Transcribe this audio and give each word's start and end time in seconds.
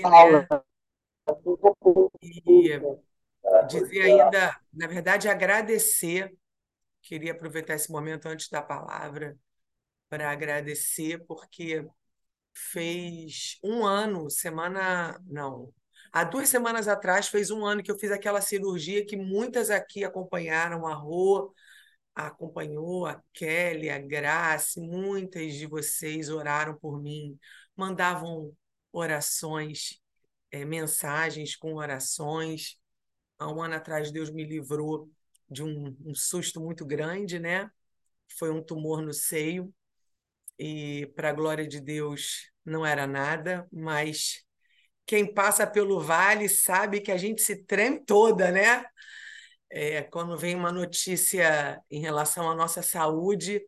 né? 0.00 0.46
E 2.22 2.80
dizer 3.68 4.02
ainda, 4.02 4.58
na 4.72 4.86
verdade, 4.86 5.28
agradecer. 5.28 6.32
Queria 7.02 7.32
aproveitar 7.32 7.74
esse 7.74 7.90
momento 7.90 8.26
antes 8.26 8.48
da 8.48 8.62
palavra 8.62 9.36
para 10.08 10.30
agradecer, 10.30 11.24
porque 11.26 11.86
fez 12.54 13.58
um 13.62 13.84
ano, 13.84 14.30
semana. 14.30 15.20
Não. 15.26 15.72
Há 16.12 16.24
duas 16.24 16.48
semanas 16.48 16.88
atrás 16.88 17.28
fez 17.28 17.50
um 17.50 17.64
ano 17.64 17.82
que 17.82 17.90
eu 17.90 17.98
fiz 17.98 18.10
aquela 18.10 18.40
cirurgia 18.40 19.04
que 19.04 19.16
muitas 19.16 19.68
aqui 19.70 20.04
acompanharam, 20.04 20.86
a 20.86 20.94
Rô 20.94 21.52
acompanhou, 22.14 23.06
a 23.06 23.20
Kelly, 23.32 23.90
a 23.90 23.98
Grace, 23.98 24.80
muitas 24.80 25.54
de 25.54 25.66
vocês 25.66 26.28
oraram 26.30 26.78
por 26.78 27.02
mim, 27.02 27.36
mandavam 27.76 28.54
orações, 28.94 30.00
é, 30.50 30.64
mensagens 30.64 31.56
com 31.56 31.74
orações. 31.74 32.78
Há 33.38 33.50
um 33.52 33.62
ano 33.62 33.74
atrás, 33.74 34.12
Deus 34.12 34.30
me 34.30 34.44
livrou 34.44 35.10
de 35.50 35.62
um, 35.62 35.96
um 36.06 36.14
susto 36.14 36.60
muito 36.60 36.86
grande, 36.86 37.38
né? 37.38 37.70
Foi 38.38 38.50
um 38.50 38.62
tumor 38.62 39.02
no 39.02 39.12
seio, 39.12 39.72
e, 40.58 41.06
para 41.16 41.30
a 41.30 41.32
glória 41.32 41.66
de 41.66 41.80
Deus, 41.80 42.50
não 42.64 42.86
era 42.86 43.06
nada, 43.06 43.66
mas 43.72 44.44
quem 45.06 45.32
passa 45.32 45.66
pelo 45.66 46.00
vale 46.00 46.48
sabe 46.48 47.00
que 47.00 47.12
a 47.12 47.16
gente 47.16 47.42
se 47.42 47.64
treme 47.64 48.04
toda, 48.04 48.50
né? 48.52 48.84
É, 49.70 50.02
quando 50.04 50.36
vem 50.38 50.54
uma 50.54 50.72
notícia 50.72 51.82
em 51.90 52.00
relação 52.00 52.50
à 52.50 52.54
nossa 52.54 52.82
saúde, 52.82 53.60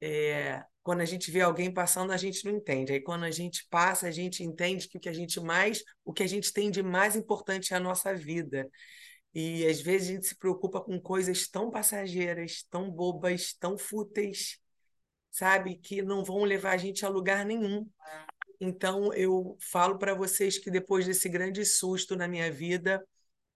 é, 0.00 0.62
quando 0.82 1.00
a 1.00 1.04
gente 1.04 1.30
vê 1.30 1.40
alguém 1.40 1.72
passando, 1.72 2.12
a 2.12 2.16
gente 2.16 2.44
não 2.44 2.52
entende. 2.52 2.92
Aí 2.92 3.00
quando 3.00 3.24
a 3.24 3.30
gente 3.30 3.66
passa, 3.70 4.08
a 4.08 4.10
gente 4.10 4.42
entende 4.42 4.88
que 4.88 4.96
o 4.96 5.00
que 5.00 5.08
a 5.08 5.12
gente 5.12 5.40
mais, 5.40 5.82
o 6.04 6.12
que 6.12 6.22
a 6.22 6.26
gente 6.26 6.52
tem 6.52 6.70
de 6.70 6.82
mais 6.82 7.14
importante 7.16 7.72
é 7.72 7.76
a 7.76 7.80
nossa 7.80 8.14
vida. 8.14 8.68
E 9.34 9.66
às 9.66 9.80
vezes 9.80 10.08
a 10.08 10.12
gente 10.12 10.26
se 10.26 10.36
preocupa 10.36 10.80
com 10.80 11.00
coisas 11.00 11.48
tão 11.48 11.70
passageiras, 11.70 12.64
tão 12.68 12.90
bobas, 12.90 13.54
tão 13.54 13.78
fúteis, 13.78 14.58
sabe, 15.30 15.76
que 15.76 16.02
não 16.02 16.24
vão 16.24 16.44
levar 16.44 16.72
a 16.72 16.76
gente 16.76 17.06
a 17.06 17.08
lugar 17.08 17.44
nenhum. 17.44 17.88
Então 18.60 19.12
eu 19.14 19.56
falo 19.60 19.98
para 19.98 20.14
vocês 20.14 20.58
que 20.58 20.70
depois 20.70 21.06
desse 21.06 21.28
grande 21.28 21.64
susto 21.64 22.14
na 22.16 22.28
minha 22.28 22.50
vida, 22.50 23.02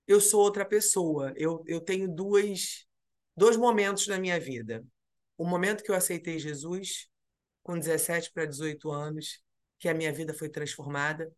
eu 0.07 0.21
sou 0.21 0.41
outra 0.41 0.65
pessoa. 0.65 1.33
Eu, 1.37 1.63
eu 1.67 1.81
tenho 1.81 2.09
duas, 2.09 2.87
dois 3.37 3.57
momentos 3.57 4.07
na 4.07 4.19
minha 4.19 4.39
vida. 4.41 4.85
O 5.37 5.45
momento 5.45 5.85
que 5.85 5.91
eu 5.91 5.95
aceitei 5.95 6.39
Jesus, 6.39 7.09
com 7.67 7.77
17 7.77 8.31
para 8.33 8.47
18 8.47 8.93
anos, 8.93 9.43
que 9.77 9.89
a 9.89 9.95
minha 9.95 10.13
vida 10.13 10.33
foi 10.33 10.49
transformada. 10.49 11.35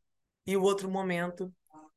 E 0.46 0.54
o 0.58 0.62
outro 0.62 0.90
momento 0.90 1.50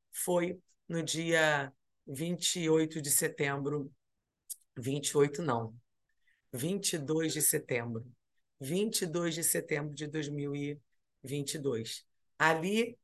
foi 0.09 0.57
no 0.87 1.03
dia 1.03 1.69
28 2.07 3.01
de 3.01 3.11
setembro. 3.11 3.91
28 4.77 5.41
não. 5.41 5.75
22 6.53 7.33
de 7.33 7.41
setembro. 7.41 8.09
22 8.61 9.35
de 9.35 9.43
setembro 9.43 9.93
de 9.93 10.07
2022. 10.07 12.05
Ali 12.39 12.97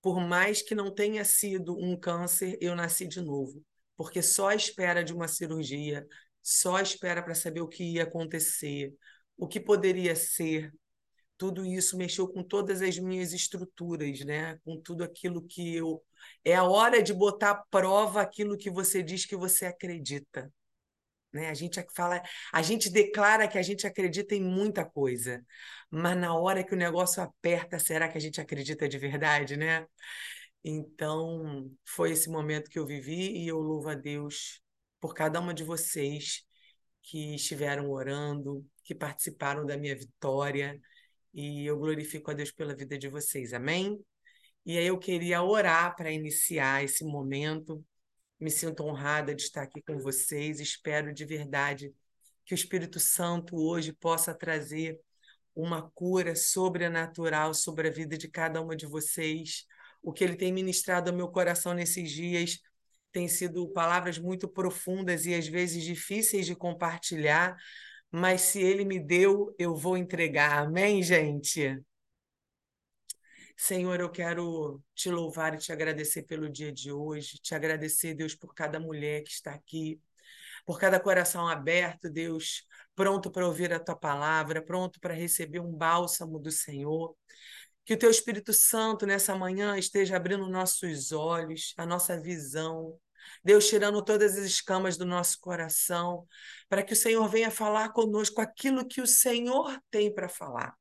por 0.00 0.18
mais 0.18 0.62
que 0.62 0.74
não 0.74 0.90
tenha 0.90 1.22
sido 1.26 1.76
um 1.76 1.94
câncer, 1.94 2.56
eu 2.58 2.74
nasci 2.74 3.06
de 3.06 3.20
novo, 3.20 3.62
porque 3.98 4.22
só 4.22 4.48
a 4.48 4.54
espera 4.54 5.04
de 5.04 5.12
uma 5.12 5.28
cirurgia, 5.28 6.06
só 6.42 6.76
a 6.76 6.82
espera 6.82 7.22
para 7.22 7.34
saber 7.34 7.60
o 7.60 7.68
que 7.68 7.84
ia 7.84 8.04
acontecer, 8.04 8.94
o 9.40 9.48
que 9.48 9.58
poderia 9.58 10.14
ser, 10.14 10.70
tudo 11.38 11.64
isso 11.64 11.96
mexeu 11.96 12.28
com 12.28 12.42
todas 12.42 12.82
as 12.82 12.98
minhas 12.98 13.32
estruturas, 13.32 14.20
né? 14.20 14.58
Com 14.64 14.78
tudo 14.80 15.02
aquilo 15.02 15.42
que 15.42 15.74
eu 15.74 16.02
é 16.44 16.54
a 16.54 16.64
hora 16.64 17.02
de 17.02 17.14
botar 17.14 17.50
à 17.52 17.54
prova 17.54 18.20
aquilo 18.20 18.58
que 18.58 18.70
você 18.70 19.02
diz 19.02 19.24
que 19.24 19.34
você 19.34 19.64
acredita. 19.64 20.52
Né? 21.32 21.48
A 21.48 21.54
gente 21.54 21.82
fala, 21.94 22.22
a 22.52 22.60
gente 22.60 22.90
declara 22.90 23.48
que 23.48 23.56
a 23.56 23.62
gente 23.62 23.86
acredita 23.86 24.34
em 24.34 24.42
muita 24.42 24.84
coisa, 24.84 25.42
mas 25.90 26.16
na 26.18 26.34
hora 26.34 26.62
que 26.62 26.74
o 26.74 26.76
negócio 26.76 27.22
aperta, 27.22 27.78
será 27.78 28.08
que 28.08 28.18
a 28.18 28.20
gente 28.20 28.40
acredita 28.40 28.86
de 28.86 28.98
verdade, 28.98 29.56
né? 29.56 29.86
Então, 30.62 31.70
foi 31.86 32.12
esse 32.12 32.28
momento 32.28 32.70
que 32.70 32.78
eu 32.78 32.86
vivi 32.86 33.38
e 33.38 33.48
eu 33.48 33.58
louvo 33.58 33.88
a 33.88 33.94
Deus 33.94 34.62
por 35.00 35.14
cada 35.14 35.40
uma 35.40 35.54
de 35.54 35.64
vocês 35.64 36.44
que 37.02 37.34
estiveram 37.34 37.90
orando, 37.90 38.66
que 38.90 38.94
participaram 38.96 39.64
da 39.64 39.76
minha 39.76 39.94
vitória, 39.94 40.80
e 41.32 41.64
eu 41.64 41.78
glorifico 41.78 42.28
a 42.28 42.34
Deus 42.34 42.50
pela 42.50 42.74
vida 42.74 42.98
de 42.98 43.06
vocês. 43.06 43.52
Amém? 43.52 44.04
E 44.66 44.76
aí 44.76 44.88
eu 44.88 44.98
queria 44.98 45.44
orar 45.44 45.94
para 45.94 46.10
iniciar 46.10 46.82
esse 46.82 47.04
momento 47.04 47.84
me 48.40 48.50
sinto 48.50 48.82
honrada 48.82 49.32
de 49.32 49.42
estar 49.42 49.62
aqui 49.62 49.80
com 49.80 49.96
vocês. 49.98 50.58
Espero 50.58 51.14
de 51.14 51.24
verdade 51.24 51.94
que 52.44 52.52
o 52.52 52.56
Espírito 52.56 52.98
Santo 52.98 53.54
hoje 53.54 53.92
possa 53.92 54.34
trazer 54.34 54.98
uma 55.54 55.88
cura 55.90 56.34
sobrenatural 56.34 57.54
sobre 57.54 57.86
a 57.86 57.92
vida 57.92 58.18
de 58.18 58.28
cada 58.28 58.60
uma 58.60 58.74
de 58.74 58.86
vocês. 58.86 59.66
O 60.02 60.12
que 60.12 60.24
ele 60.24 60.34
tem 60.34 60.52
ministrado 60.52 61.10
ao 61.10 61.16
meu 61.16 61.28
coração 61.28 61.74
nesses 61.74 62.10
dias 62.10 62.58
tem 63.12 63.28
sido 63.28 63.68
palavras 63.68 64.18
muito 64.18 64.48
profundas 64.48 65.26
e 65.26 65.34
às 65.34 65.46
vezes 65.46 65.84
difíceis 65.84 66.46
de 66.46 66.56
compartilhar, 66.56 67.56
mas 68.10 68.42
se 68.42 68.60
ele 68.60 68.84
me 68.84 68.98
deu, 68.98 69.54
eu 69.58 69.74
vou 69.74 69.96
entregar. 69.96 70.64
Amém, 70.64 71.02
gente? 71.02 71.80
Senhor, 73.56 74.00
eu 74.00 74.10
quero 74.10 74.82
te 74.94 75.10
louvar 75.10 75.54
e 75.54 75.58
te 75.58 75.70
agradecer 75.70 76.22
pelo 76.22 76.48
dia 76.48 76.72
de 76.72 76.90
hoje, 76.90 77.38
te 77.38 77.54
agradecer, 77.54 78.14
Deus, 78.14 78.34
por 78.34 78.54
cada 78.54 78.80
mulher 78.80 79.22
que 79.22 79.30
está 79.30 79.52
aqui, 79.52 80.00
por 80.64 80.78
cada 80.78 80.98
coração 80.98 81.46
aberto, 81.46 82.10
Deus, 82.10 82.66
pronto 82.94 83.30
para 83.30 83.46
ouvir 83.46 83.72
a 83.72 83.78
tua 83.78 83.96
palavra, 83.96 84.62
pronto 84.62 84.98
para 85.00 85.14
receber 85.14 85.60
um 85.60 85.72
bálsamo 85.72 86.38
do 86.38 86.50
Senhor. 86.50 87.14
Que 87.84 87.94
o 87.94 87.98
teu 87.98 88.10
Espírito 88.10 88.52
Santo 88.52 89.06
nessa 89.06 89.34
manhã 89.36 89.76
esteja 89.76 90.16
abrindo 90.16 90.48
nossos 90.48 91.12
olhos, 91.12 91.74
a 91.76 91.84
nossa 91.84 92.20
visão, 92.20 92.98
Deus 93.44 93.68
tirando 93.68 94.04
todas 94.04 94.38
as 94.38 94.44
escamas 94.44 94.96
do 94.96 95.04
nosso 95.04 95.38
coração, 95.40 96.26
para 96.68 96.82
que 96.82 96.92
o 96.92 96.96
Senhor 96.96 97.28
venha 97.28 97.50
falar 97.50 97.90
conosco 97.90 98.40
aquilo 98.40 98.86
que 98.86 99.00
o 99.00 99.06
Senhor 99.06 99.78
tem 99.90 100.12
para 100.12 100.28
falar. 100.28 100.74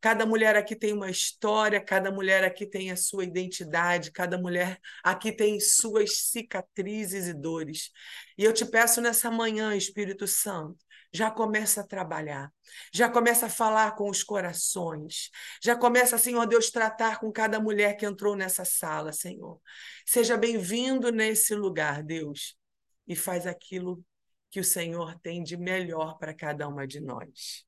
Cada 0.00 0.26
mulher 0.26 0.56
aqui 0.56 0.76
tem 0.76 0.92
uma 0.92 1.10
história, 1.10 1.80
cada 1.80 2.10
mulher 2.10 2.44
aqui 2.44 2.66
tem 2.66 2.90
a 2.90 2.96
sua 2.96 3.24
identidade, 3.24 4.10
cada 4.12 4.38
mulher 4.38 4.78
aqui 5.02 5.32
tem 5.32 5.58
suas 5.60 6.18
cicatrizes 6.28 7.26
e 7.26 7.32
dores. 7.32 7.90
E 8.36 8.44
eu 8.44 8.52
te 8.52 8.64
peço 8.64 9.00
nessa 9.00 9.30
manhã, 9.30 9.74
Espírito 9.74 10.26
Santo, 10.26 10.84
já 11.14 11.30
começa 11.30 11.82
a 11.82 11.86
trabalhar, 11.86 12.52
já 12.92 13.08
começa 13.08 13.46
a 13.46 13.48
falar 13.48 13.94
com 13.94 14.10
os 14.10 14.24
corações, 14.24 15.30
já 15.62 15.76
começa, 15.76 16.18
Senhor 16.18 16.44
Deus, 16.44 16.70
tratar 16.70 17.20
com 17.20 17.30
cada 17.30 17.60
mulher 17.60 17.96
que 17.96 18.04
entrou 18.04 18.34
nessa 18.34 18.64
sala, 18.64 19.12
Senhor. 19.12 19.62
Seja 20.04 20.36
bem-vindo 20.36 21.12
nesse 21.12 21.54
lugar, 21.54 22.02
Deus, 22.02 22.58
e 23.06 23.14
faz 23.14 23.46
aquilo 23.46 24.04
que 24.50 24.58
o 24.58 24.64
Senhor 24.64 25.16
tem 25.20 25.40
de 25.44 25.56
melhor 25.56 26.18
para 26.18 26.34
cada 26.34 26.66
uma 26.66 26.84
de 26.84 27.00
nós. 27.00 27.64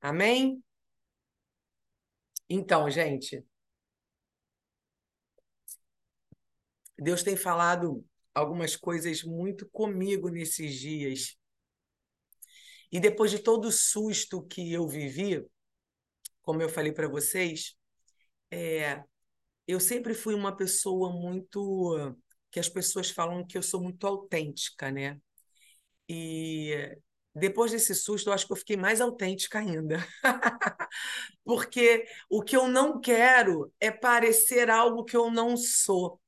Amém? 0.00 0.60
Então, 2.50 2.90
gente, 2.90 3.44
Deus 6.98 7.22
tem 7.22 7.36
falado 7.36 8.04
algumas 8.34 8.74
coisas 8.74 9.22
muito 9.22 9.68
comigo 9.70 10.28
nesses 10.28 10.74
dias 10.74 11.38
e 12.90 13.00
depois 13.00 13.30
de 13.30 13.38
todo 13.38 13.66
o 13.68 13.72
susto 13.72 14.42
que 14.42 14.72
eu 14.72 14.86
vivi, 14.88 15.44
como 16.42 16.62
eu 16.62 16.68
falei 16.68 16.92
para 16.92 17.08
vocês, 17.08 17.74
é, 18.50 19.02
eu 19.66 19.80
sempre 19.80 20.14
fui 20.14 20.34
uma 20.34 20.56
pessoa 20.56 21.12
muito. 21.12 22.16
que 22.50 22.60
as 22.60 22.68
pessoas 22.68 23.10
falam 23.10 23.46
que 23.46 23.58
eu 23.58 23.62
sou 23.62 23.82
muito 23.82 24.06
autêntica, 24.06 24.90
né? 24.90 25.20
E 26.08 26.96
depois 27.34 27.72
desse 27.72 27.94
susto, 27.94 28.30
eu 28.30 28.34
acho 28.34 28.46
que 28.46 28.52
eu 28.52 28.56
fiquei 28.56 28.76
mais 28.76 29.00
autêntica 29.00 29.58
ainda. 29.58 29.98
Porque 31.44 32.06
o 32.30 32.42
que 32.42 32.56
eu 32.56 32.68
não 32.68 33.00
quero 33.00 33.72
é 33.80 33.90
parecer 33.90 34.70
algo 34.70 35.04
que 35.04 35.16
eu 35.16 35.30
não 35.30 35.56
sou. 35.56 36.20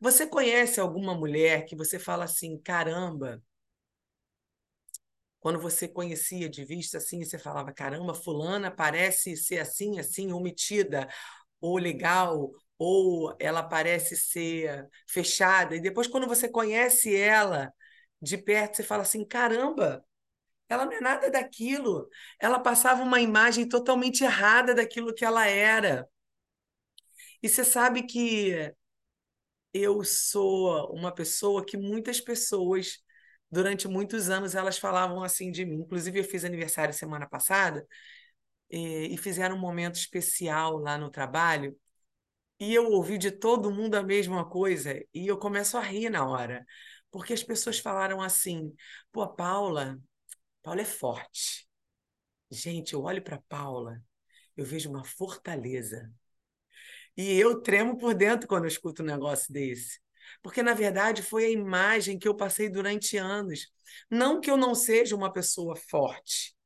Você 0.00 0.26
conhece 0.26 0.80
alguma 0.80 1.14
mulher 1.14 1.64
que 1.66 1.76
você 1.76 1.98
fala 1.98 2.24
assim: 2.24 2.58
caramba, 2.58 3.42
quando 5.40 5.60
você 5.60 5.86
conhecia 5.88 6.48
de 6.48 6.64
vista 6.64 6.98
assim, 6.98 7.24
você 7.24 7.38
falava: 7.38 7.72
caramba, 7.72 8.14
fulana 8.14 8.70
parece 8.70 9.36
ser 9.36 9.58
assim, 9.60 9.98
assim, 9.98 10.32
ou 10.32 10.40
metida, 10.42 11.08
ou 11.60 11.78
legal, 11.78 12.50
ou 12.78 13.34
ela 13.38 13.62
parece 13.62 14.16
ser 14.16 14.88
fechada. 15.08 15.76
E 15.76 15.80
depois, 15.80 16.08
quando 16.08 16.26
você 16.26 16.48
conhece 16.48 17.14
ela 17.14 17.72
de 18.20 18.38
perto, 18.38 18.76
você 18.76 18.82
fala 18.82 19.02
assim: 19.02 19.24
caramba, 19.24 20.04
ela 20.68 20.84
não 20.86 20.92
é 20.92 21.00
nada 21.00 21.30
daquilo. 21.30 22.08
Ela 22.40 22.58
passava 22.60 23.02
uma 23.02 23.20
imagem 23.20 23.68
totalmente 23.68 24.24
errada 24.24 24.74
daquilo 24.74 25.14
que 25.14 25.24
ela 25.24 25.46
era. 25.46 26.08
E 27.42 27.48
você 27.48 27.64
sabe 27.64 28.02
que 28.02 28.72
eu 29.72 30.02
sou 30.04 30.92
uma 30.92 31.12
pessoa 31.12 31.64
que 31.64 31.76
muitas 31.76 32.20
pessoas, 32.20 32.98
durante 33.50 33.88
muitos 33.88 34.28
anos, 34.30 34.54
elas 34.54 34.78
falavam 34.78 35.22
assim 35.22 35.50
de 35.50 35.64
mim. 35.64 35.76
Inclusive, 35.80 36.20
eu 36.20 36.24
fiz 36.24 36.44
aniversário 36.44 36.94
semana 36.94 37.28
passada 37.28 37.86
e, 38.70 39.14
e 39.14 39.16
fizeram 39.18 39.56
um 39.56 39.60
momento 39.60 39.96
especial 39.96 40.78
lá 40.78 40.98
no 40.98 41.10
trabalho. 41.10 41.76
E 42.58 42.74
eu 42.74 42.90
ouvi 42.90 43.18
de 43.18 43.30
todo 43.30 43.70
mundo 43.72 43.96
a 43.96 44.02
mesma 44.02 44.44
coisa 44.48 44.94
e 45.12 45.26
eu 45.26 45.38
começo 45.38 45.76
a 45.76 45.80
rir 45.82 46.10
na 46.10 46.26
hora, 46.26 46.64
porque 47.10 47.32
as 47.34 47.42
pessoas 47.42 47.78
falaram 47.78 48.22
assim: 48.22 48.74
pô, 49.12 49.28
Paula, 49.28 49.98
Paula 50.62 50.82
é 50.82 50.84
forte. 50.84 51.68
Gente, 52.50 52.94
eu 52.94 53.02
olho 53.02 53.22
para 53.22 53.42
Paula, 53.48 54.02
eu 54.56 54.64
vejo 54.64 54.90
uma 54.90 55.04
fortaleza. 55.04 56.10
E 57.16 57.32
eu 57.38 57.60
tremo 57.62 57.96
por 57.98 58.14
dentro 58.14 58.46
quando 58.48 58.64
eu 58.64 58.68
escuto 58.68 59.02
um 59.02 59.06
negócio 59.06 59.52
desse. 59.52 59.98
Porque, 60.42 60.62
na 60.62 60.74
verdade, 60.74 61.22
foi 61.22 61.46
a 61.46 61.50
imagem 61.50 62.18
que 62.18 62.28
eu 62.28 62.34
passei 62.34 62.68
durante 62.68 63.16
anos. 63.16 63.68
Não 64.10 64.40
que 64.40 64.50
eu 64.50 64.56
não 64.56 64.74
seja 64.74 65.16
uma 65.16 65.32
pessoa 65.32 65.76
forte, 65.76 66.56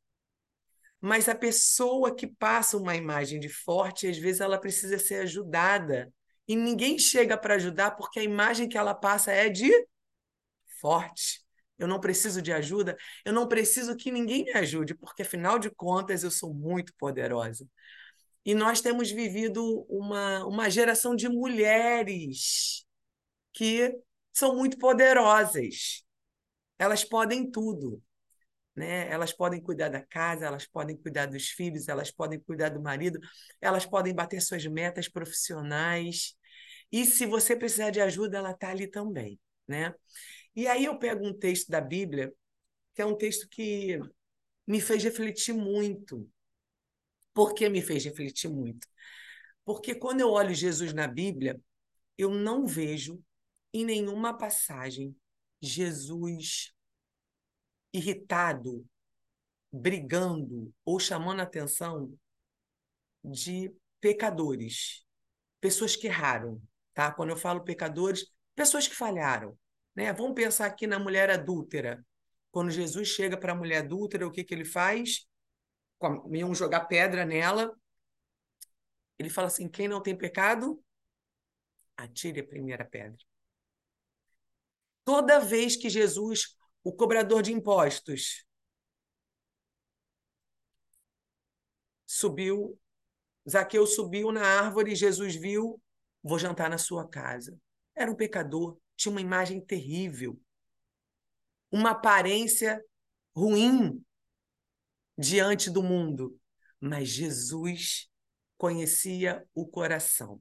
mas 1.01 1.29
a 1.29 1.35
pessoa 1.35 2.15
que 2.15 2.27
passa 2.27 2.77
uma 2.77 2.95
imagem 2.95 3.41
de 3.41 3.49
forte, 3.49 4.07
às 4.07 4.19
vezes 4.19 4.41
ela 4.41 4.59
precisa 4.59 4.99
ser 4.99 5.23
ajudada. 5.23 6.13
E 6.47 6.55
ninguém 6.55 6.99
chega 6.99 7.39
para 7.39 7.55
ajudar 7.55 7.93
porque 7.93 8.21
a 8.21 8.25
imagem 8.25 8.69
que 8.69 8.77
ela 8.77 8.95
passa 8.95 9.33
é 9.33 9.49
de 9.49 9.71
forte. 10.81 11.41
Eu 11.79 11.89
não 11.89 11.99
preciso 11.99 12.43
de 12.43 12.53
ajuda, 12.53 12.97
eu 13.25 13.33
não 13.33 13.49
preciso 13.49 13.97
que 13.97 14.11
ninguém 14.11 14.45
me 14.45 14.53
ajude, 14.53 14.95
porque 14.95 15.23
afinal 15.23 15.59
de 15.59 15.71
contas 15.71 16.23
eu 16.23 16.31
sou 16.31 16.53
muito 16.53 16.93
poderosa. 16.99 17.67
E 18.45 18.55
nós 18.55 18.81
temos 18.81 19.11
vivido 19.11 19.87
uma, 19.89 20.45
uma 20.47 20.71
geração 20.71 21.15
de 21.17 21.29
mulheres 21.29 22.85
que 23.53 23.99
são 24.33 24.57
muito 24.57 24.79
poderosas. 24.79 26.05
Elas 26.79 27.05
podem 27.05 27.51
tudo. 27.51 28.03
Né? 28.75 29.11
Elas 29.11 29.33
podem 29.33 29.61
cuidar 29.61 29.89
da 29.89 30.01
casa, 30.03 30.47
elas 30.47 30.67
podem 30.67 30.97
cuidar 30.97 31.27
dos 31.27 31.49
filhos, 31.49 31.89
elas 31.89 32.11
podem 32.11 32.41
cuidar 32.41 32.71
do 32.71 32.81
marido, 32.81 33.19
elas 33.61 33.85
podem 33.85 34.15
bater 34.15 34.41
suas 34.41 34.65
metas 34.67 35.09
profissionais. 35.09 36.35
E 36.91 37.05
se 37.05 37.27
você 37.27 37.57
precisar 37.57 37.91
de 37.91 38.01
ajuda, 38.01 38.39
ela 38.39 38.53
está 38.53 38.71
ali 38.71 38.87
também. 38.87 39.39
Né? 39.67 39.95
E 40.55 40.67
aí 40.67 40.85
eu 40.85 40.99
pego 40.99 41.27
um 41.27 41.37
texto 41.37 41.69
da 41.69 41.81
Bíblia, 41.81 42.33
que 42.95 43.03
é 43.03 43.07
um 43.07 43.17
texto 43.17 43.49
que 43.49 43.99
me 44.67 44.81
fez 44.81 45.03
refletir 45.03 45.55
muito 45.55 46.29
por 47.33 47.55
que 47.55 47.69
me 47.69 47.81
fez 47.81 48.05
refletir 48.05 48.51
muito? 48.51 48.87
Porque 49.65 49.95
quando 49.95 50.21
eu 50.21 50.31
olho 50.31 50.55
Jesus 50.55 50.93
na 50.93 51.07
Bíblia, 51.07 51.61
eu 52.19 52.31
não 52.31 52.67
vejo 52.67 53.23
em 53.73 53.85
nenhuma 53.85 54.37
passagem 54.37 55.17
Jesus 55.61 56.75
irritado, 57.93 58.87
brigando 59.73 60.73
ou 60.85 60.99
chamando 60.99 61.41
a 61.41 61.45
atenção 61.45 62.13
de 63.23 63.75
pecadores, 64.01 65.05
pessoas 65.61 65.95
que 65.95 66.07
erraram, 66.07 66.61
tá? 66.95 67.13
Quando 67.13 67.31
eu 67.31 67.37
falo 67.37 67.63
pecadores, 67.63 68.27
pessoas 68.55 68.89
que 68.89 68.95
falharam, 68.95 69.59
né? 69.95 70.13
Vamos 70.13 70.35
pensar 70.35 70.67
aqui 70.67 70.87
na 70.87 70.99
mulher 70.99 71.31
adúltera. 71.31 72.05
Quando 72.51 72.71
Jesus 72.71 73.09
chega 73.09 73.37
para 73.37 73.53
a 73.53 73.57
mulher 73.57 73.85
adúltera, 73.85 74.27
o 74.27 74.33
que 74.33 74.43
que 74.43 74.55
ele 74.55 74.65
faz? 74.65 75.29
iam 76.33 76.55
jogar 76.55 76.87
pedra 76.87 77.25
nela. 77.25 77.77
Ele 79.19 79.29
fala 79.29 79.49
assim: 79.49 79.69
quem 79.69 79.87
não 79.87 80.03
tem 80.03 80.17
pecado, 80.17 80.83
atire 81.97 82.41
a 82.41 82.47
primeira 82.47 82.85
pedra. 82.85 83.19
Toda 85.11 85.41
vez 85.41 85.75
que 85.75 85.91
Jesus, 85.91 86.57
o 86.85 86.93
cobrador 86.93 87.43
de 87.43 87.53
impostos, 87.53 88.47
subiu, 92.07 92.79
Zaqueu 93.51 93.89
subiu 93.89 94.31
na 94.31 94.47
árvore 94.47 94.93
e 94.93 94.95
Jesus 94.95 95.35
viu, 95.35 95.83
vou 96.23 96.39
jantar 96.39 96.71
na 96.71 96.79
sua 96.79 97.09
casa. 97.09 97.59
Era 97.93 98.09
um 98.09 98.15
pecador, 98.15 98.79
tinha 98.95 99.11
uma 99.11 99.21
imagem 99.21 99.61
terrível, 99.61 100.41
uma 101.73 101.91
aparência 101.91 102.81
ruim 103.35 104.01
diante 105.19 105.71
do 105.71 105.83
mundo, 105.83 106.39
mas 106.79 107.09
Jesus 107.09 108.09
conhecia 108.57 109.45
o 109.53 109.67
coração. 109.67 110.41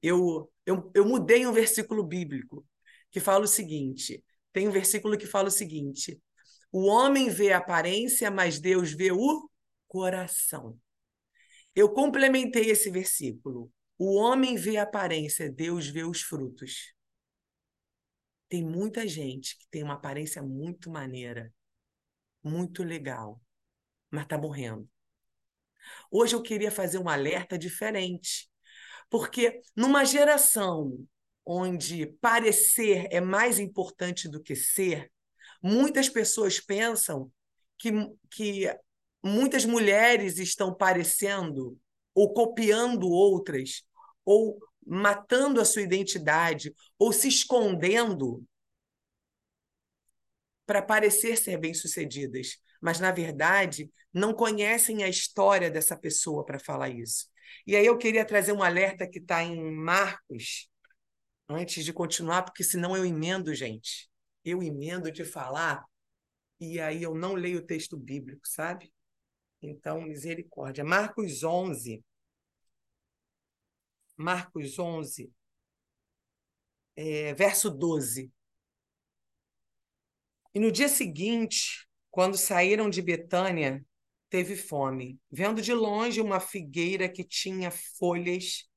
Eu, 0.00 0.48
eu, 0.64 0.92
eu 0.94 1.04
mudei 1.04 1.44
um 1.44 1.52
versículo 1.52 2.04
bíblico 2.04 2.64
que 3.14 3.20
fala 3.20 3.44
o 3.44 3.48
seguinte: 3.48 4.24
tem 4.52 4.66
um 4.66 4.72
versículo 4.72 5.16
que 5.16 5.24
fala 5.24 5.46
o 5.46 5.52
seguinte: 5.52 6.20
o 6.72 6.86
homem 6.86 7.30
vê 7.30 7.52
a 7.52 7.58
aparência, 7.58 8.28
mas 8.28 8.58
Deus 8.58 8.92
vê 8.92 9.12
o 9.12 9.48
coração. 9.86 10.76
Eu 11.76 11.92
complementei 11.92 12.70
esse 12.70 12.90
versículo. 12.90 13.70
O 13.96 14.16
homem 14.16 14.56
vê 14.56 14.78
a 14.78 14.82
aparência, 14.82 15.48
Deus 15.48 15.86
vê 15.86 16.02
os 16.02 16.22
frutos. 16.22 16.92
Tem 18.48 18.64
muita 18.64 19.06
gente 19.06 19.56
que 19.58 19.68
tem 19.70 19.84
uma 19.84 19.94
aparência 19.94 20.42
muito 20.42 20.90
maneira, 20.90 21.54
muito 22.42 22.82
legal, 22.82 23.40
mas 24.10 24.24
está 24.24 24.36
morrendo. 24.36 24.88
Hoje 26.10 26.34
eu 26.34 26.42
queria 26.42 26.72
fazer 26.72 26.98
um 26.98 27.08
alerta 27.08 27.56
diferente, 27.56 28.50
porque 29.08 29.62
numa 29.76 30.04
geração 30.04 31.06
onde 31.44 32.06
parecer 32.20 33.06
é 33.10 33.20
mais 33.20 33.58
importante 33.58 34.28
do 34.28 34.42
que 34.42 34.56
ser, 34.56 35.10
muitas 35.62 36.08
pessoas 36.08 36.60
pensam 36.60 37.30
que, 37.78 37.90
que 38.30 38.74
muitas 39.22 39.64
mulheres 39.64 40.38
estão 40.38 40.74
parecendo 40.74 41.78
ou 42.14 42.32
copiando 42.32 43.08
outras, 43.08 43.82
ou 44.24 44.58
matando 44.86 45.60
a 45.60 45.64
sua 45.64 45.82
identidade, 45.82 46.74
ou 46.98 47.12
se 47.12 47.28
escondendo 47.28 48.44
para 50.64 50.80
parecer 50.80 51.36
ser 51.36 51.58
bem-sucedidas 51.58 52.58
mas 52.84 53.00
na 53.00 53.10
verdade 53.10 53.90
não 54.12 54.34
conhecem 54.34 55.02
a 55.02 55.08
história 55.08 55.70
dessa 55.70 55.96
pessoa 55.96 56.44
para 56.44 56.58
falar 56.58 56.90
isso. 56.90 57.28
E 57.66 57.74
aí 57.74 57.86
eu 57.86 57.96
queria 57.96 58.26
trazer 58.26 58.52
um 58.52 58.62
alerta 58.62 59.08
que 59.08 59.20
está 59.20 59.42
em 59.42 59.74
Marcos, 59.74 60.68
antes 61.48 61.84
de 61.84 61.92
continuar, 61.92 62.42
porque 62.42 62.64
senão 62.64 62.96
eu 62.96 63.04
emendo, 63.04 63.54
gente. 63.54 64.10
Eu 64.44 64.62
emendo 64.62 65.10
de 65.10 65.24
falar 65.24 65.84
e 66.60 66.80
aí 66.80 67.02
eu 67.02 67.14
não 67.14 67.34
leio 67.34 67.58
o 67.58 67.66
texto 67.66 67.96
bíblico, 67.96 68.46
sabe? 68.46 68.92
Então, 69.60 70.00
misericórdia. 70.02 70.84
Marcos 70.84 71.42
11. 71.42 72.02
Marcos 74.16 74.78
11, 74.78 75.32
é, 76.96 77.34
verso 77.34 77.70
12. 77.70 78.32
E 80.54 80.60
no 80.60 80.70
dia 80.70 80.88
seguinte, 80.88 81.88
quando 82.10 82.38
saíram 82.38 82.88
de 82.88 83.02
Betânia, 83.02 83.84
teve 84.30 84.56
fome. 84.56 85.18
Vendo 85.30 85.60
de 85.60 85.72
longe 85.72 86.20
uma 86.20 86.38
figueira 86.38 87.08
que 87.08 87.24
tinha 87.24 87.72
folhas, 87.72 88.68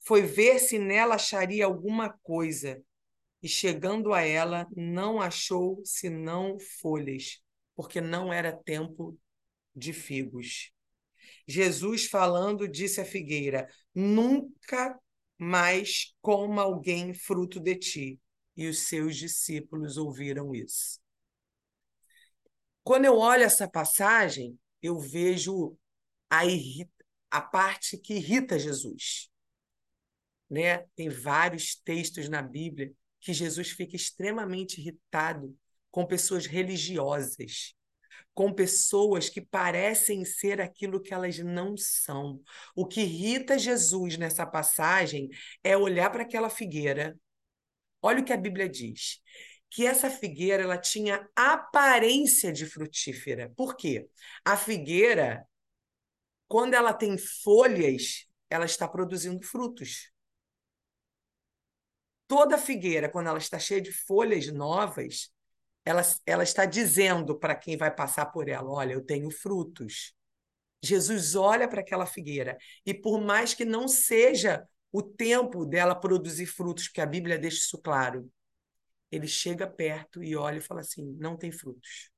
foi 0.00 0.22
ver 0.22 0.58
se 0.58 0.78
nela 0.78 1.14
acharia 1.14 1.64
alguma 1.64 2.10
coisa. 2.22 2.82
E 3.42 3.48
chegando 3.48 4.12
a 4.12 4.22
ela, 4.22 4.66
não 4.76 5.20
achou 5.20 5.80
senão 5.84 6.58
folhas, 6.80 7.40
porque 7.74 8.00
não 8.00 8.32
era 8.32 8.52
tempo 8.52 9.18
de 9.74 9.92
figos. 9.92 10.72
Jesus, 11.46 12.06
falando, 12.06 12.68
disse 12.68 13.00
à 13.00 13.04
figueira: 13.04 13.66
Nunca 13.94 14.98
mais 15.38 16.14
coma 16.20 16.62
alguém 16.62 17.14
fruto 17.14 17.58
de 17.58 17.76
ti. 17.76 18.20
E 18.56 18.68
os 18.68 18.88
seus 18.88 19.16
discípulos 19.16 19.96
ouviram 19.96 20.54
isso. 20.54 21.00
Quando 22.82 23.06
eu 23.06 23.16
olho 23.16 23.44
essa 23.44 23.68
passagem, 23.68 24.58
eu 24.82 24.98
vejo 24.98 25.78
a, 26.28 26.40
a 27.30 27.40
parte 27.40 27.96
que 27.96 28.14
irrita 28.14 28.58
Jesus. 28.58 29.29
Né? 30.50 30.78
Tem 30.96 31.08
vários 31.08 31.76
textos 31.76 32.28
na 32.28 32.42
Bíblia 32.42 32.92
que 33.20 33.32
Jesus 33.32 33.70
fica 33.70 33.94
extremamente 33.94 34.80
irritado 34.80 35.56
com 35.90 36.06
pessoas 36.06 36.46
religiosas, 36.46 37.74
com 38.34 38.52
pessoas 38.52 39.28
que 39.28 39.40
parecem 39.40 40.24
ser 40.24 40.60
aquilo 40.60 41.00
que 41.00 41.12
elas 41.14 41.38
não 41.38 41.76
são. 41.76 42.40
O 42.74 42.86
que 42.86 43.02
irrita 43.02 43.58
Jesus 43.58 44.16
nessa 44.16 44.46
passagem 44.46 45.28
é 45.62 45.76
olhar 45.76 46.10
para 46.10 46.22
aquela 46.22 46.48
figueira. 46.48 47.16
Olha 48.02 48.20
o 48.20 48.24
que 48.24 48.32
a 48.32 48.36
Bíblia 48.36 48.68
diz 48.68 49.20
que 49.70 49.86
essa 49.86 50.10
figueira 50.10 50.64
ela 50.64 50.76
tinha 50.76 51.28
aparência 51.34 52.52
de 52.52 52.66
frutífera. 52.66 53.52
Por 53.56 53.76
quê? 53.76 54.08
A 54.44 54.56
figueira, 54.56 55.46
quando 56.48 56.74
ela 56.74 56.92
tem 56.92 57.16
folhas, 57.16 58.26
ela 58.50 58.64
está 58.64 58.88
produzindo 58.88 59.40
frutos. 59.46 60.10
Toda 62.30 62.56
figueira, 62.56 63.08
quando 63.08 63.26
ela 63.26 63.38
está 63.38 63.58
cheia 63.58 63.80
de 63.80 63.90
folhas 63.90 64.46
novas, 64.46 65.32
ela, 65.84 66.00
ela 66.24 66.44
está 66.44 66.64
dizendo 66.64 67.36
para 67.36 67.56
quem 67.56 67.76
vai 67.76 67.92
passar 67.92 68.26
por 68.26 68.48
ela: 68.48 68.70
Olha, 68.70 68.92
eu 68.92 69.04
tenho 69.04 69.28
frutos. 69.32 70.14
Jesus 70.80 71.34
olha 71.34 71.68
para 71.68 71.80
aquela 71.80 72.06
figueira 72.06 72.56
e, 72.86 72.94
por 72.94 73.20
mais 73.20 73.52
que 73.52 73.64
não 73.64 73.88
seja 73.88 74.64
o 74.92 75.02
tempo 75.02 75.66
dela 75.66 75.92
produzir 75.92 76.46
frutos, 76.46 76.86
porque 76.86 77.00
a 77.00 77.06
Bíblia 77.06 77.36
deixa 77.36 77.58
isso 77.58 77.78
claro, 77.78 78.30
ele 79.10 79.26
chega 79.26 79.66
perto 79.66 80.22
e 80.22 80.36
olha 80.36 80.58
e 80.58 80.62
fala 80.62 80.82
assim: 80.82 81.04
Não 81.18 81.36
tem 81.36 81.50
frutos. 81.50 82.12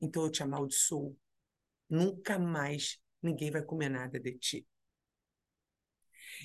Então 0.00 0.22
eu 0.24 0.30
te 0.30 0.42
amaldiçoo. 0.42 1.14
Nunca 1.90 2.38
mais 2.38 2.98
ninguém 3.22 3.50
vai 3.50 3.62
comer 3.62 3.90
nada 3.90 4.18
de 4.18 4.32
ti. 4.38 4.66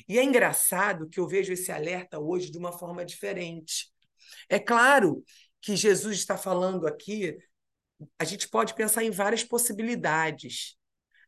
E 0.07 0.17
é 0.17 0.23
engraçado 0.23 1.09
que 1.09 1.19
eu 1.19 1.27
vejo 1.27 1.51
esse 1.51 1.71
alerta 1.71 2.19
hoje 2.19 2.49
de 2.51 2.57
uma 2.57 2.71
forma 2.71 3.05
diferente. 3.05 3.91
É 4.49 4.59
claro 4.59 5.23
que 5.61 5.75
Jesus 5.75 6.17
está 6.17 6.37
falando 6.37 6.87
aqui, 6.87 7.37
a 8.17 8.23
gente 8.23 8.47
pode 8.47 8.73
pensar 8.73 9.03
em 9.03 9.11
várias 9.11 9.43
possibilidades. 9.43 10.77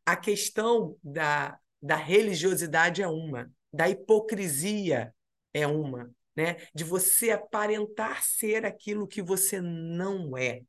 A 0.06 0.16
questão 0.16 0.98
da, 1.04 1.58
da 1.82 1.96
religiosidade 1.96 3.02
é 3.02 3.08
uma, 3.08 3.52
da 3.74 3.90
hipocrisia 3.90 5.14
é 5.54 5.68
uma, 5.68 6.10
né? 6.36 6.58
de 6.74 6.84
você 6.84 7.32
aparentar 7.32 8.24
ser 8.24 8.66
aquilo 8.66 9.08
que 9.08 9.22
você 9.22 9.60
não 9.60 10.38
é 10.38 10.62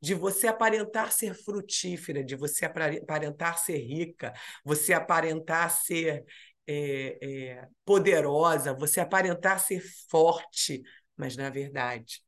de 0.00 0.14
você 0.14 0.48
aparentar 0.48 1.12
ser 1.12 1.34
frutífera, 1.34 2.24
de 2.24 2.36
você 2.36 2.64
aparentar 2.64 3.58
ser 3.58 3.78
rica, 3.78 4.32
você 4.64 4.92
aparentar 4.92 5.70
ser 5.70 6.24
é, 6.66 7.52
é, 7.52 7.68
poderosa, 7.84 8.74
você 8.74 9.00
aparentar 9.00 9.60
ser 9.60 9.82
forte, 10.10 10.82
mas 11.16 11.36
na 11.36 11.50
verdade, 11.50 12.22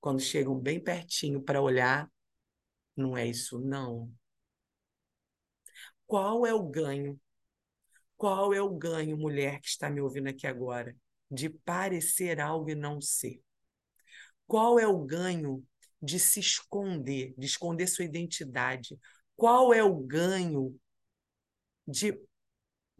quando 0.00 0.20
chegam 0.20 0.58
bem 0.58 0.82
pertinho 0.82 1.42
para 1.42 1.60
olhar, 1.60 2.10
não 2.96 3.16
é 3.16 3.26
isso, 3.26 3.58
não. 3.58 4.10
Qual 6.06 6.46
é 6.46 6.52
o 6.54 6.62
ganho? 6.62 7.20
Qual 8.16 8.52
é 8.52 8.60
o 8.60 8.70
ganho, 8.70 9.16
mulher 9.16 9.60
que 9.60 9.68
está 9.68 9.88
me 9.88 10.00
ouvindo 10.00 10.28
aqui 10.28 10.46
agora, 10.46 10.94
de 11.30 11.48
parecer 11.48 12.40
algo 12.40 12.70
e 12.70 12.74
não 12.74 13.00
ser? 13.00 13.42
Qual 14.46 14.78
é 14.78 14.86
o 14.86 14.98
ganho 14.98 15.64
de 16.02 16.18
se 16.18 16.40
esconder, 16.40 17.34
de 17.38 17.46
esconder 17.46 17.86
sua 17.86 18.04
identidade? 18.04 18.98
Qual 19.36 19.72
é 19.72 19.82
o 19.82 19.94
ganho 19.94 20.78
de, 21.86 22.20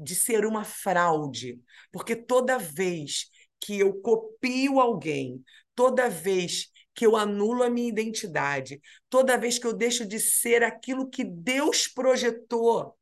de 0.03 0.15
ser 0.15 0.45
uma 0.45 0.65
fraude? 0.65 1.61
Porque 1.93 2.17
toda 2.17 2.59
vez 2.59 3.31
que 3.61 3.79
eu 3.79 4.01
copio 4.01 4.81
alguém, 4.81 5.45
toda 5.75 6.09
vez 6.09 6.71
que 6.95 7.07
eu 7.07 7.17
anulo 7.17 7.63
a 7.63 7.71
minha 7.71 7.89
identidade, 7.89 8.81
toda 9.09 9.39
vez 9.39 9.59
que 9.59 9.67
eu 9.67 9.73
deixo 9.73 10.07
de 10.07 10.19
ser 10.19 10.63
aquilo 10.63 11.09
que 11.09 11.25
Deus 11.25 11.87
projetou 11.87 12.97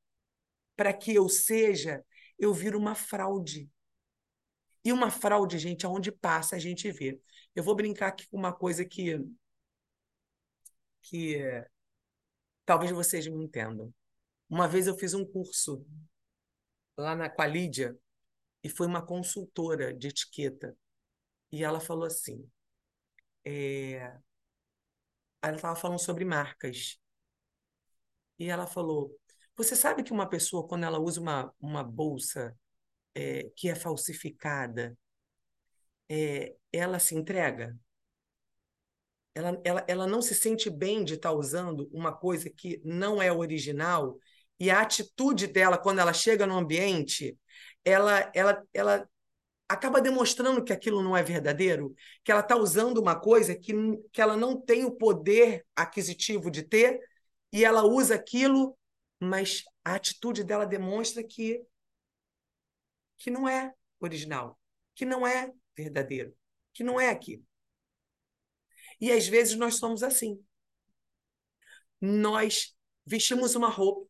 para 0.77 0.93
que 0.93 1.15
eu 1.15 1.29
seja, 1.29 2.05
eu 2.39 2.53
viro 2.53 2.79
uma 2.79 2.95
fraude. 2.95 3.69
E 4.85 4.93
uma 4.93 5.11
fraude, 5.11 5.59
gente, 5.59 5.85
aonde 5.85 6.13
passa 6.13 6.57
a 6.57 6.59
gente 6.59 6.91
vê. 6.93 7.21
Eu 7.55 7.63
vou 7.63 7.75
brincar 7.75 8.09
aqui 8.09 8.29
com 8.29 8.37
uma 8.37 8.53
coisa 8.53 8.85
que 8.85 9.19
que 11.03 11.39
talvez 12.65 12.91
vocês 12.93 13.27
me 13.27 13.43
entendam. 13.43 13.93
Uma 14.49 14.69
vez 14.69 14.87
eu 14.87 14.97
fiz 14.97 15.15
um 15.15 15.25
curso 15.25 15.85
lá 16.99 17.15
na 17.17 17.31
Qualídia 17.31 17.97
e 18.63 18.69
foi 18.69 18.87
uma 18.87 19.05
consultora 19.05 19.95
de 19.95 20.09
etiqueta. 20.09 20.77
E 21.53 21.65
ela 21.65 21.81
falou 21.81 22.05
assim: 22.05 22.49
é... 23.45 24.19
ela 25.43 25.57
estava 25.57 25.77
falando 25.77 25.99
sobre 26.01 26.25
marcas. 26.25 26.99
E 28.39 28.49
ela 28.49 28.67
falou: 28.67 29.17
Você 29.57 29.77
sabe 29.77 30.03
que 30.03 30.13
uma 30.13 30.29
pessoa, 30.29 30.67
quando 30.67 30.85
ela 30.85 30.99
usa 30.99 31.21
uma, 31.21 31.55
uma 31.61 31.85
bolsa 31.85 32.57
é, 33.15 33.51
que 33.57 33.69
é 33.69 33.75
falsificada, 33.75 34.97
é, 36.09 36.57
ela 36.73 36.99
se 36.99 37.15
entrega? 37.15 37.79
ela, 39.39 39.61
ela, 39.65 39.85
ela 39.87 40.07
não 40.07 40.21
se 40.21 40.35
sente 40.35 40.69
bem 40.69 41.05
de 41.05 41.15
estar 41.15 41.31
tá 41.31 41.35
usando 41.35 41.89
uma 41.93 42.13
coisa 42.13 42.51
que 42.51 42.81
não 42.85 43.23
é 43.23 43.33
original 43.33 44.19
e 44.59 44.71
a 44.71 44.81
atitude 44.81 45.47
dela 45.47 45.79
quando 45.79 46.01
ela 46.01 46.13
chega 46.13 46.47
no 46.47 46.57
ambiente, 46.57 47.39
ela, 47.85 48.31
ela, 48.35 48.63
ela 48.73 49.09
acaba 49.69 50.01
demonstrando 50.01 50.65
que 50.65 50.73
aquilo 50.73 51.03
não 51.03 51.17
é 51.17 51.23
verdadeiro, 51.23 51.95
que 52.25 52.33
ela 52.33 52.41
está 52.41 52.57
usando 52.57 52.99
uma 52.99 53.19
coisa 53.19 53.55
que, 53.55 53.73
que 54.13 54.21
ela 54.21 54.37
não 54.37 54.61
tem 54.61 54.85
o 54.85 54.91
poder 54.91 55.67
aquisitivo 55.77 56.51
de 56.51 56.63
ter 56.63 56.99
e 57.53 57.65
ela 57.65 57.85
usa 57.85 58.15
aquilo, 58.15 58.77
mas 59.21 59.63
a 59.85 59.95
atitude 59.95 60.45
dela 60.45 60.67
demonstra 60.67 61.23
que 61.23 61.63
que 63.19 63.31
não 63.31 63.49
é 63.49 63.75
original, 64.01 64.59
que 64.95 65.05
não 65.05 65.27
é 65.27 65.53
verdadeiro, 65.77 66.35
que 66.73 66.85
não 66.85 67.01
é 67.01 67.11
aquilo. 67.11 67.45
E 69.01 69.13
às 69.13 69.27
vezes 69.27 69.57
nós 69.57 69.75
somos 69.75 70.03
assim. 70.03 70.41
Nós 72.01 72.77
vestimos 73.05 73.57
uma 73.57 73.69
roupa, 73.69 74.09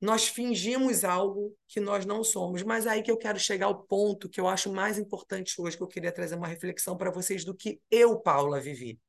nós 0.00 0.28
fingimos 0.28 1.04
algo 1.04 1.56
que 1.66 1.80
nós 1.80 2.06
não 2.06 2.22
somos, 2.22 2.62
mas 2.62 2.86
aí 2.86 3.02
que 3.02 3.10
eu 3.10 3.16
quero 3.16 3.38
chegar 3.38 3.66
ao 3.66 3.82
ponto 3.82 4.28
que 4.28 4.40
eu 4.40 4.46
acho 4.46 4.72
mais 4.72 4.98
importante 4.98 5.60
hoje, 5.60 5.76
que 5.76 5.82
eu 5.82 5.88
queria 5.88 6.12
trazer 6.12 6.36
uma 6.36 6.46
reflexão 6.46 6.96
para 6.96 7.10
vocês 7.10 7.44
do 7.44 7.54
que 7.54 7.80
eu, 7.90 8.18
Paula, 8.20 8.60
vivi. 8.60 9.00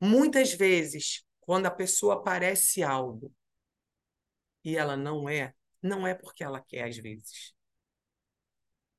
Muitas 0.00 0.52
vezes, 0.52 1.24
quando 1.40 1.66
a 1.66 1.70
pessoa 1.70 2.22
parece 2.22 2.82
algo 2.82 3.32
e 4.62 4.76
ela 4.76 4.96
não 4.96 5.28
é, 5.28 5.54
não 5.82 6.06
é 6.06 6.14
porque 6.14 6.44
ela 6.44 6.60
quer, 6.60 6.88
às 6.88 6.96
vezes. 6.98 7.54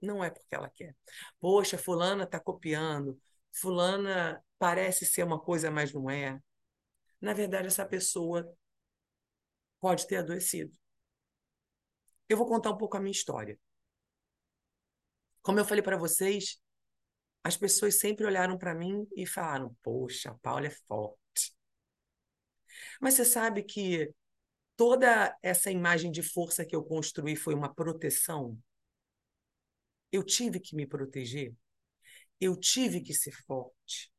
Não 0.01 0.24
é 0.24 0.30
porque 0.30 0.56
ela 0.56 0.70
quer. 0.70 0.96
Poxa, 1.39 1.77
fulana 1.77 2.24
está 2.24 2.39
copiando, 2.39 3.20
fulana 3.51 4.44
parece 4.58 5.06
ser 5.06 5.24
uma 5.24 5.39
coisa, 5.39 5.70
mas 5.70 5.94
não 5.94 6.10
é. 6.10 6.39
Na 7.22 7.34
verdade, 7.34 7.68
essa 7.68 7.86
pessoa 7.86 8.48
pode 9.80 10.08
ter 10.08 10.18
adoecido. 10.18 10.74
Eu 12.29 12.38
vou 12.38 12.46
contar 12.46 12.72
um 12.72 12.77
pouco 12.77 12.98
a 12.98 13.00
minha 13.00 13.12
história. 13.12 13.57
Como 15.41 15.60
eu 15.60 15.65
falei 15.65 15.81
para 15.81 15.98
vocês, 15.98 16.60
as 17.43 17.55
pessoas 17.55 18.00
sempre 18.00 18.25
olharam 18.25 18.57
para 18.57 18.75
mim 18.75 19.07
e 19.15 19.25
falaram: 19.25 19.75
Poxa, 19.81 20.31
a 20.31 20.34
Paula 20.36 20.67
é 20.67 20.69
forte. 20.69 21.55
Mas 23.00 23.13
você 23.13 23.25
sabe 23.25 23.63
que 23.63 24.12
toda 24.75 25.36
essa 25.41 25.72
imagem 25.72 26.12
de 26.12 26.22
força 26.22 26.65
que 26.65 26.75
eu 26.75 26.84
construí 26.84 27.36
foi 27.36 27.53
uma 27.53 27.74
proteção? 27.74 28.57
Eu 30.12 30.24
tive 30.24 30.60
que 30.60 30.75
me 30.75 30.86
proteger. 30.86 31.53
Eu 32.39 32.55
tive 32.57 33.01
que 33.01 33.13
ser 33.13 33.31
forte. 33.46 34.12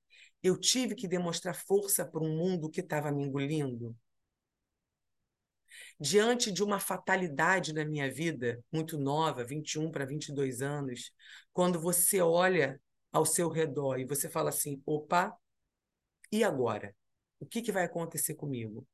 Eu 0.43 0.59
tive 0.59 0.95
que 0.95 1.09
demonstrar 1.09 1.55
força 1.55 2.07
para 2.07 2.23
um 2.23 2.37
mundo 2.37 2.71
que 2.71 2.81
estava 2.81 3.13
me 3.13 3.23
engolindo. 3.23 3.97
Diante 6.01 6.53
de 6.53 6.63
uma 6.63 6.79
fatalidade 6.79 7.73
na 7.73 7.85
minha 7.85 8.13
vida, 8.13 8.63
muito 8.73 8.97
nova, 8.97 9.45
21 9.45 9.91
para 9.91 10.05
22 10.05 10.63
anos, 10.63 11.13
quando 11.53 11.81
você 11.81 12.21
olha 12.21 12.81
ao 13.11 13.27
seu 13.27 13.49
redor 13.49 13.99
e 13.99 14.05
você 14.05 14.29
fala 14.29 14.51
assim: 14.51 14.81
opa, 14.87 15.37
e 16.31 16.45
agora? 16.45 16.95
O 17.41 17.47
que, 17.47 17.63
que 17.63 17.73
vai 17.73 17.85
acontecer 17.85 18.35
comigo? 18.35 18.87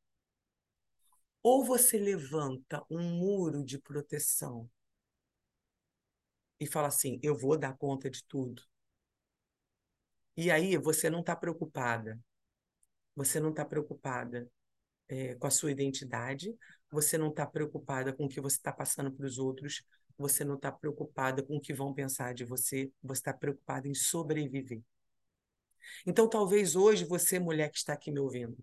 Ou 1.43 1.63
você 1.63 1.99
levanta 1.99 2.83
um 2.91 3.03
muro 3.03 3.63
de 3.63 3.79
proteção 3.79 4.69
e 6.59 6.67
fala 6.67 6.89
assim: 6.89 7.21
eu 7.23 7.37
vou 7.37 7.59
dar 7.59 7.77
conta 7.77 8.09
de 8.11 8.25
tudo. 8.25 8.63
E 10.37 10.51
aí 10.51 10.77
você 10.79 11.11
não 11.11 11.21
está 11.21 11.37
preocupada. 11.37 12.19
Você 13.15 13.39
não 13.39 13.51
está 13.51 13.65
preocupada 13.65 14.51
é, 15.15 15.35
com 15.37 15.47
a 15.47 15.51
sua 15.51 15.71
identidade, 15.71 16.53
você 16.91 17.17
não 17.17 17.29
está 17.29 17.47
preocupada 17.47 18.13
com 18.13 18.25
o 18.25 18.29
que 18.29 18.41
você 18.41 18.57
está 18.57 18.73
passando 18.73 19.13
para 19.13 19.27
os 19.27 19.39
outros, 19.39 19.85
você 20.19 20.45
não 20.45 20.57
está 20.57 20.73
preocupada 20.73 21.43
com 21.43 21.57
o 21.57 21.61
que 21.61 21.73
vão 21.73 21.95
pensar 21.95 22.35
de 22.35 22.45
você, 22.45 22.91
você 23.03 23.21
está 23.21 23.33
preocupada 23.33 23.87
em 23.87 23.95
sobreviver. 23.95 24.83
Então, 26.05 26.29
talvez 26.29 26.75
hoje 26.75 27.05
você, 27.05 27.39
mulher 27.39 27.71
que 27.71 27.79
está 27.79 27.93
aqui 27.93 28.11
me 28.11 28.19
ouvindo, 28.19 28.57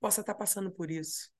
possa 0.00 0.22
estar 0.22 0.32
tá 0.32 0.38
passando 0.38 0.70
por 0.70 0.90
isso. 0.90 1.30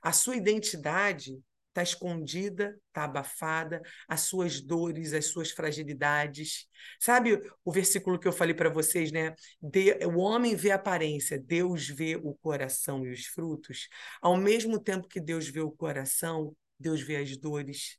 A 0.00 0.12
sua 0.12 0.36
identidade 0.36 1.42
está 1.78 1.82
escondida, 1.82 2.76
está 2.88 3.04
abafada, 3.04 3.80
as 4.08 4.22
suas 4.22 4.60
dores, 4.60 5.12
as 5.12 5.26
suas 5.26 5.50
fragilidades. 5.50 6.66
Sabe 6.98 7.40
o 7.64 7.72
versículo 7.72 8.18
que 8.18 8.26
eu 8.26 8.32
falei 8.32 8.54
para 8.54 8.68
vocês, 8.68 9.12
né? 9.12 9.34
De, 9.62 9.92
o 10.06 10.18
homem 10.18 10.56
vê 10.56 10.72
a 10.72 10.76
aparência, 10.76 11.38
Deus 11.40 11.88
vê 11.88 12.16
o 12.16 12.34
coração 12.34 13.04
e 13.06 13.12
os 13.12 13.26
frutos. 13.26 13.88
Ao 14.20 14.36
mesmo 14.36 14.80
tempo 14.80 15.08
que 15.08 15.20
Deus 15.20 15.48
vê 15.48 15.60
o 15.60 15.70
coração, 15.70 16.54
Deus 16.78 17.00
vê 17.00 17.16
as 17.16 17.36
dores, 17.36 17.98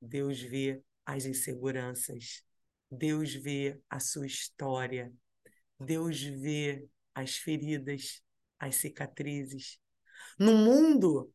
Deus 0.00 0.40
vê 0.40 0.82
as 1.06 1.24
inseguranças. 1.24 2.42
Deus 2.90 3.32
vê 3.34 3.80
a 3.88 4.00
sua 4.00 4.26
história. 4.26 5.12
Deus 5.78 6.20
vê 6.20 6.84
as 7.14 7.36
feridas, 7.36 8.20
as 8.58 8.76
cicatrizes. 8.76 9.78
No 10.38 10.56
mundo 10.56 11.32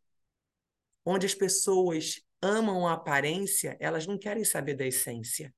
onde 1.06 1.26
as 1.26 1.36
pessoas 1.36 2.22
amam 2.42 2.88
a 2.88 2.94
aparência, 2.94 3.78
elas 3.80 4.08
não 4.08 4.18
querem 4.18 4.44
saber 4.44 4.76
da 4.76 4.86
essência. 4.86 5.54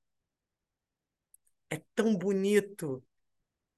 É 1.70 1.80
tão 1.94 2.16
bonito 2.16 3.02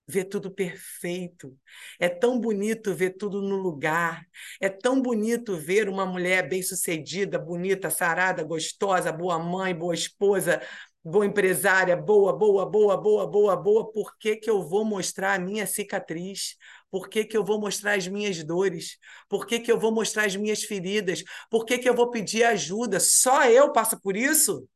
ver 0.07 0.25
tudo 0.25 0.51
perfeito. 0.51 1.57
É 1.99 2.09
tão 2.09 2.39
bonito 2.41 2.95
ver 2.95 3.11
tudo 3.11 3.41
no 3.43 3.57
lugar. 3.57 4.27
É 4.61 4.69
tão 4.69 5.01
bonito 5.01 5.57
ver 5.57 5.89
uma 5.89 6.05
mulher 6.05 6.49
bem-sucedida, 6.49 7.39
bonita, 7.39 7.91
sarada, 7.91 8.43
gostosa, 8.43 9.13
boa 9.13 9.39
mãe, 9.39 9.75
boa 9.75 9.95
esposa, 9.95 10.61
boa 11.03 11.25
empresária, 11.25 11.97
boa, 11.97 12.37
boa, 12.37 12.67
boa, 12.67 12.97
boa, 12.97 13.27
boa, 13.27 13.57
boa. 13.57 13.91
Por 13.93 14.17
que, 14.19 14.37
que 14.37 14.51
eu 14.51 14.63
vou 14.63 14.85
mostrar 14.85 15.35
a 15.35 15.39
minha 15.39 15.67
cicatriz? 15.67 16.57
Por 16.91 17.09
que, 17.09 17.25
que 17.25 17.37
eu 17.37 17.45
vou 17.45 17.61
mostrar 17.61 17.95
as 17.95 18.07
minhas 18.07 18.43
dores? 18.45 18.99
Por 19.29 19.47
que, 19.47 19.61
que 19.61 19.73
eu 19.73 19.79
vou 19.79 19.93
mostrar 19.93 20.27
as 20.27 20.37
minhas 20.37 20.63
feridas? 20.63 21.23
Por 21.51 21.65
que, 21.65 21.79
que 21.79 21.89
eu 21.89 21.95
vou 21.95 22.11
pedir 22.11 22.45
ajuda? 22.45 23.01
Só 23.01 23.45
eu 23.47 23.73
passo 23.73 24.01
por 24.01 24.17
isso? 24.17 24.69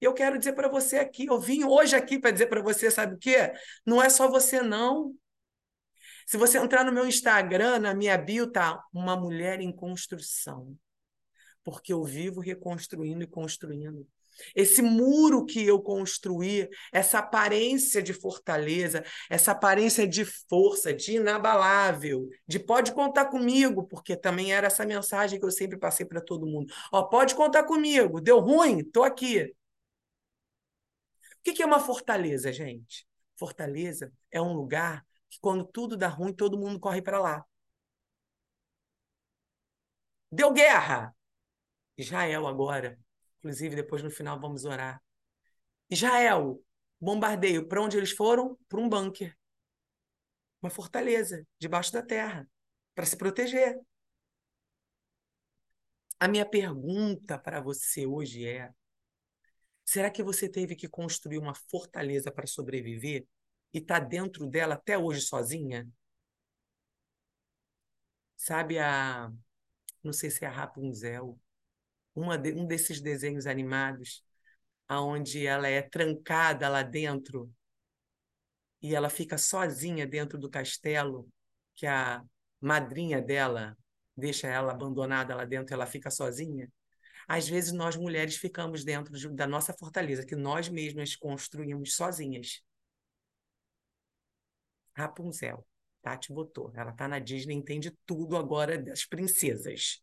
Eu 0.00 0.12
quero 0.14 0.38
dizer 0.38 0.54
para 0.54 0.68
você 0.68 0.98
aqui, 0.98 1.26
eu 1.26 1.40
vim 1.40 1.64
hoje 1.64 1.94
aqui 1.94 2.18
para 2.18 2.32
dizer 2.32 2.46
para 2.46 2.60
você, 2.60 2.90
sabe 2.90 3.14
o 3.14 3.18
quê? 3.18 3.52
Não 3.86 4.02
é 4.02 4.08
só 4.10 4.28
você, 4.28 4.60
não. 4.60 5.14
Se 6.26 6.36
você 6.36 6.58
entrar 6.58 6.84
no 6.84 6.92
meu 6.92 7.06
Instagram, 7.06 7.78
na 7.78 7.94
minha 7.94 8.16
bio, 8.18 8.50
tá 8.50 8.82
uma 8.92 9.16
mulher 9.16 9.60
em 9.60 9.72
construção. 9.72 10.76
Porque 11.64 11.92
eu 11.92 12.02
vivo 12.02 12.40
reconstruindo 12.40 13.22
e 13.22 13.26
construindo. 13.26 14.06
Esse 14.54 14.82
muro 14.82 15.44
que 15.44 15.64
eu 15.64 15.80
construí, 15.80 16.68
essa 16.92 17.18
aparência 17.18 18.02
de 18.02 18.12
fortaleza, 18.12 19.04
essa 19.30 19.52
aparência 19.52 20.06
de 20.06 20.24
força, 20.24 20.92
de 20.92 21.16
inabalável, 21.16 22.28
de 22.46 22.58
pode 22.58 22.92
contar 22.92 23.26
comigo, 23.26 23.86
porque 23.86 24.16
também 24.16 24.52
era 24.52 24.66
essa 24.66 24.84
mensagem 24.86 25.38
que 25.38 25.44
eu 25.46 25.50
sempre 25.50 25.78
passei 25.78 26.06
para 26.06 26.20
todo 26.20 26.46
mundo. 26.46 26.72
Ó, 26.92 27.02
pode 27.04 27.34
contar 27.34 27.64
comigo, 27.64 28.20
deu 28.20 28.40
ruim, 28.40 28.82
tô 28.84 29.02
aqui. 29.02 29.54
O 31.46 31.52
que 31.52 31.62
é 31.62 31.66
uma 31.66 31.80
fortaleza, 31.80 32.52
gente? 32.52 33.06
Fortaleza 33.36 34.12
é 34.30 34.40
um 34.40 34.52
lugar 34.54 35.04
que, 35.28 35.38
quando 35.40 35.64
tudo 35.64 35.96
dá 35.96 36.08
ruim, 36.08 36.32
todo 36.32 36.58
mundo 36.58 36.78
corre 36.78 37.02
para 37.02 37.20
lá. 37.20 37.44
Deu 40.30 40.52
guerra! 40.52 41.14
Israel 41.96 42.46
agora. 42.46 42.98
Inclusive, 43.42 43.74
depois 43.74 44.02
no 44.04 44.10
final 44.10 44.38
vamos 44.40 44.64
orar. 44.64 45.02
Israel, 45.90 46.62
bombardeio. 47.00 47.66
Para 47.66 47.82
onde 47.82 47.96
eles 47.96 48.12
foram? 48.12 48.56
Para 48.68 48.80
um 48.80 48.88
bunker. 48.88 49.36
Uma 50.62 50.70
fortaleza, 50.70 51.44
debaixo 51.58 51.92
da 51.92 52.02
terra, 52.02 52.48
para 52.94 53.04
se 53.04 53.16
proteger. 53.16 53.80
A 56.20 56.28
minha 56.28 56.46
pergunta 56.46 57.36
para 57.36 57.60
você 57.60 58.06
hoje 58.06 58.46
é: 58.46 58.72
Será 59.84 60.08
que 60.08 60.22
você 60.22 60.48
teve 60.48 60.76
que 60.76 60.88
construir 60.88 61.38
uma 61.38 61.52
fortaleza 61.52 62.30
para 62.30 62.46
sobreviver 62.46 63.26
e 63.74 63.78
está 63.78 63.98
dentro 63.98 64.46
dela 64.46 64.74
até 64.74 64.96
hoje 64.96 65.20
sozinha? 65.22 65.88
Sabe 68.36 68.78
a. 68.78 69.32
Não 70.02 70.12
sei 70.12 70.30
se 70.30 70.44
é 70.44 70.48
a 70.48 70.50
Rapunzel, 70.50 71.38
de, 72.14 72.52
um 72.52 72.66
desses 72.66 73.00
desenhos 73.00 73.46
animados, 73.46 74.24
aonde 74.88 75.46
ela 75.46 75.68
é 75.68 75.82
trancada 75.82 76.68
lá 76.68 76.82
dentro 76.82 77.52
e 78.80 78.94
ela 78.94 79.08
fica 79.08 79.38
sozinha 79.38 80.06
dentro 80.06 80.38
do 80.38 80.50
castelo, 80.50 81.28
que 81.74 81.86
a 81.86 82.22
madrinha 82.60 83.22
dela 83.22 83.76
deixa 84.16 84.48
ela 84.48 84.72
abandonada 84.72 85.34
lá 85.34 85.44
dentro, 85.44 85.72
ela 85.72 85.86
fica 85.86 86.10
sozinha. 86.10 86.70
Às 87.28 87.48
vezes 87.48 87.72
nós 87.72 87.96
mulheres 87.96 88.36
ficamos 88.36 88.84
dentro 88.84 89.16
de, 89.16 89.28
da 89.30 89.46
nossa 89.46 89.72
fortaleza, 89.72 90.26
que 90.26 90.34
nós 90.36 90.68
mesmas 90.68 91.14
construímos 91.14 91.94
sozinhas. 91.94 92.60
Rapunzel, 94.94 95.64
Tati 96.02 96.32
botou. 96.32 96.72
Ela 96.74 96.92
tá 96.92 97.08
na 97.08 97.18
Disney, 97.18 97.54
entende 97.54 97.96
tudo 98.04 98.36
agora 98.36 98.76
das 98.76 99.04
princesas. 99.06 100.02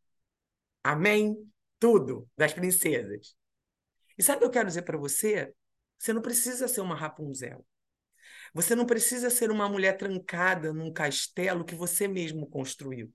Amém? 0.83 1.36
Tudo 1.79 2.27
das 2.37 2.53
princesas. 2.53 3.35
E 4.17 4.23
sabe 4.23 4.37
o 4.37 4.39
que 4.41 4.45
eu 4.45 4.51
quero 4.51 4.67
dizer 4.67 4.81
para 4.83 4.97
você? 4.97 5.53
Você 5.97 6.13
não 6.13 6.21
precisa 6.21 6.67
ser 6.67 6.81
uma 6.81 6.95
Rapunzel. 6.95 7.65
Você 8.53 8.75
não 8.75 8.85
precisa 8.85 9.29
ser 9.29 9.51
uma 9.51 9.69
mulher 9.69 9.97
trancada 9.97 10.73
num 10.73 10.91
castelo 10.91 11.63
que 11.63 11.75
você 11.75 12.07
mesmo 12.07 12.47
construiu. 12.47 13.13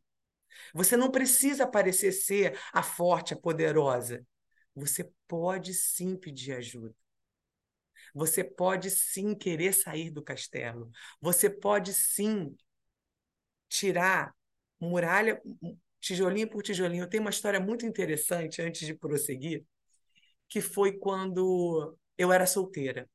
Você 0.73 0.97
não 0.97 1.11
precisa 1.11 1.67
parecer 1.67 2.13
ser 2.13 2.59
a 2.73 2.83
forte, 2.83 3.35
a 3.35 3.37
poderosa. 3.37 4.25
Você 4.75 5.11
pode 5.27 5.75
sim 5.75 6.17
pedir 6.17 6.53
ajuda. 6.53 6.95
Você 8.15 8.45
pode 8.45 8.91
sim 8.91 9.35
querer 9.35 9.73
sair 9.73 10.11
do 10.11 10.23
castelo. 10.23 10.91
Você 11.21 11.51
pode 11.51 11.93
sim 11.93 12.57
tirar 13.69 14.35
muralha, 14.81 15.41
tijolinho 16.05 16.49
por 16.49 16.63
tijolinho. 16.63 17.05
Eu 17.05 17.09
tenho 17.09 17.23
uma 17.23 17.31
história 17.31 17.61
muito 17.61 17.85
interessante 17.87 18.63
antes 18.63 18.87
de 18.87 18.95
prosseguir, 18.95 19.65
que 20.49 20.61
foi 20.61 20.99
quando 20.99 21.97
eu 22.17 22.33
era 22.33 22.47
solteira. 22.47 23.09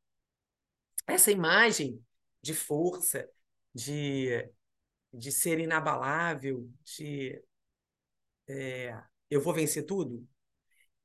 Essa 1.08 1.32
imagem 1.32 2.04
de 2.42 2.54
força, 2.54 3.28
de 3.74 4.50
de 5.12 5.32
ser 5.32 5.60
inabalável, 5.60 6.70
de 6.84 7.42
é, 8.48 8.96
eu 9.28 9.42
vou 9.42 9.52
vencer 9.52 9.84
tudo, 9.84 10.24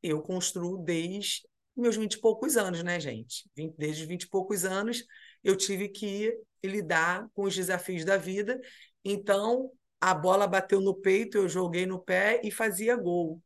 eu 0.02 0.20
construo 0.20 0.76
desde 0.76 1.48
meus 1.74 1.96
vinte 1.96 2.14
e 2.14 2.20
poucos 2.20 2.58
anos, 2.58 2.82
né, 2.82 3.00
gente? 3.00 3.50
Desde 3.78 4.02
os 4.02 4.08
vinte 4.08 4.24
e 4.24 4.28
poucos 4.28 4.66
anos 4.66 5.06
eu 5.42 5.56
tive 5.56 5.88
que 5.88 6.38
lidar 6.62 7.26
com 7.32 7.44
os 7.44 7.54
desafios 7.54 8.04
da 8.04 8.18
vida. 8.18 8.60
Então, 9.02 9.72
a 10.04 10.12
bola 10.12 10.46
bateu 10.46 10.82
no 10.82 10.94
peito, 10.94 11.38
eu 11.38 11.48
joguei 11.48 11.86
no 11.86 11.98
pé 11.98 12.38
e 12.44 12.50
fazia 12.50 12.94
gol. 12.94 13.42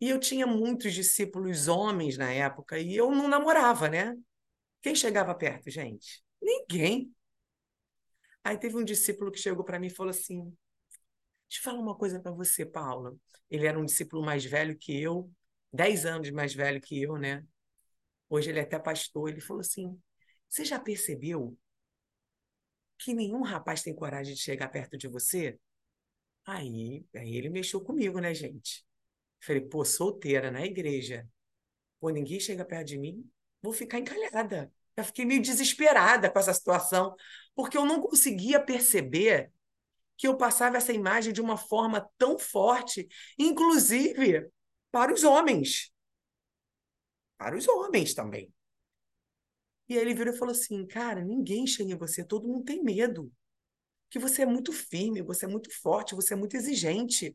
E 0.00 0.08
eu 0.10 0.18
tinha 0.18 0.48
muitos 0.48 0.92
discípulos 0.92 1.68
homens 1.68 2.18
na 2.18 2.32
época 2.32 2.76
e 2.76 2.96
eu 2.96 3.12
não 3.12 3.28
namorava, 3.28 3.88
né? 3.88 4.16
Quem 4.82 4.96
chegava 4.96 5.32
perto, 5.32 5.70
gente? 5.70 6.24
Ninguém. 6.42 7.14
Aí 8.42 8.58
teve 8.58 8.76
um 8.76 8.84
discípulo 8.84 9.30
que 9.30 9.38
chegou 9.38 9.64
para 9.64 9.78
mim 9.78 9.86
e 9.86 9.94
falou 9.94 10.10
assim: 10.10 10.40
Deixa 11.48 11.60
eu 11.60 11.62
falar 11.62 11.78
uma 11.78 11.96
coisa 11.96 12.18
para 12.18 12.32
você, 12.32 12.66
Paula. 12.66 13.14
Ele 13.48 13.64
era 13.64 13.78
um 13.78 13.84
discípulo 13.84 14.24
mais 14.24 14.44
velho 14.44 14.76
que 14.76 15.00
eu, 15.00 15.30
dez 15.72 16.04
anos 16.04 16.30
mais 16.32 16.52
velho 16.52 16.80
que 16.80 17.00
eu, 17.00 17.16
né? 17.16 17.44
Hoje 18.28 18.50
ele 18.50 18.58
é 18.58 18.62
até 18.62 18.78
pastor. 18.78 19.28
Ele 19.28 19.40
falou 19.40 19.60
assim: 19.60 19.96
Você 20.48 20.64
já 20.64 20.80
percebeu 20.80 21.56
que 22.98 23.14
nenhum 23.14 23.42
rapaz 23.42 23.82
tem 23.82 23.94
coragem 23.94 24.34
de 24.34 24.40
chegar 24.40 24.68
perto 24.68 24.98
de 24.98 25.06
você? 25.06 25.58
Aí, 26.44 27.04
aí 27.14 27.36
ele 27.36 27.48
mexeu 27.48 27.80
comigo, 27.80 28.18
né, 28.18 28.34
gente? 28.34 28.84
Falei, 29.40 29.62
pô, 29.62 29.84
solteira 29.84 30.50
na 30.50 30.64
igreja. 30.64 31.28
Pô, 32.00 32.10
ninguém 32.10 32.40
chega 32.40 32.64
perto 32.64 32.88
de 32.88 32.98
mim, 32.98 33.28
vou 33.62 33.72
ficar 33.72 33.98
encalhada. 33.98 34.72
Eu 34.96 35.04
fiquei 35.04 35.24
meio 35.24 35.40
desesperada 35.40 36.30
com 36.30 36.38
essa 36.38 36.52
situação, 36.52 37.14
porque 37.54 37.78
eu 37.78 37.84
não 37.84 38.00
conseguia 38.00 38.60
perceber 38.60 39.50
que 40.16 40.26
eu 40.26 40.36
passava 40.36 40.76
essa 40.76 40.92
imagem 40.92 41.32
de 41.32 41.40
uma 41.40 41.56
forma 41.56 42.08
tão 42.18 42.38
forte, 42.38 43.08
inclusive 43.38 44.50
para 44.90 45.12
os 45.12 45.24
homens. 45.24 45.92
Para 47.38 47.56
os 47.56 47.66
homens 47.68 48.14
também. 48.14 48.52
E 49.88 49.94
aí 49.94 50.00
ele 50.00 50.14
virou 50.14 50.34
e 50.34 50.38
falou 50.38 50.52
assim: 50.52 50.86
Cara, 50.86 51.24
ninguém 51.24 51.66
chega 51.66 51.92
em 51.92 51.96
você, 51.96 52.24
todo 52.24 52.48
mundo 52.48 52.64
tem 52.64 52.82
medo. 52.82 53.32
Que 54.12 54.18
você 54.18 54.42
é 54.42 54.46
muito 54.46 54.72
firme, 54.72 55.22
você 55.22 55.46
é 55.46 55.48
muito 55.48 55.70
forte, 55.80 56.14
você 56.14 56.34
é 56.34 56.36
muito 56.36 56.54
exigente. 56.54 57.34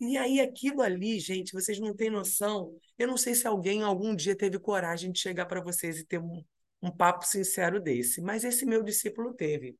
E 0.00 0.16
aí, 0.18 0.40
aquilo 0.40 0.82
ali, 0.82 1.20
gente, 1.20 1.52
vocês 1.52 1.78
não 1.78 1.94
têm 1.94 2.10
noção. 2.10 2.76
Eu 2.98 3.06
não 3.06 3.16
sei 3.16 3.34
se 3.34 3.46
alguém 3.46 3.82
algum 3.84 4.14
dia 4.16 4.36
teve 4.36 4.58
coragem 4.58 5.12
de 5.12 5.20
chegar 5.20 5.46
para 5.46 5.60
vocês 5.62 5.98
e 5.98 6.04
ter 6.04 6.18
um, 6.18 6.44
um 6.82 6.90
papo 6.90 7.24
sincero 7.24 7.80
desse, 7.80 8.20
mas 8.20 8.42
esse 8.42 8.66
meu 8.66 8.82
discípulo 8.82 9.32
teve. 9.34 9.78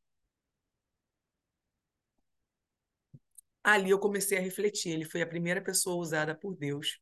Ali 3.65 3.91
eu 3.91 3.99
comecei 3.99 4.39
a 4.39 4.41
refletir. 4.41 4.93
Ele 4.93 5.05
foi 5.05 5.21
a 5.23 5.27
primeira 5.27 5.61
pessoa 5.63 5.97
usada 5.97 6.35
por 6.35 6.55
Deus 6.57 7.01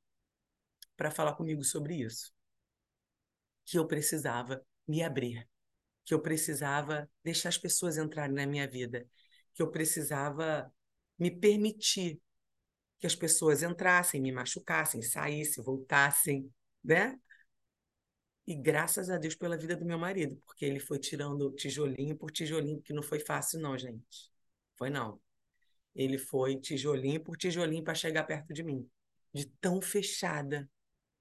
para 0.97 1.11
falar 1.11 1.35
comigo 1.35 1.63
sobre 1.65 1.97
isso. 1.97 2.33
Que 3.67 3.79
eu 3.79 3.87
precisava 3.87 4.65
me 4.87 5.03
abrir, 5.03 5.47
que 6.09 6.15
eu 6.15 6.21
precisava 6.23 7.09
deixar 7.23 7.51
as 7.51 7.59
pessoas 7.59 7.99
entrarem 7.99 8.35
na 8.35 8.47
minha 8.47 8.67
vida, 8.67 9.07
que 9.53 9.61
eu 9.63 9.71
precisava 9.71 10.73
me 11.19 11.31
permitir 11.31 12.19
que 12.99 13.07
as 13.07 13.15
pessoas 13.15 13.63
entrassem, 13.63 14.19
me 14.19 14.33
machucassem, 14.33 15.03
saíssem, 15.03 15.63
voltassem, 15.63 16.51
né? 16.83 17.21
E 18.47 18.55
graças 18.55 19.11
a 19.11 19.19
Deus 19.19 19.35
pela 19.35 19.55
vida 19.59 19.77
do 19.77 19.85
meu 19.85 19.99
marido, 19.99 20.35
porque 20.47 20.65
ele 20.65 20.81
foi 20.81 20.99
tirando 20.99 21.53
tijolinho 21.53 22.17
por 22.17 22.31
tijolinho, 22.31 22.81
que 22.81 22.95
não 22.95 23.03
foi 23.03 23.21
fácil, 23.21 23.61
não, 23.61 23.77
gente. 23.77 24.33
Foi 24.77 24.89
não. 24.89 25.21
Ele 25.95 26.17
foi 26.17 26.57
tijolinho 26.59 27.23
por 27.23 27.37
tijolinho 27.37 27.85
para 27.85 27.95
chegar 27.95 28.25
perto 28.25 28.55
de 28.55 28.63
mim. 28.63 28.89
De 29.31 29.45
tão 29.61 29.83
fechada, 29.83 30.71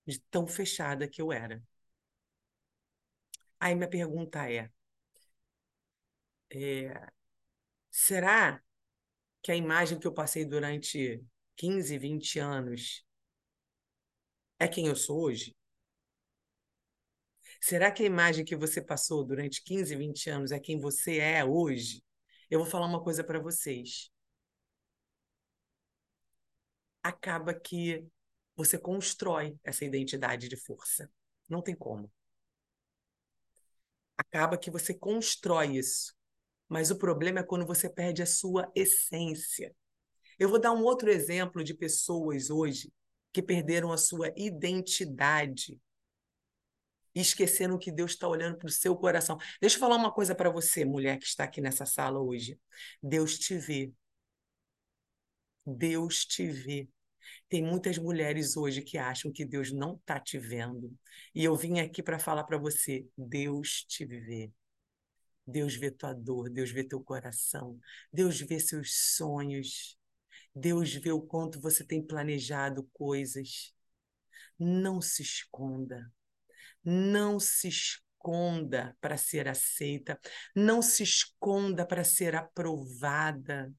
de 0.05 0.17
tão 0.31 0.47
fechada 0.47 1.09
que 1.09 1.21
eu 1.21 1.33
era. 1.33 1.61
Aí 3.59 3.75
minha 3.75 3.89
pergunta 3.89 4.49
é, 4.49 4.71
é 6.51 7.07
será 7.91 8.61
que 9.41 9.51
a 9.51 9.55
imagem 9.55 9.99
que 9.99 10.07
eu 10.07 10.13
passei 10.13 10.45
durante 10.45 11.23
15, 11.55 11.97
20 11.97 12.39
anos 12.39 13.05
é 14.59 14.67
quem 14.67 14.87
eu 14.87 14.95
sou 14.95 15.21
hoje? 15.21 15.55
Será 17.61 17.91
que 17.91 18.03
a 18.03 18.05
imagem 18.05 18.45
que 18.45 18.55
você 18.55 18.81
passou 18.81 19.23
durante 19.23 19.63
15, 19.63 19.95
20 19.95 20.29
anos 20.29 20.51
é 20.51 20.59
quem 20.59 20.79
você 20.79 21.17
é 21.19 21.43
hoje? 21.43 22.03
Eu 22.49 22.59
vou 22.59 22.67
falar 22.69 22.85
uma 22.85 23.03
coisa 23.03 23.23
para 23.23 23.39
vocês. 23.39 24.11
Acaba 27.03 27.53
que 27.53 28.05
você 28.55 28.77
constrói 28.77 29.57
essa 29.63 29.85
identidade 29.85 30.47
de 30.49 30.55
força. 30.57 31.09
Não 31.49 31.61
tem 31.61 31.75
como. 31.75 32.11
Acaba 34.17 34.57
que 34.57 34.71
você 34.71 34.93
constrói 34.93 35.77
isso. 35.77 36.16
Mas 36.67 36.91
o 36.91 36.97
problema 36.97 37.39
é 37.39 37.43
quando 37.43 37.65
você 37.65 37.89
perde 37.89 38.21
a 38.21 38.25
sua 38.25 38.69
essência. 38.75 39.73
Eu 40.37 40.49
vou 40.49 40.59
dar 40.59 40.73
um 40.73 40.83
outro 40.83 41.09
exemplo 41.09 41.63
de 41.63 41.73
pessoas 41.73 42.49
hoje 42.49 42.91
que 43.33 43.41
perderam 43.41 43.91
a 43.91 43.97
sua 43.97 44.31
identidade 44.35 45.79
e 47.15 47.21
esquecendo 47.21 47.79
que 47.79 47.91
Deus 47.91 48.11
está 48.11 48.27
olhando 48.27 48.57
para 48.57 48.67
o 48.67 48.71
seu 48.71 48.95
coração. 48.95 49.37
Deixa 49.59 49.75
eu 49.75 49.79
falar 49.79 49.95
uma 49.95 50.13
coisa 50.13 50.35
para 50.35 50.51
você, 50.51 50.85
mulher 50.85 51.17
que 51.17 51.25
está 51.25 51.45
aqui 51.45 51.59
nessa 51.59 51.85
sala 51.85 52.19
hoje. 52.19 52.59
Deus 53.01 53.39
te 53.39 53.57
vê. 53.57 53.91
Deus 55.65 56.25
te 56.25 56.47
vê. 56.47 56.87
Tem 57.49 57.63
muitas 57.63 57.97
mulheres 57.97 58.55
hoje 58.55 58.81
que 58.81 58.97
acham 58.97 59.31
que 59.31 59.45
Deus 59.45 59.71
não 59.71 59.95
está 59.95 60.19
te 60.19 60.37
vendo. 60.37 60.95
E 61.33 61.43
eu 61.43 61.55
vim 61.55 61.79
aqui 61.79 62.03
para 62.03 62.19
falar 62.19 62.43
para 62.43 62.57
você: 62.57 63.07
Deus 63.17 63.83
te 63.87 64.05
vê. 64.05 64.51
Deus 65.47 65.75
vê 65.75 65.89
tua 65.89 66.13
dor, 66.13 66.49
Deus 66.49 66.71
vê 66.71 66.83
teu 66.83 67.01
coração, 67.01 67.79
Deus 68.11 68.41
vê 68.41 68.59
seus 68.59 69.15
sonhos, 69.15 69.97
Deus 70.53 70.93
vê 70.93 71.11
o 71.11 71.21
quanto 71.21 71.61
você 71.61 71.85
tem 71.85 72.05
planejado 72.05 72.83
coisas. 72.91 73.73
Não 74.59 74.99
se 74.99 75.21
esconda. 75.21 76.11
Não 76.83 77.39
se 77.39 77.67
esconda 77.67 78.97
para 78.99 79.17
ser 79.17 79.47
aceita. 79.47 80.19
Não 80.55 80.81
se 80.81 81.03
esconda 81.03 81.85
para 81.85 82.03
ser 82.03 82.35
aprovada. 82.35 83.71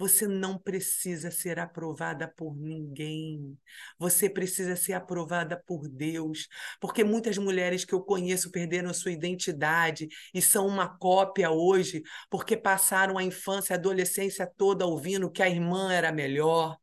Você 0.00 0.26
não 0.26 0.56
precisa 0.58 1.30
ser 1.30 1.58
aprovada 1.58 2.26
por 2.26 2.56
ninguém. 2.56 3.54
Você 3.98 4.30
precisa 4.30 4.74
ser 4.74 4.94
aprovada 4.94 5.62
por 5.66 5.86
Deus. 5.86 6.48
Porque 6.80 7.04
muitas 7.04 7.36
mulheres 7.36 7.84
que 7.84 7.92
eu 7.92 8.00
conheço 8.00 8.50
perderam 8.50 8.94
sua 8.94 9.12
identidade 9.12 10.08
e 10.32 10.40
são 10.40 10.66
uma 10.66 10.88
cópia 10.88 11.50
hoje, 11.50 12.02
porque 12.30 12.56
passaram 12.56 13.18
a 13.18 13.22
infância, 13.22 13.76
a 13.76 13.78
adolescência 13.78 14.50
toda 14.56 14.86
ouvindo 14.86 15.30
que 15.30 15.42
a 15.42 15.50
irmã 15.50 15.92
era 15.92 16.10
melhor, 16.10 16.78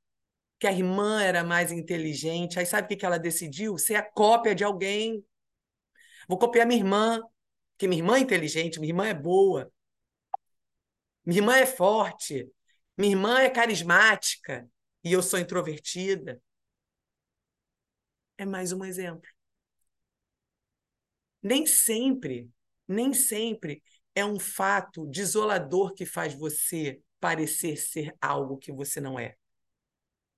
que 0.59 0.67
a 0.67 0.71
irmã 0.71 1.19
era 1.19 1.43
mais 1.43 1.71
inteligente. 1.71 2.59
Aí 2.59 2.67
sabe 2.67 2.93
o 2.93 2.95
que 2.95 3.03
ela 3.03 3.17
decidiu? 3.17 3.79
Ser 3.79 3.95
a 3.95 4.03
cópia 4.03 4.53
de 4.53 4.63
alguém. 4.63 5.25
Vou 6.29 6.37
copiar 6.37 6.67
minha 6.67 6.79
irmã, 6.79 7.19
que 7.79 7.87
minha 7.87 7.99
irmã 7.99 8.17
é 8.17 8.19
inteligente, 8.19 8.79
minha 8.79 8.91
irmã 8.91 9.07
é 9.07 9.13
boa. 9.15 9.71
Minha 11.25 11.39
irmã 11.41 11.57
é 11.57 11.65
forte. 11.65 12.47
Minha 12.97 13.11
irmã 13.11 13.39
é 13.39 13.49
carismática 13.49 14.67
e 15.03 15.13
eu 15.13 15.21
sou 15.21 15.39
introvertida. 15.39 16.41
É 18.37 18.45
mais 18.45 18.71
um 18.71 18.83
exemplo. 18.83 19.29
Nem 21.41 21.67
sempre, 21.67 22.49
nem 22.87 23.13
sempre 23.13 23.83
é 24.15 24.25
um 24.25 24.39
fato 24.39 25.05
desolador 25.07 25.93
que 25.93 26.05
faz 26.05 26.33
você 26.33 26.99
parecer 27.19 27.77
ser 27.77 28.15
algo 28.19 28.57
que 28.57 28.71
você 28.71 28.99
não 28.99 29.19
é. 29.19 29.35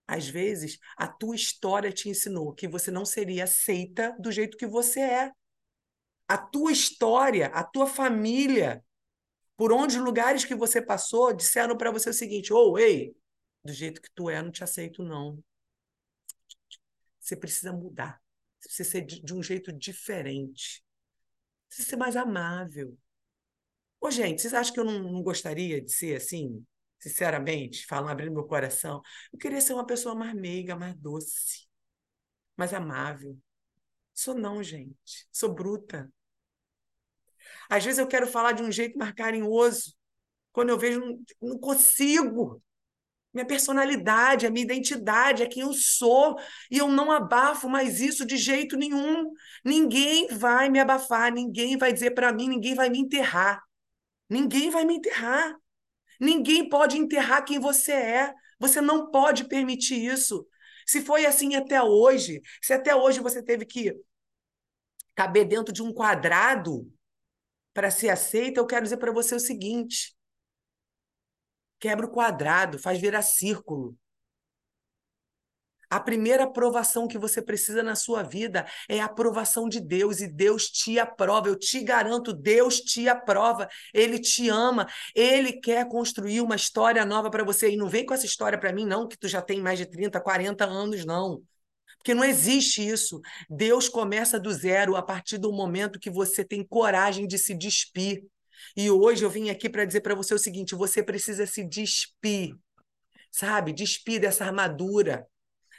Às 0.05 0.27
vezes, 0.27 0.79
a 0.97 1.07
tua 1.07 1.35
história 1.35 1.91
te 1.91 2.09
ensinou 2.09 2.53
que 2.53 2.67
você 2.67 2.91
não 2.91 3.05
seria 3.05 3.45
aceita 3.45 4.15
do 4.19 4.31
jeito 4.31 4.57
que 4.57 4.67
você 4.67 4.99
é. 4.99 5.31
A 6.27 6.37
tua 6.37 6.71
história, 6.71 7.47
a 7.47 7.63
tua 7.63 7.87
família, 7.87 8.83
por 9.59 9.73
onde 9.73 9.99
lugares 9.99 10.45
que 10.45 10.55
você 10.55 10.81
passou 10.81 11.33
disseram 11.33 11.75
para 11.75 11.91
você 11.91 12.09
o 12.09 12.13
seguinte: 12.13 12.53
ou 12.53 12.71
oh, 12.71 12.79
ei, 12.79 13.13
do 13.61 13.73
jeito 13.73 14.01
que 14.01 14.09
tu 14.15 14.29
é, 14.29 14.41
não 14.41 14.51
te 14.51 14.63
aceito, 14.63 15.03
não. 15.03 15.43
Você 17.19 17.35
precisa 17.35 17.73
mudar. 17.73 18.21
Você 18.57 18.69
precisa 18.69 18.89
ser 18.89 19.01
de, 19.01 19.33
um 19.33 19.43
jeito 19.43 19.73
diferente. 19.73 20.81
Você 21.67 21.75
precisa 21.75 21.89
ser 21.89 21.95
mais 21.97 22.15
amável. 22.15 22.97
Ô, 23.99 24.09
gente, 24.09 24.41
vocês 24.41 24.53
acham 24.53 24.73
que 24.73 24.79
eu 24.79 24.85
não, 24.85 25.11
não 25.11 25.21
gostaria 25.21 25.81
de 25.81 25.91
ser 25.91 26.15
assim? 26.15 26.65
Sinceramente, 26.97 27.85
falando, 27.85 28.11
abrindo 28.11 28.31
meu 28.31 28.45
coração. 28.45 29.01
Eu 29.33 29.37
queria 29.37 29.59
ser 29.59 29.73
uma 29.73 29.85
pessoa 29.85 30.15
mais 30.15 30.33
meiga, 30.35 30.73
mais 30.73 30.95
doce, 30.95 31.67
mais 32.55 32.73
amável. 32.73 33.37
Sou 34.13 34.35
não, 34.35 34.63
gente. 34.63 35.27
Sou 35.33 35.53
bruta. 35.53 36.09
Às 37.69 37.85
vezes 37.85 37.99
eu 37.99 38.07
quero 38.07 38.27
falar 38.27 38.53
de 38.53 38.63
um 38.63 38.71
jeito 38.71 38.97
mais 38.97 39.13
carinhoso. 39.13 39.93
Quando 40.51 40.69
eu 40.69 40.77
vejo, 40.77 40.99
não, 40.99 41.19
não 41.41 41.59
consigo. 41.59 42.61
Minha 43.31 43.45
personalidade, 43.45 44.47
a 44.47 44.49
minha 44.49 44.65
identidade, 44.65 45.43
é 45.43 45.47
quem 45.47 45.61
eu 45.61 45.71
sou. 45.73 46.35
E 46.71 46.79
eu 46.79 46.87
não 46.87 47.11
abafo 47.11 47.69
mais 47.69 48.01
isso 48.01 48.25
de 48.25 48.37
jeito 48.37 48.75
nenhum. 48.75 49.31
Ninguém 49.63 50.27
vai 50.29 50.67
me 50.69 50.79
abafar, 50.79 51.31
ninguém 51.31 51.77
vai 51.77 51.93
dizer 51.93 52.11
para 52.11 52.33
mim, 52.33 52.49
ninguém 52.49 52.73
vai 52.73 52.89
me 52.89 52.97
enterrar. 52.97 53.61
Ninguém 54.27 54.71
vai 54.71 54.83
me 54.83 54.95
enterrar. 54.95 55.55
Ninguém 56.19 56.67
pode 56.67 56.97
enterrar 56.97 57.45
quem 57.45 57.59
você 57.59 57.91
é. 57.93 58.33
Você 58.59 58.81
não 58.81 59.11
pode 59.11 59.47
permitir 59.47 60.03
isso. 60.03 60.45
Se 60.85 61.01
foi 61.01 61.25
assim 61.25 61.55
até 61.55 61.81
hoje, 61.81 62.41
se 62.61 62.73
até 62.73 62.95
hoje 62.95 63.19
você 63.19 63.43
teve 63.43 63.63
que 63.63 63.95
caber 65.15 65.45
dentro 65.45 65.71
de 65.71 65.83
um 65.83 65.93
quadrado, 65.93 66.91
para 67.79 67.89
ser 67.89 68.09
aceita, 68.09 68.59
eu 68.59 68.65
quero 68.65 68.83
dizer 68.83 68.97
para 68.97 69.09
você 69.09 69.33
o 69.33 69.39
seguinte: 69.39 70.13
quebra 71.79 72.05
o 72.05 72.11
quadrado, 72.11 72.77
faz 72.77 72.99
virar 72.99 73.21
círculo. 73.21 73.97
A 75.89 75.97
primeira 75.97 76.43
aprovação 76.43 77.07
que 77.07 77.17
você 77.17 77.41
precisa 77.41 77.81
na 77.81 77.95
sua 77.95 78.21
vida 78.21 78.65
é 78.89 78.99
a 78.99 79.05
aprovação 79.05 79.69
de 79.69 79.79
Deus, 79.79 80.19
e 80.19 80.27
Deus 80.27 80.69
te 80.69 80.99
aprova. 80.99 81.47
Eu 81.47 81.55
te 81.57 81.81
garanto, 81.81 82.33
Deus 82.33 82.81
te 82.81 83.07
aprova. 83.07 83.69
Ele 83.93 84.19
te 84.19 84.49
ama, 84.49 84.85
ele 85.15 85.53
quer 85.53 85.87
construir 85.87 86.41
uma 86.41 86.57
história 86.57 87.05
nova 87.05 87.31
para 87.31 87.45
você. 87.45 87.71
E 87.71 87.77
não 87.77 87.87
vem 87.87 88.05
com 88.05 88.13
essa 88.13 88.25
história 88.25 88.59
para 88.59 88.73
mim, 88.73 88.85
não, 88.85 89.07
que 89.07 89.17
tu 89.17 89.29
já 89.29 89.41
tem 89.41 89.61
mais 89.61 89.79
de 89.79 89.85
30, 89.85 90.19
40 90.19 90.65
anos, 90.65 91.05
não. 91.05 91.41
Porque 91.99 92.13
não 92.13 92.23
existe 92.23 92.85
isso. 92.85 93.21
Deus 93.49 93.87
começa 93.87 94.39
do 94.39 94.51
zero 94.51 94.95
a 94.95 95.03
partir 95.03 95.37
do 95.37 95.51
momento 95.51 95.99
que 95.99 96.09
você 96.09 96.43
tem 96.43 96.65
coragem 96.65 97.27
de 97.27 97.37
se 97.37 97.53
despir. 97.53 98.23
E 98.75 98.89
hoje 98.89 99.23
eu 99.23 99.29
vim 99.29 99.49
aqui 99.49 99.69
para 99.69 99.85
dizer 99.85 100.01
para 100.01 100.15
você 100.15 100.33
o 100.33 100.39
seguinte: 100.39 100.75
você 100.75 101.03
precisa 101.03 101.45
se 101.45 101.63
despir, 101.63 102.55
sabe? 103.31 103.73
Despir 103.73 104.19
dessa 104.19 104.45
armadura. 104.45 105.27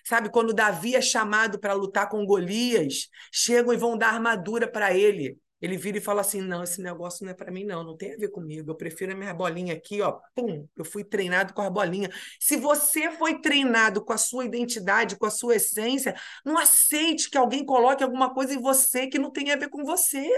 Sabe, 0.04 0.30
quando 0.30 0.54
Davi 0.54 0.94
é 0.94 1.02
chamado 1.02 1.58
para 1.58 1.74
lutar 1.74 2.08
com 2.08 2.24
Golias, 2.24 3.08
chegam 3.32 3.72
e 3.72 3.76
vão 3.76 3.98
dar 3.98 4.14
armadura 4.14 4.70
para 4.70 4.94
ele. 4.94 5.38
Ele 5.60 5.76
vira 5.76 5.98
e 5.98 6.00
fala 6.00 6.22
assim: 6.22 6.40
não, 6.40 6.62
esse 6.62 6.80
negócio 6.80 7.24
não 7.24 7.32
é 7.32 7.34
para 7.34 7.52
mim, 7.52 7.64
não, 7.64 7.84
não 7.84 7.96
tem 7.96 8.14
a 8.14 8.16
ver 8.16 8.30
comigo. 8.30 8.70
Eu 8.70 8.76
prefiro 8.76 9.12
a 9.12 9.14
minha 9.14 9.34
bolinha 9.34 9.74
aqui, 9.74 10.00
ó. 10.00 10.18
Pum, 10.34 10.66
eu 10.76 10.84
fui 10.84 11.04
treinado 11.04 11.52
com 11.52 11.62
a 11.62 11.70
bolinha. 11.70 12.10
Se 12.38 12.56
você 12.56 13.10
foi 13.12 13.40
treinado 13.40 14.04
com 14.04 14.12
a 14.12 14.18
sua 14.18 14.44
identidade, 14.44 15.16
com 15.18 15.26
a 15.26 15.30
sua 15.30 15.56
essência, 15.56 16.14
não 16.44 16.58
aceite 16.58 17.28
que 17.30 17.36
alguém 17.38 17.64
coloque 17.64 18.02
alguma 18.02 18.32
coisa 18.32 18.54
em 18.54 18.60
você 18.60 19.06
que 19.06 19.18
não 19.18 19.30
tem 19.30 19.50
a 19.52 19.56
ver 19.56 19.68
com 19.68 19.84
você. 19.84 20.28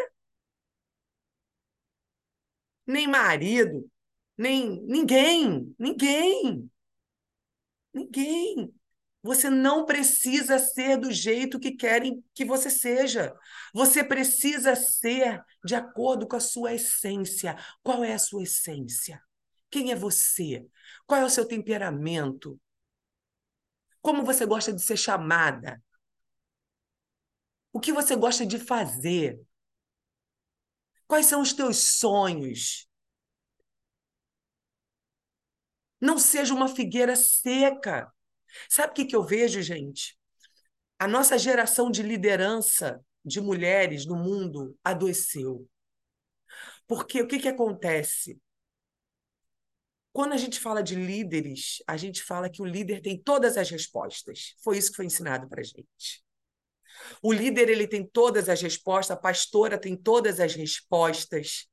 Nem 2.86 3.06
marido, 3.08 3.88
nem 4.36 4.80
ninguém, 4.86 5.74
ninguém. 5.78 6.70
Ninguém. 7.94 8.72
Você 9.22 9.48
não 9.48 9.86
precisa 9.86 10.58
ser 10.58 10.96
do 10.96 11.12
jeito 11.12 11.60
que 11.60 11.72
querem 11.72 12.24
que 12.34 12.44
você 12.44 12.68
seja. 12.68 13.32
Você 13.72 14.02
precisa 14.02 14.74
ser 14.74 15.40
de 15.64 15.76
acordo 15.76 16.26
com 16.26 16.34
a 16.34 16.40
sua 16.40 16.74
essência. 16.74 17.56
Qual 17.82 18.02
é 18.02 18.14
a 18.14 18.18
sua 18.18 18.42
essência? 18.42 19.22
Quem 19.70 19.92
é 19.92 19.94
você? 19.94 20.66
Qual 21.06 21.20
é 21.20 21.24
o 21.24 21.30
seu 21.30 21.46
temperamento? 21.46 22.60
Como 24.00 24.24
você 24.24 24.44
gosta 24.44 24.72
de 24.72 24.82
ser 24.82 24.96
chamada? 24.96 25.80
O 27.72 27.78
que 27.78 27.92
você 27.92 28.16
gosta 28.16 28.44
de 28.44 28.58
fazer? 28.58 29.40
Quais 31.06 31.26
são 31.26 31.40
os 31.40 31.52
teus 31.52 31.76
sonhos? 31.98 32.88
Não 36.00 36.18
seja 36.18 36.52
uma 36.52 36.66
figueira 36.66 37.14
seca. 37.14 38.12
Sabe 38.68 38.92
o 38.92 38.94
que, 38.94 39.04
que 39.04 39.16
eu 39.16 39.22
vejo, 39.22 39.60
gente? 39.62 40.16
A 40.98 41.08
nossa 41.08 41.38
geração 41.38 41.90
de 41.90 42.02
liderança 42.02 43.04
de 43.24 43.40
mulheres 43.40 44.06
no 44.06 44.16
mundo 44.16 44.76
adoeceu. 44.84 45.68
Porque 46.86 47.22
o 47.22 47.26
que, 47.26 47.38
que 47.38 47.48
acontece? 47.48 48.40
Quando 50.12 50.34
a 50.34 50.36
gente 50.36 50.60
fala 50.60 50.82
de 50.82 50.94
líderes, 50.94 51.82
a 51.86 51.96
gente 51.96 52.22
fala 52.22 52.50
que 52.50 52.60
o 52.60 52.66
líder 52.66 53.00
tem 53.00 53.18
todas 53.18 53.56
as 53.56 53.70
respostas. 53.70 54.54
Foi 54.62 54.76
isso 54.76 54.90
que 54.90 54.96
foi 54.96 55.06
ensinado 55.06 55.48
para 55.48 55.60
a 55.60 55.64
gente. 55.64 56.22
O 57.22 57.32
líder 57.32 57.70
ele 57.70 57.88
tem 57.88 58.06
todas 58.06 58.48
as 58.48 58.60
respostas, 58.60 59.16
a 59.16 59.20
pastora 59.20 59.78
tem 59.78 59.96
todas 59.96 60.38
as 60.38 60.54
respostas. 60.54 61.66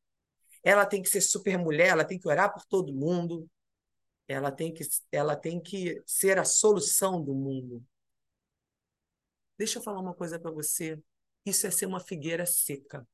Ela 0.64 0.86
tem 0.86 1.02
que 1.02 1.10
ser 1.10 1.22
super 1.22 1.58
mulher, 1.58 1.90
ela 1.90 2.06
tem 2.06 2.18
que 2.18 2.28
orar 2.28 2.54
por 2.54 2.66
todo 2.66 2.94
mundo. 2.94 3.46
Ela 4.30 4.52
tem 4.52 4.72
que, 4.72 4.84
ela 5.12 5.36
tem 5.36 5.60
que 5.60 6.02
ser 6.06 6.38
a 6.38 6.46
solução 6.46 7.20
do 7.22 7.34
mundo. 7.34 7.84
Deixa 9.58 9.80
eu 9.80 9.84
falar 9.84 10.00
uma 10.00 10.14
coisa 10.14 10.40
para 10.40 10.52
você. 10.52 11.02
Isso 11.44 11.66
é 11.66 11.72
ser 11.72 11.88
uma 11.88 12.00
figueira 12.00 12.46
seca. 12.46 13.06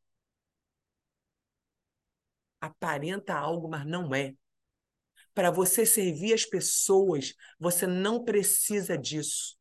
Aparenta 2.60 3.34
algo, 3.34 3.70
mas 3.70 3.86
não 3.86 4.14
é. 4.14 4.36
Para 5.34 5.52
você 5.52 5.86
servir 5.86 6.34
as 6.34 6.46
pessoas, 6.46 7.34
você 7.58 7.88
não 7.88 8.26
precisa 8.26 8.98
disso. 8.98 9.58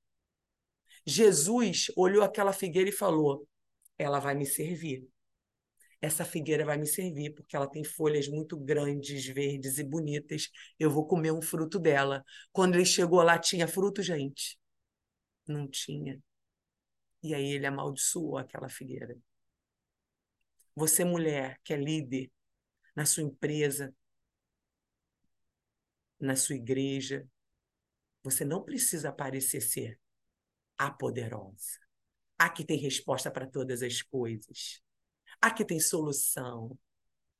Jesus 1.06 1.86
olhou 1.96 2.24
aquela 2.24 2.52
figueira 2.52 2.88
e 2.88 2.92
falou: 2.92 3.46
Ela 3.96 4.18
vai 4.18 4.34
me 4.34 4.44
servir. 4.44 5.08
Essa 6.00 6.24
figueira 6.24 6.64
vai 6.64 6.76
me 6.76 6.86
servir, 6.86 7.34
porque 7.34 7.56
ela 7.56 7.68
tem 7.70 7.84
folhas 7.84 8.28
muito 8.28 8.56
grandes, 8.58 9.26
verdes 9.26 9.78
e 9.78 9.84
bonitas. 9.84 10.48
Eu 10.78 10.90
vou 10.90 11.06
comer 11.06 11.32
um 11.32 11.42
fruto 11.42 11.78
dela. 11.78 12.24
Quando 12.52 12.74
ele 12.74 12.84
chegou 12.84 13.22
lá, 13.22 13.38
tinha 13.38 13.66
fruto, 13.68 14.02
gente? 14.02 14.58
Não 15.46 15.68
tinha. 15.68 16.20
E 17.22 17.34
aí 17.34 17.52
ele 17.52 17.66
amaldiçoou 17.66 18.38
aquela 18.38 18.68
figueira. 18.68 19.16
Você, 20.76 21.04
mulher, 21.04 21.60
que 21.64 21.72
é 21.72 21.76
líder 21.76 22.30
na 22.94 23.06
sua 23.06 23.22
empresa, 23.22 23.94
na 26.20 26.36
sua 26.36 26.56
igreja. 26.56 27.26
Você 28.22 28.44
não 28.44 28.62
precisa 28.62 29.12
parecer 29.12 29.60
ser 29.60 30.00
a 30.78 30.90
poderosa. 30.90 31.78
A 32.38 32.48
que 32.50 32.64
tem 32.64 32.78
resposta 32.78 33.30
para 33.30 33.46
todas 33.46 33.82
as 33.82 34.02
coisas. 34.02 34.83
A 35.44 35.50
que 35.50 35.62
tem 35.62 35.78
solução. 35.78 36.78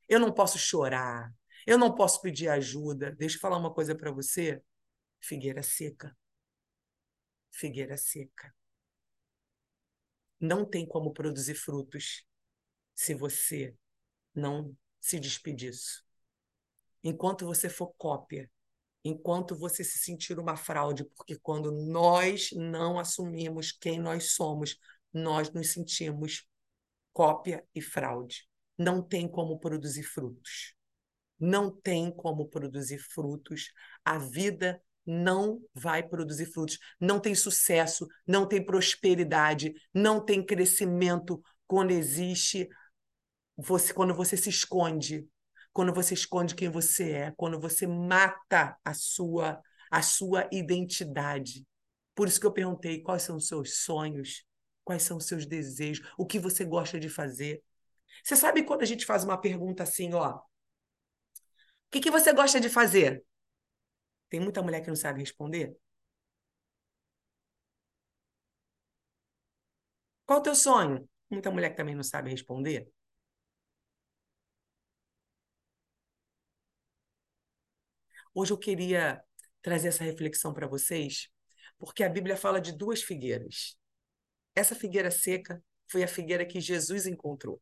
Eu 0.06 0.20
não 0.20 0.30
posso 0.30 0.58
chorar. 0.58 1.34
Eu 1.66 1.78
não 1.78 1.94
posso 1.94 2.20
pedir 2.20 2.48
ajuda. 2.48 3.10
Deixa 3.12 3.36
eu 3.36 3.40
falar 3.40 3.56
uma 3.56 3.72
coisa 3.72 3.94
para 3.94 4.10
você. 4.10 4.62
Figueira 5.20 5.62
seca. 5.62 6.14
Figueira 7.50 7.96
seca. 7.96 8.54
Não 10.38 10.66
tem 10.66 10.86
como 10.86 11.14
produzir 11.14 11.54
frutos 11.54 12.26
se 12.94 13.14
você 13.14 13.74
não 14.34 14.76
se 15.00 15.18
despedir. 15.18 15.72
Enquanto 17.02 17.46
você 17.46 17.70
for 17.70 17.94
cópia 17.96 18.50
enquanto 19.06 19.54
você 19.54 19.84
se 19.84 19.98
sentir 19.98 20.38
uma 20.38 20.56
fraude, 20.56 21.04
porque 21.04 21.36
quando 21.36 21.70
nós 21.70 22.48
não 22.52 22.98
assumimos 22.98 23.70
quem 23.70 24.00
nós 24.00 24.32
somos, 24.32 24.78
nós 25.12 25.52
nos 25.52 25.72
sentimos 25.72 26.48
cópia 27.14 27.64
e 27.74 27.80
fraude. 27.80 28.46
Não 28.76 29.00
tem 29.00 29.26
como 29.26 29.58
produzir 29.58 30.02
frutos. 30.02 30.74
Não 31.40 31.70
tem 31.70 32.10
como 32.10 32.46
produzir 32.48 32.98
frutos. 32.98 33.72
A 34.04 34.18
vida 34.18 34.78
não 35.06 35.62
vai 35.72 36.02
produzir 36.02 36.52
frutos. 36.52 36.78
Não 37.00 37.18
tem 37.18 37.34
sucesso, 37.34 38.06
não 38.26 38.46
tem 38.46 38.62
prosperidade, 38.62 39.72
não 39.94 40.22
tem 40.22 40.44
crescimento 40.44 41.42
quando 41.66 41.92
existe 41.92 42.68
você 43.56 43.94
quando 43.94 44.12
você 44.12 44.36
se 44.36 44.50
esconde 44.50 45.26
quando 45.74 45.92
você 45.92 46.14
esconde 46.14 46.54
quem 46.54 46.70
você 46.70 47.10
é, 47.10 47.34
quando 47.36 47.60
você 47.60 47.84
mata 47.86 48.78
a 48.84 48.94
sua 48.94 49.60
a 49.90 50.02
sua 50.02 50.48
identidade. 50.50 51.66
Por 52.14 52.26
isso 52.26 52.40
que 52.40 52.46
eu 52.46 52.52
perguntei 52.52 53.02
quais 53.02 53.22
são 53.22 53.36
os 53.36 53.46
seus 53.46 53.82
sonhos, 53.84 54.44
quais 54.84 55.02
são 55.02 55.16
os 55.16 55.26
seus 55.26 55.46
desejos, 55.46 56.06
o 56.18 56.26
que 56.26 56.38
você 56.38 56.64
gosta 56.64 56.98
de 57.00 57.08
fazer. 57.08 57.62
Você 58.24 58.36
sabe 58.36 58.64
quando 58.64 58.82
a 58.82 58.86
gente 58.86 59.06
faz 59.06 59.24
uma 59.24 59.38
pergunta 59.40 59.82
assim, 59.84 60.14
ó, 60.14 60.36
o 60.38 60.42
que, 61.90 62.00
que 62.00 62.10
você 62.10 62.32
gosta 62.32 62.60
de 62.60 62.68
fazer? 62.68 63.24
Tem 64.28 64.38
muita 64.40 64.62
mulher 64.62 64.82
que 64.82 64.88
não 64.88 64.96
sabe 64.96 65.20
responder. 65.20 65.74
Qual 70.26 70.38
o 70.40 70.42
teu 70.42 70.54
sonho? 70.54 71.08
Muita 71.30 71.50
mulher 71.50 71.70
que 71.70 71.76
também 71.78 71.94
não 71.94 72.02
sabe 72.02 72.30
responder. 72.30 72.86
Hoje 78.34 78.52
eu 78.52 78.58
queria 78.58 79.22
trazer 79.62 79.88
essa 79.88 80.04
reflexão 80.04 80.52
para 80.52 80.66
vocês, 80.66 81.28
porque 81.78 82.02
a 82.04 82.08
Bíblia 82.08 82.36
fala 82.36 82.60
de 82.60 82.72
duas 82.72 83.02
figueiras. 83.02 83.76
Essa 84.54 84.74
figueira 84.74 85.10
seca 85.10 85.62
foi 85.88 86.02
a 86.02 86.08
figueira 86.08 86.44
que 86.46 86.60
Jesus 86.60 87.06
encontrou. 87.06 87.60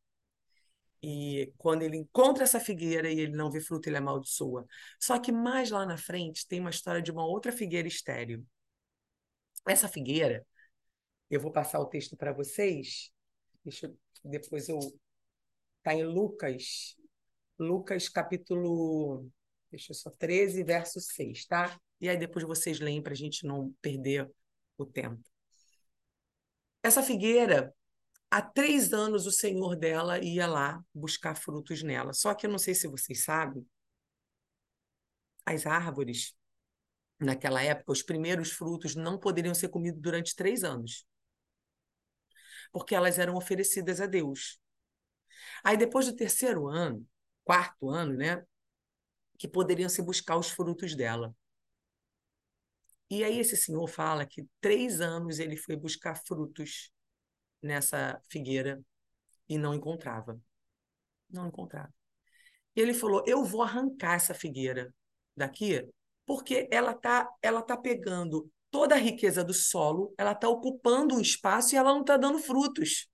E 1.03 1.53
quando 1.59 1.83
ele 1.83 1.97
encontra 1.97 2.45
essa 2.45 2.61
figueira 2.61 3.11
e 3.11 3.19
ele 3.19 3.37
não 3.37 3.51
vê 3.51 3.61
fruto, 3.61 3.89
ele 3.89 3.97
amaldiçoa. 3.97 4.67
Só 5.01 5.19
que 5.19 5.33
mais 5.33 5.71
lá 5.71 5.85
na 5.85 5.97
frente 5.97 6.47
tem 6.47 6.61
uma 6.61 6.71
história 6.71 7.03
de 7.03 7.11
uma 7.11 7.27
outra 7.27 7.51
figueira 7.51 7.89
estéril. 7.89 8.47
Essa 9.67 9.89
figueira, 9.89 10.47
eu 11.29 11.41
vou 11.41 11.51
passar 11.51 11.81
o 11.81 11.87
texto 11.87 12.17
para 12.17 12.33
vocês. 12.33 13.11
Deixa 13.65 13.87
eu, 13.87 13.99
depois 14.25 14.69
eu 14.69 14.79
está 15.79 15.95
em 15.95 16.05
Lucas, 16.05 16.97
Lucas 17.59 18.09
capítulo 18.09 19.29
Deixa 19.73 19.93
eu 19.93 19.97
só 19.97 20.11
13, 20.11 20.63
verso 20.65 21.01
6, 21.01 21.47
tá? 21.47 21.81
E 21.99 22.07
aí 22.07 22.19
depois 22.19 22.45
vocês 22.45 22.79
leem 22.79 23.03
para 23.03 23.15
a 23.15 23.17
gente 23.17 23.47
não 23.47 23.73
perder 23.81 24.31
o 24.77 24.85
tempo. 24.85 25.32
Essa 26.83 27.03
figueira, 27.03 27.75
há 28.31 28.43
três 28.43 28.93
anos 28.93 29.27
o 29.27 29.33
senhor 29.33 29.77
dela 29.77 30.19
ia 30.19 30.47
lá 30.47 30.83
buscar 30.95 31.35
frutos 31.35 31.83
nela. 31.83 32.13
Só 32.13 32.35
que 32.35 32.47
eu 32.47 32.51
não 32.51 32.59
sei 32.59 32.75
se 32.75 32.89
vocês 32.89 33.25
sabem, 33.25 33.67
as 35.45 35.67
árvores, 35.67 36.35
naquela 37.19 37.63
época, 37.63 37.93
os 37.93 38.03
primeiros 38.03 38.51
frutos 38.51 38.95
não 38.95 39.19
poderiam 39.19 39.55
ser 39.55 39.69
comidos 39.69 40.01
durante 40.01 40.35
três 40.35 40.65
anos. 40.65 41.07
Porque 42.73 42.95
elas 42.95 43.19
eram 43.19 43.35
oferecidas 43.35 44.01
a 44.01 44.07
Deus. 44.07 44.61
Aí 45.63 45.77
depois 45.77 46.07
do 46.07 46.17
terceiro 46.17 46.69
ano, 46.69 47.07
quarto 47.45 47.91
ano, 47.91 48.15
né? 48.15 48.45
que 49.43 49.49
poderiam 49.49 49.89
se 49.89 50.01
buscar 50.01 50.37
os 50.37 50.51
frutos 50.51 50.95
dela. 50.95 51.35
E 53.13 53.23
aí 53.23 53.39
esse 53.41 53.59
senhor 53.59 53.87
fala 53.89 54.25
que 54.25 54.49
três 54.59 55.03
anos 55.03 55.39
ele 55.39 55.55
foi 55.55 55.77
buscar 55.77 56.15
frutos 56.15 56.91
nessa 57.61 58.19
figueira 58.31 58.83
e 59.47 59.59
não 59.59 59.75
encontrava. 59.75 60.41
Não 61.29 61.47
encontrava. 61.47 61.93
E 62.75 62.81
ele 62.81 62.95
falou: 62.95 63.23
Eu 63.27 63.45
vou 63.45 63.61
arrancar 63.63 64.15
essa 64.15 64.33
figueira 64.33 64.95
daqui, 65.37 65.87
porque 66.25 66.67
ela 66.73 66.95
tá, 66.95 67.29
ela 67.43 67.61
tá 67.61 67.77
pegando 67.77 68.51
toda 68.71 68.95
a 68.95 68.99
riqueza 68.99 69.45
do 69.45 69.53
solo, 69.53 70.15
ela 70.17 70.33
está 70.33 70.49
ocupando 70.49 71.15
um 71.15 71.21
espaço 71.21 71.75
e 71.75 71.77
ela 71.77 71.93
não 71.93 72.01
está 72.01 72.17
dando 72.17 72.39
frutos. 72.39 73.11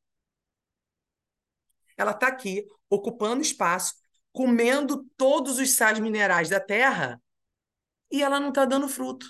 Ela 1.97 2.13
está 2.13 2.29
aqui 2.29 2.65
ocupando 2.89 3.43
espaço, 3.43 3.95
comendo 4.31 5.05
todos 5.17 5.59
os 5.59 5.75
sais 5.75 5.99
minerais 5.99 6.49
da 6.51 6.61
terra 6.61 7.21
e 8.13 8.23
ela 8.23 8.39
não 8.39 8.51
está 8.51 8.65
dando 8.65 8.89
fruto. 8.89 9.27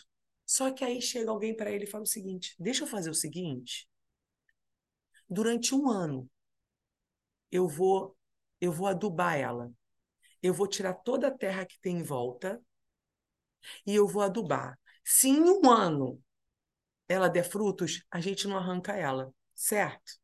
Só 0.49 0.73
que 0.73 0.85
aí 0.85 1.01
chega 1.03 1.31
alguém 1.31 1.55
para 1.55 1.71
ele 1.71 1.85
e 1.85 1.87
fala 1.87 2.05
o 2.05 2.07
seguinte: 2.07 2.57
deixa 2.59 2.85
eu 2.85 2.89
fazer 2.89 3.11
o 3.11 3.15
seguinte. 3.15 3.89
Durante 5.29 5.75
um 5.75 5.91
ano, 5.91 6.29
eu 7.53 7.69
vou, 7.69 8.17
eu 8.61 8.73
vou 8.73 8.87
adubar 8.87 9.37
ela. 9.37 9.71
Eu 10.43 10.55
vou 10.55 10.67
tirar 10.67 10.95
toda 10.95 11.29
a 11.29 11.37
terra 11.37 11.67
que 11.67 11.79
tem 11.81 11.99
em 11.99 12.03
volta 12.03 12.63
e 13.87 13.95
eu 13.95 14.07
vou 14.07 14.23
adubar. 14.23 14.79
Se 15.05 15.29
em 15.29 15.41
um 15.43 15.71
ano 15.71 16.23
ela 17.09 17.29
der 17.29 17.45
frutos, 17.45 18.05
a 18.11 18.21
gente 18.21 18.49
não 18.49 18.57
arranca 18.57 18.95
ela, 18.95 19.33
certo? 19.55 20.19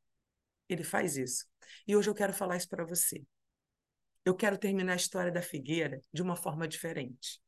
Ele 0.68 0.84
faz 0.84 1.16
isso. 1.16 1.46
E 1.86 1.96
hoje 1.96 2.10
eu 2.10 2.14
quero 2.14 2.32
falar 2.32 2.56
isso 2.56 2.68
para 2.68 2.84
você 2.84 3.24
eu 4.24 4.34
quero 4.34 4.58
terminar 4.58 4.94
a 4.94 4.96
história 4.96 5.30
da 5.30 5.42
figueira 5.42 6.00
de 6.12 6.22
uma 6.22 6.34
forma 6.34 6.66
diferente. 6.66 7.40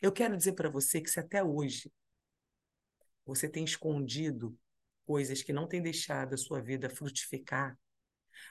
Eu 0.00 0.12
quero 0.12 0.36
dizer 0.36 0.52
para 0.52 0.68
você 0.68 1.00
que 1.00 1.10
se 1.10 1.20
até 1.20 1.42
hoje 1.42 1.92
você 3.24 3.48
tem 3.48 3.64
escondido 3.64 4.56
coisas 5.04 5.42
que 5.42 5.52
não 5.52 5.68
têm 5.68 5.82
deixado 5.82 6.34
a 6.34 6.38
sua 6.38 6.60
vida 6.60 6.90
frutificar, 6.90 7.78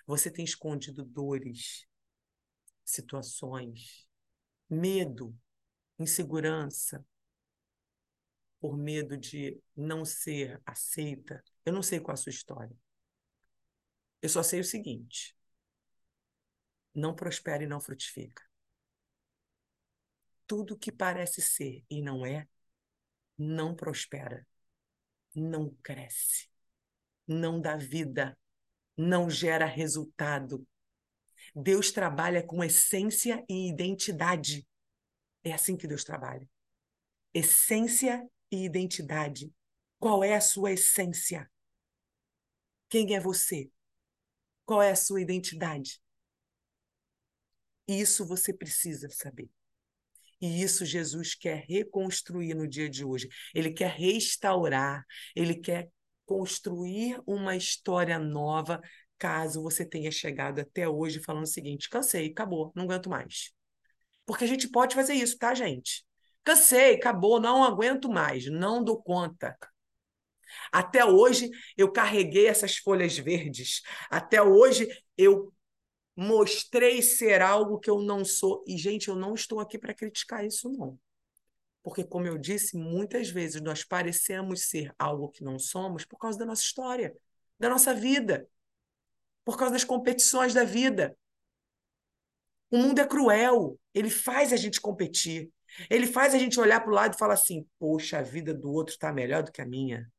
você 0.05 0.29
tem 0.31 0.43
escondido 0.45 1.03
dores, 1.03 1.87
situações, 2.83 4.07
medo, 4.69 5.35
insegurança, 5.99 7.05
por 8.59 8.77
medo 8.77 9.17
de 9.17 9.61
não 9.75 10.03
ser 10.03 10.61
aceita. 10.65 11.43
Eu 11.65 11.73
não 11.73 11.83
sei 11.83 11.99
qual 11.99 12.13
a 12.13 12.17
sua 12.17 12.31
história. 12.31 12.75
Eu 14.21 14.29
só 14.29 14.41
sei 14.41 14.59
o 14.59 14.63
seguinte: 14.63 15.35
não 16.93 17.15
prospera 17.15 17.63
e 17.63 17.67
não 17.67 17.79
frutifica. 17.79 18.44
Tudo 20.47 20.77
que 20.77 20.91
parece 20.91 21.41
ser 21.41 21.83
e 21.89 22.01
não 22.01 22.25
é, 22.25 22.47
não 23.37 23.75
prospera, 23.75 24.45
não 25.33 25.69
cresce, 25.83 26.47
não 27.27 27.59
dá 27.59 27.75
vida, 27.75 28.37
não 28.97 29.29
gera 29.29 29.65
resultado. 29.65 30.65
Deus 31.55 31.91
trabalha 31.91 32.43
com 32.43 32.63
essência 32.63 33.43
e 33.49 33.69
identidade. 33.69 34.67
É 35.43 35.53
assim 35.53 35.75
que 35.77 35.87
Deus 35.87 36.03
trabalha. 36.03 36.47
Essência 37.33 38.27
e 38.51 38.65
identidade. 38.65 39.53
Qual 39.99 40.23
é 40.23 40.35
a 40.35 40.41
sua 40.41 40.71
essência? 40.71 41.49
Quem 42.89 43.15
é 43.15 43.19
você? 43.19 43.69
Qual 44.65 44.81
é 44.81 44.91
a 44.91 44.95
sua 44.95 45.21
identidade? 45.21 46.01
Isso 47.87 48.25
você 48.25 48.53
precisa 48.53 49.09
saber. 49.09 49.49
E 50.45 50.61
isso 50.61 50.85
Jesus 50.85 51.33
quer 51.33 51.65
reconstruir 51.67 52.53
no 52.53 52.67
dia 52.67 52.87
de 52.87 53.03
hoje. 53.03 53.27
Ele 53.51 53.73
quer 53.73 53.89
restaurar, 53.89 55.03
ele 55.35 55.55
quer 55.55 55.89
construir 56.23 57.19
uma 57.25 57.55
história 57.55 58.19
nova, 58.19 58.79
caso 59.17 59.63
você 59.63 59.83
tenha 59.83 60.11
chegado 60.11 60.59
até 60.59 60.87
hoje 60.87 61.19
falando 61.19 61.45
o 61.45 61.47
seguinte: 61.47 61.89
cansei, 61.89 62.29
acabou, 62.29 62.71
não 62.75 62.83
aguento 62.83 63.09
mais. 63.09 63.51
Porque 64.23 64.43
a 64.43 64.47
gente 64.47 64.69
pode 64.69 64.93
fazer 64.93 65.15
isso, 65.15 65.35
tá, 65.39 65.55
gente? 65.55 66.05
Cansei, 66.43 66.93
acabou, 66.93 67.39
não 67.41 67.63
aguento 67.63 68.07
mais, 68.07 68.45
não 68.45 68.83
dou 68.83 69.01
conta. 69.01 69.57
Até 70.71 71.03
hoje 71.03 71.49
eu 71.75 71.91
carreguei 71.91 72.45
essas 72.45 72.77
folhas 72.77 73.17
verdes. 73.17 73.81
Até 74.11 74.43
hoje 74.43 74.87
eu 75.17 75.51
mostrei 76.15 77.01
ser 77.01 77.41
algo 77.41 77.79
que 77.79 77.89
eu 77.89 77.99
não 78.01 78.23
sou. 78.23 78.63
E, 78.67 78.77
gente, 78.77 79.09
eu 79.09 79.15
não 79.15 79.33
estou 79.33 79.59
aqui 79.59 79.77
para 79.77 79.93
criticar 79.93 80.45
isso, 80.45 80.69
não. 80.69 80.97
Porque, 81.83 82.03
como 82.03 82.25
eu 82.25 82.37
disse, 82.37 82.77
muitas 82.77 83.29
vezes 83.29 83.61
nós 83.61 83.83
parecemos 83.83 84.69
ser 84.69 84.93
algo 84.97 85.29
que 85.29 85.43
não 85.43 85.59
somos 85.59 86.05
por 86.05 86.17
causa 86.17 86.37
da 86.39 86.45
nossa 86.45 86.63
história, 86.63 87.15
da 87.59 87.69
nossa 87.69 87.93
vida, 87.93 88.47
por 89.43 89.57
causa 89.57 89.73
das 89.73 89.83
competições 89.83 90.53
da 90.53 90.63
vida. 90.63 91.15
O 92.71 92.77
mundo 92.77 92.99
é 92.99 93.07
cruel, 93.07 93.79
ele 93.93 94.09
faz 94.09 94.51
a 94.51 94.57
gente 94.57 94.81
competir. 94.81 95.51
Ele 95.89 96.07
faz 96.07 96.33
a 96.33 96.37
gente 96.37 96.59
olhar 96.59 96.79
para 96.79 96.89
o 96.89 96.93
lado 96.93 97.13
e 97.13 97.17
falar 97.17 97.33
assim: 97.33 97.67
poxa, 97.77 98.19
a 98.19 98.21
vida 98.21 98.53
do 98.53 98.71
outro 98.71 98.93
está 98.93 99.11
melhor 99.11 99.43
do 99.43 99.51
que 99.51 99.61
a 99.61 99.65
minha. 99.65 100.11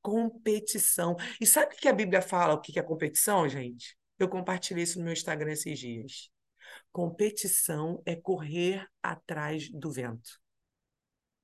Competição. 0.00 1.16
E 1.40 1.46
sabe 1.46 1.74
o 1.74 1.78
que 1.78 1.88
a 1.88 1.92
Bíblia 1.92 2.22
fala? 2.22 2.54
O 2.54 2.60
que 2.60 2.78
é 2.78 2.82
competição, 2.82 3.48
gente? 3.48 3.96
Eu 4.18 4.28
compartilhei 4.28 4.84
isso 4.84 4.98
no 4.98 5.04
meu 5.04 5.12
Instagram 5.12 5.52
esses 5.52 5.78
dias. 5.78 6.30
Competição 6.92 8.02
é 8.04 8.16
correr 8.16 8.86
atrás 9.02 9.70
do 9.70 9.90
vento. 9.90 10.40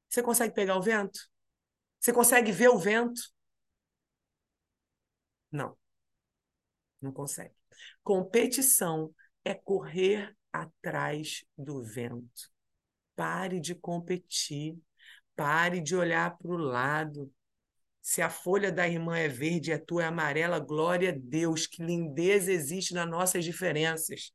Você 0.09 0.23
consegue 0.23 0.55
pegar 0.55 0.77
o 0.77 0.83
vento? 0.83 1.21
Você 2.01 2.13
consegue 2.13 2.53
ver 2.53 2.69
o 2.69 2.79
vento? 2.79 3.21
Não. 5.51 5.77
Não 7.01 7.13
consegue. 7.13 7.55
Competição 8.03 9.15
é 9.45 9.55
correr 9.55 10.37
atrás 10.53 11.45
do 11.57 11.83
vento. 11.83 12.51
Pare 13.15 13.61
de 13.61 13.75
competir. 13.75 14.79
Pare 15.35 15.81
de 15.81 15.97
olhar 15.97 16.37
para 16.37 16.51
o 16.51 16.57
lado. 16.57 17.33
Se 18.03 18.21
a 18.21 18.29
folha 18.29 18.73
da 18.73 18.87
irmã 18.87 19.17
é 19.17 19.29
verde 19.29 19.71
e 19.71 19.75
a 19.75 19.79
tua 19.79 20.03
é 20.03 20.07
amarela, 20.07 20.59
glória 20.59 21.11
a 21.11 21.15
Deus, 21.17 21.69
que 21.69 21.85
lindeza 21.85 22.53
existe 22.53 22.93
nas 22.93 23.09
nossas 23.09 23.45
diferenças. 23.45 24.33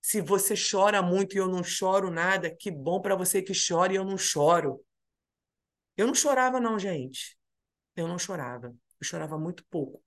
Se 0.00 0.20
você 0.20 0.54
chora 0.54 1.02
muito 1.02 1.34
e 1.34 1.38
eu 1.38 1.48
não 1.48 1.64
choro 1.64 2.10
nada, 2.10 2.54
que 2.54 2.70
bom 2.70 3.00
para 3.00 3.16
você 3.16 3.42
que 3.42 3.52
chora 3.54 3.92
e 3.92 3.96
eu 3.96 4.04
não 4.04 4.16
choro. 4.16 4.84
Eu 5.96 6.06
não 6.06 6.14
chorava, 6.14 6.60
não, 6.60 6.78
gente. 6.78 7.36
Eu 7.96 8.06
não 8.06 8.18
chorava. 8.18 8.68
Eu 8.68 9.04
chorava 9.04 9.36
muito 9.36 9.64
pouco. 9.66 10.02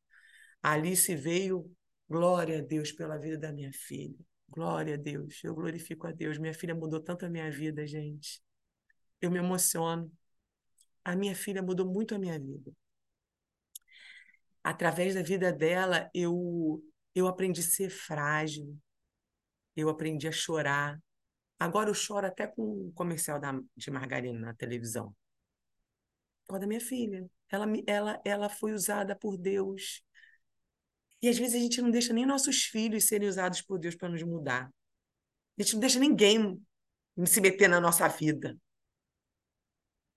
A 0.63 0.71
Alice 0.71 1.13
veio, 1.15 1.69
glória 2.09 2.59
a 2.59 2.61
Deus 2.61 2.93
pela 2.93 3.17
vida 3.17 3.37
da 3.37 3.51
minha 3.51 3.71
filha. 3.73 4.17
Glória 4.49 4.95
a 4.95 4.97
Deus. 4.97 5.43
Eu 5.43 5.53
glorifico 5.53 6.07
a 6.07 6.11
Deus. 6.11 6.37
Minha 6.37 6.53
filha 6.53 6.73
mudou 6.73 7.01
tanto 7.01 7.25
a 7.25 7.29
minha 7.29 7.51
vida, 7.51 7.85
gente. 7.85 8.41
Eu 9.21 9.29
me 9.31 9.39
emociono. 9.39 10.09
A 11.03 11.15
minha 11.15 11.35
filha 11.35 11.61
mudou 11.61 11.85
muito 11.85 12.15
a 12.15 12.19
minha 12.19 12.39
vida 12.39 12.71
através 14.65 15.13
da 15.13 15.21
vida 15.21 15.53
dela, 15.53 16.09
eu, 16.11 16.83
eu 17.13 17.27
aprendi 17.27 17.61
a 17.61 17.63
ser 17.63 17.87
frágil, 17.87 18.75
eu 19.75 19.89
aprendi 19.89 20.27
a 20.27 20.31
chorar. 20.31 20.99
Agora 21.59 21.87
eu 21.87 21.93
choro 21.93 22.25
até 22.25 22.47
com 22.47 22.87
o 22.87 22.91
comercial 22.93 23.39
da, 23.39 23.53
de 23.77 23.91
margarina 23.91 24.39
na 24.39 24.55
televisão. 24.55 25.15
Por 26.47 26.57
da 26.57 26.65
minha 26.65 26.81
filha. 26.81 27.29
Ela, 27.47 27.67
ela, 27.85 28.21
ela 28.25 28.49
foi 28.49 28.73
usada 28.73 29.15
por 29.15 29.37
Deus. 29.37 30.03
E 31.21 31.29
às 31.29 31.37
vezes 31.37 31.53
a 31.53 31.59
gente 31.59 31.79
não 31.79 31.91
deixa 31.91 32.11
nem 32.11 32.25
nossos 32.25 32.63
filhos 32.63 33.05
serem 33.05 33.29
usados 33.29 33.61
por 33.61 33.77
Deus 33.77 33.95
para 33.95 34.09
nos 34.09 34.23
mudar. 34.23 34.73
A 35.59 35.61
gente 35.61 35.73
não 35.73 35.79
deixa 35.79 35.99
ninguém 35.99 36.59
se 37.27 37.39
meter 37.39 37.69
na 37.69 37.79
nossa 37.79 38.07
vida. 38.07 38.57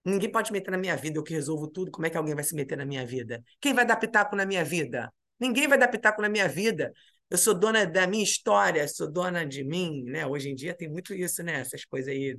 Ninguém 0.08 0.30
pode 0.30 0.52
meter 0.52 0.70
na 0.70 0.78
minha 0.78 0.96
vida, 0.96 1.18
eu 1.18 1.22
que 1.22 1.34
resolvo 1.34 1.68
tudo. 1.68 1.90
Como 1.90 2.06
é 2.06 2.10
que 2.10 2.16
alguém 2.16 2.34
vai 2.34 2.44
se 2.44 2.54
meter 2.54 2.76
na 2.78 2.86
minha 2.86 3.04
vida? 3.06 3.42
Quem 3.60 3.74
vai 3.74 3.84
dar 3.84 3.96
pitaco 3.96 4.34
na 4.34 4.46
minha 4.46 4.64
vida? 4.64 5.12
Ninguém 5.38 5.68
vai 5.68 5.78
dar 5.78 5.88
pitaco 5.88 6.22
na 6.22 6.28
minha 6.28 6.48
vida. 6.48 6.92
Eu 7.30 7.36
sou 7.36 7.54
dona 7.54 7.84
da 7.84 8.06
minha 8.06 8.24
história, 8.24 8.88
sou 8.88 9.10
dona 9.10 9.44
de 9.44 9.62
mim, 9.62 10.02
né? 10.04 10.26
Hoje 10.26 10.48
em 10.48 10.54
dia 10.54 10.74
tem 10.74 10.88
muito 10.88 11.14
isso, 11.14 11.42
né? 11.42 11.60
Essas 11.60 11.84
coisas 11.84 12.08
aí 12.12 12.36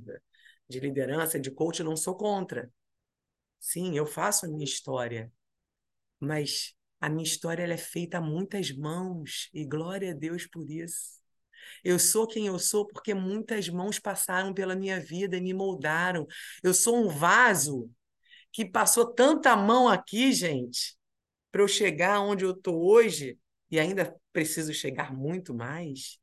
de 0.68 0.80
liderança, 0.80 1.38
de 1.38 1.50
coach, 1.50 1.80
eu 1.80 1.86
não 1.86 1.96
sou 1.96 2.16
contra. 2.16 2.68
Sim, 3.60 3.96
eu 3.96 4.06
faço 4.06 4.46
a 4.46 4.48
minha 4.48 4.64
história. 4.64 5.32
Mas 6.18 6.74
a 7.00 7.08
minha 7.08 7.24
história 7.24 7.62
ela 7.62 7.74
é 7.74 7.78
feita 7.78 8.18
a 8.18 8.20
muitas 8.20 8.72
mãos 8.72 9.48
e 9.54 9.64
glória 9.64 10.10
a 10.10 10.14
Deus 10.14 10.46
por 10.46 10.68
isso. 10.68 11.19
Eu 11.84 11.98
sou 11.98 12.26
quem 12.26 12.46
eu 12.46 12.58
sou 12.58 12.86
porque 12.86 13.14
muitas 13.14 13.68
mãos 13.68 13.98
passaram 13.98 14.52
pela 14.54 14.74
minha 14.76 15.00
vida 15.00 15.36
e 15.36 15.40
me 15.40 15.54
moldaram. 15.54 16.26
Eu 16.62 16.74
sou 16.74 16.96
um 16.96 17.08
vaso 17.08 17.90
que 18.52 18.64
passou 18.64 19.06
tanta 19.14 19.56
mão 19.56 19.88
aqui, 19.88 20.32
gente, 20.32 20.96
para 21.52 21.62
eu 21.62 21.68
chegar 21.68 22.20
onde 22.20 22.44
eu 22.44 22.52
estou 22.52 22.82
hoje 22.82 23.38
e 23.70 23.78
ainda 23.78 24.14
preciso 24.32 24.74
chegar 24.74 25.12
muito 25.12 25.54
mais. 25.54 26.18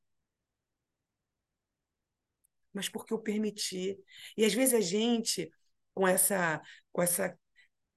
Mas 2.74 2.90
porque 2.90 3.14
eu 3.14 3.20
permiti. 3.20 3.98
E 4.36 4.46
às 4.46 4.54
vezes 4.54 4.74
a 4.74 4.82
gente, 4.82 5.52
com 5.94 6.08
essa, 6.08 6.62
com 6.92 7.02
essa, 7.02 7.38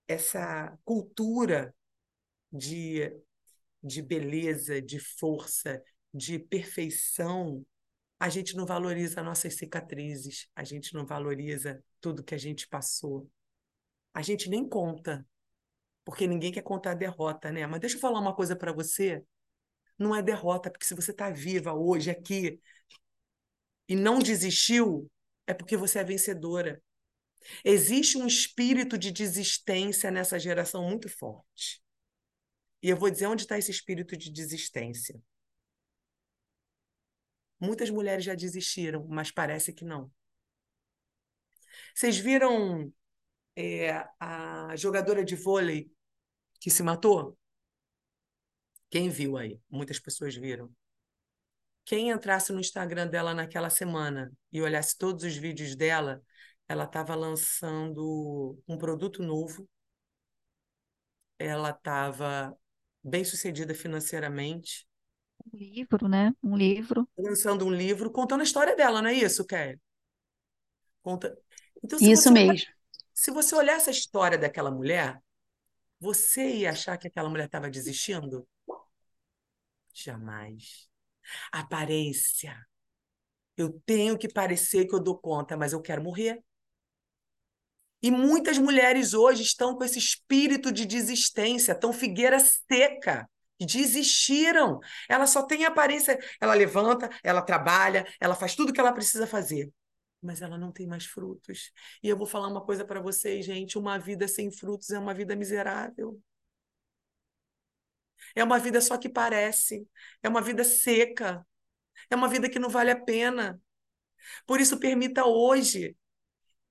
essa 0.09 0.79
cultura 0.85 1.75
de, 2.53 3.13
de 3.83 4.03
beleza, 4.03 4.81
de 4.81 4.99
força, 4.99 5.83
de 6.13 6.39
perfeição, 6.39 7.65
a 8.19 8.29
gente 8.29 8.55
não 8.57 8.67
valoriza 8.67 9.23
nossas 9.23 9.55
cicatrizes, 9.55 10.49
a 10.55 10.63
gente 10.65 10.93
não 10.95 11.07
valoriza 11.07 11.83
tudo 12.01 12.23
que 12.23 12.35
a 12.35 12.39
gente 12.39 12.69
passou. 12.69 13.31
A 14.13 14.23
gente 14.23 14.51
nem 14.51 14.69
conta, 14.69 15.27
porque 16.05 16.27
ninguém 16.27 16.53
quer 16.53 16.63
contar 16.63 16.93
a 16.93 16.95
derrota, 16.95 17.51
né? 17.51 17.67
Mas 17.67 17.81
deixa 17.81 17.97
eu 17.97 18.01
falar 18.01 18.21
uma 18.21 18.35
coisa 18.35 18.55
para 18.55 18.73
você. 18.73 19.25
Não 19.99 20.15
é 20.15 20.23
derrota, 20.23 20.71
porque 20.71 20.85
se 20.85 20.95
você 20.95 21.13
está 21.13 21.31
viva 21.31 21.73
hoje 21.73 22.11
aqui 22.11 22.61
e 23.89 23.95
não 23.95 24.19
desistiu, 24.19 25.11
é 25.47 25.55
porque 25.55 25.77
você 25.77 25.99
é 25.99 26.05
vencedora. 26.05 26.83
Existe 27.65 28.19
um 28.19 28.27
espírito 28.27 28.99
de 28.99 29.11
desistência 29.11 30.11
nessa 30.11 30.39
geração 30.39 30.89
muito 30.89 31.09
forte. 31.09 31.83
E 32.83 32.89
eu 32.89 32.97
vou 32.97 33.11
dizer 33.11 33.27
onde 33.27 33.43
está 33.43 33.59
esse 33.59 33.71
espírito 33.71 34.17
de 34.17 34.31
desistência. 34.31 35.21
Muitas 37.61 37.91
mulheres 37.91 38.25
já 38.25 38.35
desistiram, 38.35 39.07
mas 39.09 39.31
parece 39.31 39.73
que 39.73 39.85
não. 39.85 40.11
Vocês 41.95 42.19
viram 42.19 42.93
é, 43.55 43.91
a 44.19 44.75
jogadora 44.77 45.25
de 45.25 45.37
vôlei 45.37 45.93
que 46.59 46.71
se 46.71 46.83
matou? 46.83 47.37
Quem 48.89 49.09
viu 49.09 49.37
aí? 49.37 49.61
Muitas 49.69 50.01
pessoas 50.01 50.35
viram. 50.35 50.73
Quem 51.85 52.11
entrasse 52.11 52.53
no 52.53 52.61
Instagram 52.61 53.09
dela 53.09 53.35
naquela 53.35 53.71
semana 53.71 54.33
e 54.53 54.63
olhasse 54.63 54.97
todos 54.97 55.25
os 55.25 55.37
vídeos 55.37 55.77
dela, 55.77 56.23
ela 56.67 56.85
estava 56.85 57.15
lançando 57.15 58.59
um 58.67 58.79
produto 58.79 59.23
novo 59.23 59.69
ela 61.41 61.71
estava 61.71 62.55
bem 63.03 63.25
sucedida 63.25 63.75
financeiramente. 63.75 64.87
Um 65.47 65.57
livro, 65.57 66.09
né? 66.09 66.35
Um 66.43 66.57
livro. 66.57 67.09
Lançando 67.17 67.65
um 67.65 67.71
livro 67.71 68.11
contando 68.11 68.41
a 68.41 68.45
história 68.45 68.77
dela, 68.77 69.01
não 69.01 69.09
é 69.09 69.15
isso, 69.15 69.45
Kelly? 69.45 69.81
Conta... 71.03 71.37
Então, 71.83 71.99
isso 72.01 72.25
você 72.25 72.31
mesmo. 72.31 72.51
Olhar, 72.53 72.75
se 73.15 73.31
você 73.31 73.55
olhar 73.55 73.77
essa 73.77 73.91
história 73.91 74.37
daquela 74.37 74.71
mulher, 74.71 75.21
você 75.99 76.57
ia 76.57 76.71
achar 76.71 76.97
que 76.97 77.09
aquela 77.09 77.29
mulher 77.29 77.47
estava 77.47 77.71
desistindo? 77.71 78.47
Jamais. 79.95 80.89
Aparência. 81.53 82.57
Eu 83.57 83.81
tenho 83.85 84.17
que 84.17 84.29
parecer 84.29 84.87
que 84.87 84.95
eu 84.95 85.01
dou 85.01 85.19
conta, 85.19 85.57
mas 85.57 85.73
eu 85.73 85.83
quero 85.83 86.03
morrer. 86.03 86.43
E 88.03 88.11
muitas 88.11 88.57
mulheres 88.57 89.13
hoje 89.13 89.43
estão 89.43 89.77
com 89.77 89.85
esse 89.85 89.99
espírito 89.99 90.73
de 90.73 90.87
desistência, 90.87 91.75
tão 91.75 91.93
figueira 91.93 92.39
seca. 92.41 93.29
Desistiram. 93.61 94.81
Ela 95.09 95.27
só 95.27 95.43
tem 95.43 95.65
aparência. 95.65 96.19
Ela 96.41 96.55
levanta, 96.55 97.11
ela 97.23 97.43
trabalha, 97.43 98.07
ela 98.19 98.35
faz 98.35 98.55
tudo 98.55 98.71
o 98.71 98.73
que 98.73 98.81
ela 98.81 98.93
precisa 98.93 99.27
fazer. 99.27 99.71
Mas 100.23 100.43
ela 100.43 100.59
não 100.59 100.73
tem 100.73 100.87
mais 100.87 101.07
frutos. 101.07 101.73
E 102.03 102.09
eu 102.09 102.17
vou 102.17 102.27
falar 102.27 102.49
uma 102.49 102.65
coisa 102.65 102.85
para 102.85 103.01
vocês, 103.01 103.45
gente: 103.45 103.79
uma 103.79 103.99
vida 103.99 104.27
sem 104.29 104.51
frutos 104.51 104.91
é 104.91 104.99
uma 104.99 105.15
vida 105.15 105.35
miserável. 105.37 106.21
É 108.35 108.45
uma 108.45 108.59
vida 108.59 108.81
só 108.81 108.97
que 108.97 109.09
parece. 109.09 109.87
É 110.23 110.29
uma 110.29 110.43
vida 110.43 110.65
seca. 110.65 111.47
É 112.11 112.17
uma 112.17 112.29
vida 112.29 112.49
que 112.49 112.59
não 112.59 112.69
vale 112.69 112.91
a 112.91 113.01
pena. 113.01 113.61
Por 114.47 114.61
isso, 114.61 114.79
permita 114.79 115.25
hoje 115.25 115.97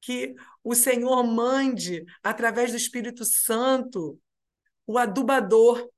que 0.01 0.35
o 0.63 0.75
Senhor 0.75 1.23
mande, 1.23 2.05
através 2.23 2.71
do 2.71 2.77
Espírito 2.77 3.25
Santo, 3.25 4.19
o 4.85 4.97
adubador. 4.97 5.89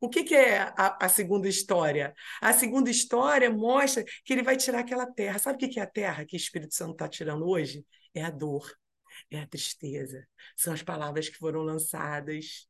O 0.00 0.08
que, 0.08 0.24
que 0.24 0.34
é 0.34 0.60
a, 0.60 0.96
a, 1.04 1.08
segunda 1.08 1.46
história? 1.46 2.14
A 2.40 2.54
segunda 2.54 2.90
história 2.90 3.50
mostra 3.50 4.02
que 4.24 4.32
ele 4.32 4.42
vai 4.42 4.56
tirar 4.56 4.80
aquela 4.80 5.06
terra. 5.06 5.38
Sabe 5.38 5.56
o 5.56 5.58
que, 5.58 5.68
que 5.68 5.78
é 5.78 5.82
a 5.82 5.86
terra 5.86 6.24
que 6.24 6.34
o 6.34 6.38
Espírito 6.38 6.74
Santo 6.74 6.92
está 6.92 7.06
tirando 7.06 7.46
hoje? 7.46 7.84
É 8.14 8.22
a 8.24 8.30
dor, 8.30 8.72
é 9.30 9.40
a 9.40 9.46
tristeza. 9.46 10.26
São 10.56 10.72
as 10.72 10.82
palavras 10.82 11.28
que 11.28 11.36
foram 11.36 11.60
lançadas. 11.62 12.66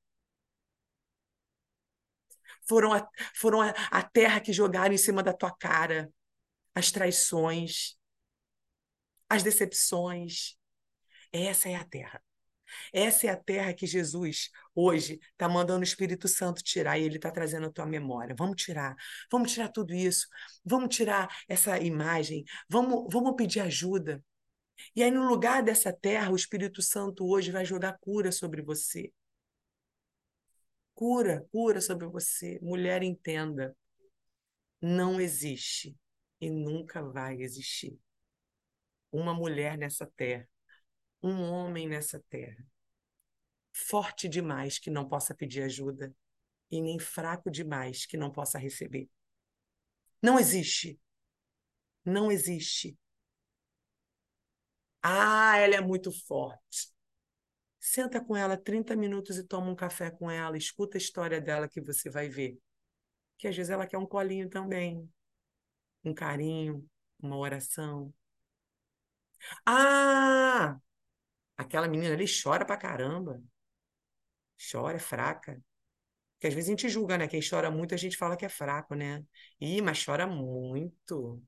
Foram 2.69 2.93
a, 2.93 3.09
foram 3.35 3.63
a, 3.63 3.71
a 3.91 4.03
terra 4.03 4.41
que 4.41 4.53
jogaram 4.53 4.93
em 4.93 4.99
cima 4.99 5.23
da 5.23 5.33
tua 5.33 5.55
cara. 5.57 6.13
As 6.75 6.91
traições, 6.91 7.97
as 9.29 9.45
decepções, 9.45 10.57
essa 11.33 11.69
é 11.69 11.77
a 11.77 11.85
terra. 11.85 12.21
Essa 12.93 13.27
é 13.27 13.31
a 13.31 13.37
terra 13.37 13.75
que 13.75 13.87
Jesus 13.87 14.51
hoje 14.75 15.21
está 15.33 15.49
mandando 15.49 15.81
o 15.81 15.85
Espírito 15.85 16.29
Santo 16.29 16.63
tirar 16.63 16.99
e 16.99 17.05
ele 17.05 17.17
está 17.17 17.31
trazendo 17.31 17.67
a 17.67 17.73
tua 17.73 17.87
memória. 17.87 18.35
Vamos 18.39 18.63
tirar, 18.63 18.97
vamos 19.31 19.53
tirar 19.53 19.69
tudo 19.69 19.95
isso, 19.95 20.27
vamos 20.65 20.95
tirar 20.95 21.29
essa 21.49 21.79
imagem, 21.79 22.45
vamos, 22.69 23.07
vamos 23.13 23.35
pedir 23.37 23.61
ajuda. 23.61 24.23
E 24.95 25.03
aí, 25.03 25.11
no 25.11 25.27
lugar 25.29 25.63
dessa 25.63 25.93
terra, 25.93 26.31
o 26.31 26.37
Espírito 26.37 26.83
Santo 26.83 27.27
hoje 27.27 27.51
vai 27.51 27.65
jogar 27.65 27.99
cura 28.01 28.33
sobre 28.33 28.63
você. 28.63 29.13
Cura, 30.95 31.47
cura 31.53 31.81
sobre 31.81 32.07
você. 32.07 32.59
Mulher, 32.63 33.03
entenda. 33.03 33.77
Não 34.81 35.21
existe 35.21 35.97
e 36.41 36.51
nunca 36.51 37.03
vai 37.03 37.43
existir 37.43 37.99
uma 39.13 39.35
mulher 39.35 39.77
nessa 39.77 40.07
terra 40.17 40.49
um 41.23 41.43
homem 41.43 41.89
nessa 41.89 42.21
terra. 42.29 42.65
Forte 43.73 44.29
demais 44.29 44.79
que 44.79 44.91
não 44.91 45.09
possa 45.09 45.35
pedir 45.35 45.63
ajuda 45.63 46.15
e 46.71 46.81
nem 46.81 46.99
fraco 46.99 47.51
demais 47.51 48.07
que 48.07 48.17
não 48.17 48.31
possa 48.31 48.59
receber. 48.59 49.09
Não 50.23 50.39
existe. 50.39 50.99
Não 52.05 52.31
existe. 52.31 52.97
Ah, 55.03 55.57
ela 55.59 55.77
é 55.77 55.81
muito 55.81 56.11
forte. 56.27 56.93
Senta 57.81 58.21
com 58.25 58.37
ela 58.37 58.57
30 58.57 58.97
minutos 58.97 59.39
e 59.39 59.45
toma 59.45 59.71
um 59.71 59.75
café 59.77 60.11
com 60.11 60.31
ela, 60.31 60.57
escuta 60.57 60.97
a 60.97 61.01
história 61.01 61.41
dela 61.41 61.69
que 61.69 61.81
você 61.81 62.11
vai 62.11 62.29
ver. 62.29 62.59
Que 63.39 63.49
às 63.49 63.57
vezes 63.57 63.71
ela 63.71 63.87
quer 63.87 63.99
um 63.99 64.07
colinho 64.07 64.51
também, 64.51 65.11
um 66.05 66.15
carinho, 66.15 66.89
uma 67.21 67.37
oração. 67.39 68.13
Ah, 69.67 70.79
Aquela 71.61 71.87
menina 71.87 72.15
ali 72.15 72.25
chora 72.43 72.65
pra 72.65 72.77
caramba. 72.79 73.43
Chora, 74.71 74.97
é 74.97 74.99
fraca. 75.01 75.63
Porque 76.35 76.49
às 76.49 76.55
vezes 76.55 76.69
a 76.71 76.73
gente 76.73 76.89
julga, 76.89 77.19
né? 77.19 77.29
Quem 77.29 77.41
chora 77.47 77.71
muito, 77.71 77.95
a 77.95 77.99
gente 77.99 78.17
fala 78.17 78.37
que 78.37 78.47
é 78.47 78.49
fraco, 78.49 78.95
né? 78.95 79.23
Ih, 79.61 79.83
mas 79.83 80.03
chora 80.05 80.27
muito. 80.27 81.43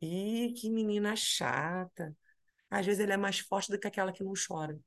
Ih, 0.00 0.54
que 0.54 0.70
menina 0.70 1.16
chata. 1.16 2.16
Às 2.70 2.86
vezes 2.86 3.00
ela 3.02 3.14
é 3.14 3.16
mais 3.18 3.40
forte 3.40 3.70
do 3.72 3.78
que 3.78 3.88
aquela 3.88 4.12
que 4.12 4.24
não 4.24 4.34
chora. 4.34 4.78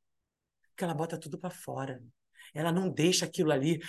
Porque 0.70 0.84
ela 0.86 0.94
bota 0.94 1.20
tudo 1.20 1.38
para 1.40 1.50
fora. 1.52 2.02
Ela 2.54 2.72
não 2.72 2.90
deixa 2.90 3.26
aquilo 3.26 3.52
ali. 3.52 3.82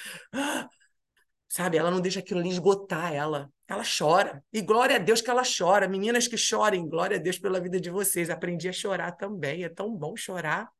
Sabe? 1.49 1.77
Ela 1.77 1.91
não 1.91 2.01
deixa 2.01 2.21
aquilo 2.21 2.41
ali 2.41 2.51
esgotar 2.51 3.13
ela. 3.13 3.51
Ela 3.69 3.83
chora. 3.85 4.45
E 4.53 4.61
glória 4.61 4.97
a 4.97 4.99
Deus 4.99 5.21
que 5.21 5.31
ela 5.31 5.43
chora. 5.45 5.89
Meninas 5.89 6.29
que 6.29 6.37
chorem, 6.37 6.89
glória 6.89 7.17
a 7.17 7.21
Deus 7.21 7.39
pela 7.39 7.61
vida 7.61 7.81
de 7.81 7.91
vocês. 7.91 8.31
Aprendi 8.31 8.69
a 8.69 8.73
chorar 8.73 9.13
também. 9.13 9.65
É 9.65 9.69
tão 9.69 9.95
bom 9.95 10.17
chorar. 10.17 10.71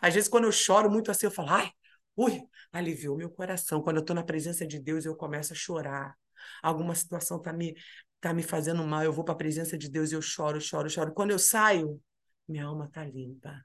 Às 0.00 0.14
vezes, 0.14 0.28
quando 0.28 0.44
eu 0.44 0.52
choro 0.52 0.90
muito 0.90 1.10
assim, 1.10 1.26
eu 1.26 1.30
falo, 1.30 1.50
ai, 1.50 1.70
ui, 2.16 2.42
aliviou 2.72 3.16
meu 3.16 3.30
coração. 3.30 3.82
Quando 3.82 3.96
eu 3.96 4.00
estou 4.00 4.16
na 4.16 4.22
presença 4.22 4.66
de 4.66 4.78
Deus, 4.78 5.04
eu 5.04 5.14
começo 5.14 5.52
a 5.52 5.56
chorar. 5.56 6.16
Alguma 6.62 6.94
situação 6.94 7.38
está 7.38 7.52
me, 7.52 7.74
tá 8.20 8.32
me 8.32 8.42
fazendo 8.42 8.82
mal, 8.86 9.02
eu 9.02 9.12
vou 9.12 9.24
para 9.24 9.34
a 9.34 9.36
presença 9.36 9.76
de 9.76 9.88
Deus 9.88 10.12
e 10.12 10.14
eu 10.14 10.22
choro, 10.22 10.60
choro, 10.60 10.88
choro. 10.88 11.12
Quando 11.12 11.30
eu 11.30 11.38
saio, 11.38 12.00
minha 12.48 12.64
alma 12.64 12.86
está 12.86 13.04
limpa. 13.04 13.64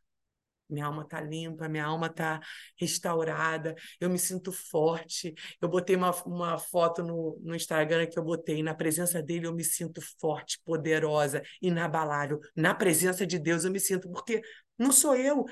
Minha 0.70 0.88
alma 0.88 1.04
está 1.04 1.22
limpa, 1.22 1.70
minha 1.70 1.86
alma 1.86 2.08
está 2.08 2.40
restaurada, 2.80 3.76
eu 4.00 4.10
me 4.10 4.18
sinto 4.18 4.52
forte. 4.52 5.34
Eu 5.62 5.70
botei 5.70 5.96
uma, 5.96 6.12
uma 6.24 6.58
foto 6.58 7.04
no, 7.04 7.40
no 7.44 7.56
Instagram 7.56 8.08
que 8.08 8.18
eu 8.18 8.24
botei, 8.24 8.64
na 8.64 8.74
presença 8.74 9.22
dele 9.22 9.48
eu 9.48 9.54
me 9.54 9.64
sinto 9.64 10.02
forte, 10.20 10.60
poderosa, 10.66 11.42
inabalável. 11.62 12.40
Na 12.56 12.74
presença 12.74 13.26
de 13.26 13.38
Deus 13.38 13.64
eu 13.64 13.72
me 13.72 13.80
sinto, 13.80 14.10
porque 14.10 14.42
não 14.78 14.92
sou 14.92 15.16
eu, 15.16 15.46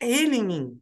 é 0.00 0.10
ele 0.10 0.36
em 0.36 0.44
mim. 0.44 0.80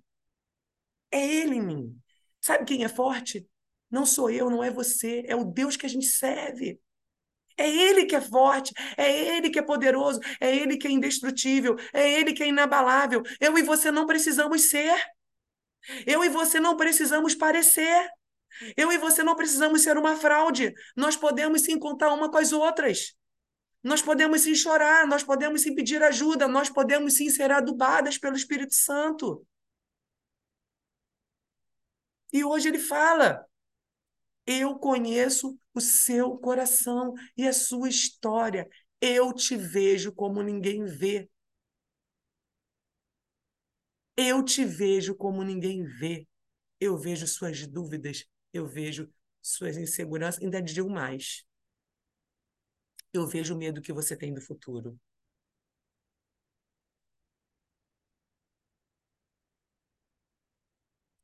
É 1.11 1.27
ele 1.27 1.57
em 1.57 1.63
mim. 1.63 2.01
Sabe 2.41 2.65
quem 2.65 2.85
é 2.85 2.89
forte? 2.89 3.47
Não 3.91 4.07
sou 4.07 4.31
eu, 4.31 4.49
não 4.49 4.65
é 4.65 4.71
você, 4.71 5.23
é 5.27 5.37
o 5.37 5.45
Deus 5.45 5.77
que 5.77 5.87
a 5.87 5.89
gente 5.89 6.07
serve. 6.07 6.81
É 7.57 7.69
Ele 7.69 8.07
que 8.07 8.17
é 8.17 8.21
forte, 8.21 8.73
é 8.97 9.37
Ele 9.37 9.51
que 9.51 9.59
é 9.59 9.63
poderoso, 9.63 10.21
é 10.41 10.55
Ele 10.55 10.77
que 10.77 10.87
é 10.87 10.91
indestrutível, 10.91 11.77
é 11.93 12.11
Ele 12.11 12.33
que 12.33 12.43
é 12.43 12.49
inabalável. 12.49 13.23
Eu 13.41 13.57
e 13.59 13.63
você 13.63 13.91
não 13.91 14.07
precisamos 14.07 14.71
ser. 14.71 14.95
Eu 16.07 16.25
e 16.25 16.29
você 16.29 16.61
não 16.61 16.77
precisamos 16.77 17.35
parecer. 17.35 18.09
Eu 18.77 18.93
e 18.93 18.99
você 18.99 19.23
não 19.23 19.35
precisamos 19.35 19.83
ser 19.83 19.97
uma 19.97 20.17
fraude. 20.17 20.73
Nós 20.97 21.17
podemos 21.17 21.63
sim 21.63 21.79
contar 21.79 22.13
uma 22.13 22.31
com 22.31 22.39
as 22.39 22.53
outras. 22.53 23.15
Nós 23.83 24.01
podemos 24.01 24.43
sim 24.43 24.55
chorar, 24.55 25.07
nós 25.07 25.25
podemos 25.25 25.63
sim 25.63 25.75
pedir 25.75 26.03
ajuda, 26.03 26.47
nós 26.47 26.71
podemos 26.71 27.15
sim 27.15 27.29
ser 27.29 27.51
adubadas 27.51 28.17
pelo 28.17 28.37
Espírito 28.37 28.75
Santo. 28.75 29.45
E 32.33 32.45
hoje 32.45 32.69
ele 32.69 32.79
fala: 32.79 33.45
eu 34.47 34.79
conheço 34.79 35.59
o 35.75 35.81
seu 35.81 36.37
coração 36.39 37.15
e 37.37 37.47
a 37.47 37.53
sua 37.53 37.89
história. 37.89 38.69
Eu 39.01 39.33
te 39.33 39.57
vejo 39.57 40.13
como 40.13 40.43
ninguém 40.43 40.85
vê. 40.85 41.29
Eu 44.17 44.45
te 44.45 44.65
vejo 44.65 45.15
como 45.15 45.43
ninguém 45.43 45.85
vê. 45.85 46.27
Eu 46.81 46.99
vejo 46.99 47.27
suas 47.27 47.67
dúvidas, 47.67 48.25
eu 48.53 48.67
vejo 48.67 49.11
suas 49.43 49.77
inseguranças, 49.77 50.43
ainda 50.43 50.63
digo 50.63 50.91
mais. 50.91 51.45
Eu 53.11 53.27
vejo 53.27 53.55
o 53.55 53.59
medo 53.59 53.81
que 53.81 53.91
você 53.91 54.15
tem 54.15 54.35
do 54.35 54.41
futuro. 54.43 54.99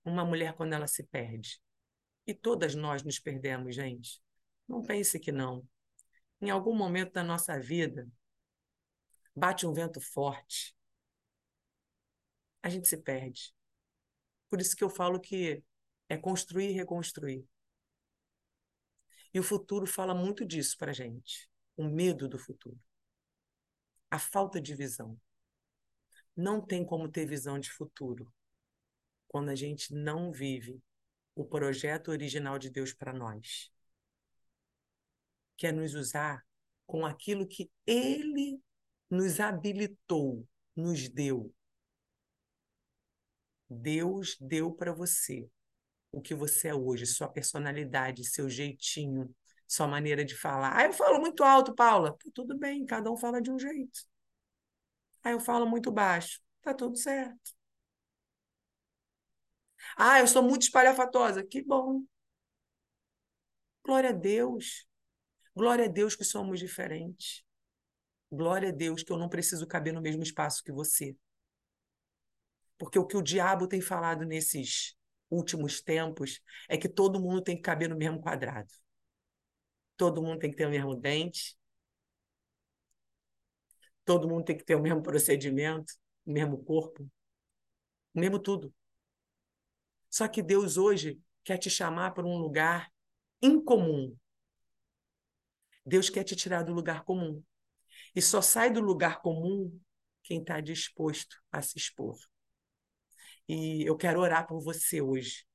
Uma 0.05 0.25
mulher, 0.25 0.55
quando 0.57 0.73
ela 0.73 0.87
se 0.89 1.05
perde, 1.05 1.61
e 2.29 2.35
todas 2.35 2.75
nós 2.75 3.03
nos 3.03 3.19
perdemos, 3.19 3.75
gente. 3.75 4.23
Não 4.69 4.83
pense 4.83 5.19
que 5.19 5.33
não. 5.33 5.67
Em 6.43 6.51
algum 6.51 6.77
momento 6.77 7.15
da 7.15 7.25
nossa 7.25 7.59
vida, 7.59 8.07
bate 9.35 9.67
um 9.67 9.73
vento 9.73 9.99
forte, 9.99 10.77
a 12.63 12.69
gente 12.69 12.87
se 12.87 12.99
perde. 12.99 13.55
Por 14.51 14.61
isso 14.61 14.77
que 14.77 14.85
eu 14.85 14.91
falo 14.91 15.19
que 15.19 15.65
é 16.07 16.19
construir 16.19 16.69
e 16.69 16.73
reconstruir. 16.73 17.49
E 19.33 19.41
o 19.41 19.43
futuro 19.43 19.87
fala 19.87 20.15
muito 20.15 20.45
disso 20.45 20.77
para 20.77 20.93
gente. 20.93 21.49
O 21.79 21.85
medo 21.85 22.29
do 22.29 22.39
futuro. 22.39 22.79
A 24.11 24.19
falta 24.19 24.61
de 24.61 24.75
visão. 24.75 25.19
Não 26.37 26.61
tem 26.61 26.85
como 26.85 27.09
ter 27.09 27.25
visão 27.25 27.59
de 27.59 27.71
futuro 27.71 28.31
quando 29.27 29.49
a 29.49 29.55
gente 29.55 29.95
não 29.95 30.31
vive 30.31 30.83
o 31.39 31.45
projeto 31.45 32.09
original 32.09 32.59
de 32.59 32.69
Deus 32.69 32.93
para 32.93 33.13
nós, 33.13 33.71
que 35.57 35.69
é 35.69 35.73
nos 35.73 35.95
usar 35.95 36.45
com 36.85 37.07
aquilo 37.07 37.47
que 37.47 37.71
Ele 37.87 38.61
nos 39.09 39.39
habilitou, 39.39 40.45
nos 40.75 41.09
deu. 41.09 41.55
Deus 43.71 44.37
deu 44.41 44.73
para 44.73 44.93
você 44.93 45.49
o 46.11 46.21
que 46.21 46.35
você 46.35 46.69
é 46.69 46.75
hoje, 46.75 47.07
sua 47.07 47.29
personalidade, 47.29 48.25
seu 48.25 48.51
jeitinho, 48.51 49.33
sua 49.65 49.87
maneira 49.87 50.25
de 50.25 50.35
falar. 50.35 50.77
Ah, 50.77 50.87
eu 50.87 50.93
falo 50.93 51.21
muito 51.21 51.45
alto, 51.45 51.73
Paula. 51.73 52.17
Tá 52.19 52.31
tudo 52.35 52.59
bem, 52.59 52.85
cada 52.85 53.13
um 53.13 53.17
fala 53.17 53.41
de 53.41 53.53
um 53.53 53.59
jeito. 53.61 54.01
Ah, 55.23 55.31
eu 55.31 55.39
falo 55.39 55.67
muito 55.69 55.93
baixo. 55.93 56.41
Tá 56.63 56.75
tudo 56.75 56.97
certo. 56.97 57.58
Ah, 59.97 60.21
eu 60.21 60.27
sou 60.27 60.43
muito 60.43 60.63
espalhafatosa. 60.63 61.45
Que 61.45 61.63
bom. 61.63 62.03
Glória 63.85 64.11
a 64.11 64.13
Deus. 64.13 64.87
Glória 65.55 65.87
a 65.87 65.89
Deus 65.89 66.17
que 66.17 66.25
somos 66.25 66.61
diferentes. 66.61 67.43
Glória 68.31 68.71
a 68.71 68.73
Deus 68.73 69.03
que 69.03 69.13
eu 69.13 69.19
não 69.19 69.29
preciso 69.29 69.67
caber 69.67 69.93
no 69.93 70.03
mesmo 70.03 70.23
espaço 70.23 70.63
que 70.65 70.73
você. 70.73 71.17
Porque 72.79 72.99
o 72.99 73.07
que 73.07 73.17
o 73.17 73.23
diabo 73.23 73.67
tem 73.67 73.81
falado 73.81 74.25
nesses 74.25 74.97
últimos 75.31 75.81
tempos 75.81 76.41
é 76.69 76.77
que 76.77 76.89
todo 76.89 77.21
mundo 77.21 77.43
tem 77.43 77.57
que 77.57 77.63
caber 77.63 77.89
no 77.89 77.97
mesmo 77.97 78.21
quadrado. 78.21 78.71
Todo 79.99 80.23
mundo 80.23 80.39
tem 80.39 80.51
que 80.51 80.57
ter 80.57 80.67
o 80.67 80.71
mesmo 80.71 80.95
dente. 80.95 81.57
Todo 84.05 84.29
mundo 84.29 84.45
tem 84.45 84.57
que 84.57 84.65
ter 84.65 84.75
o 84.75 84.83
mesmo 84.83 85.03
procedimento, 85.03 85.93
o 86.27 86.33
mesmo 86.33 86.59
corpo, 86.65 87.09
o 88.15 88.21
mesmo 88.21 88.39
tudo. 88.39 88.73
Só 90.19 90.27
que 90.27 90.43
Deus 90.43 90.77
hoje 90.77 91.23
quer 91.45 91.59
te 91.59 91.71
chamar 91.71 92.11
para 92.11 92.27
um 92.27 92.39
lugar 92.39 92.93
incomum. 93.41 94.17
Deus 95.87 96.11
quer 96.11 96.25
te 96.25 96.35
tirar 96.35 96.65
do 96.65 96.73
lugar 96.73 97.05
comum. 97.05 97.41
E 98.17 98.21
só 98.21 98.43
sai 98.43 98.69
do 98.69 98.81
lugar 98.81 99.21
comum 99.21 99.81
quem 100.25 100.41
está 100.41 100.61
disposto 100.61 101.41
a 101.53 101.63
se 101.63 101.79
expor. 101.79 102.19
E 103.47 103.89
eu 103.89 103.97
quero 103.97 104.19
orar 104.19 104.45
por 104.45 104.61
você 104.61 105.01
hoje. 105.01 105.47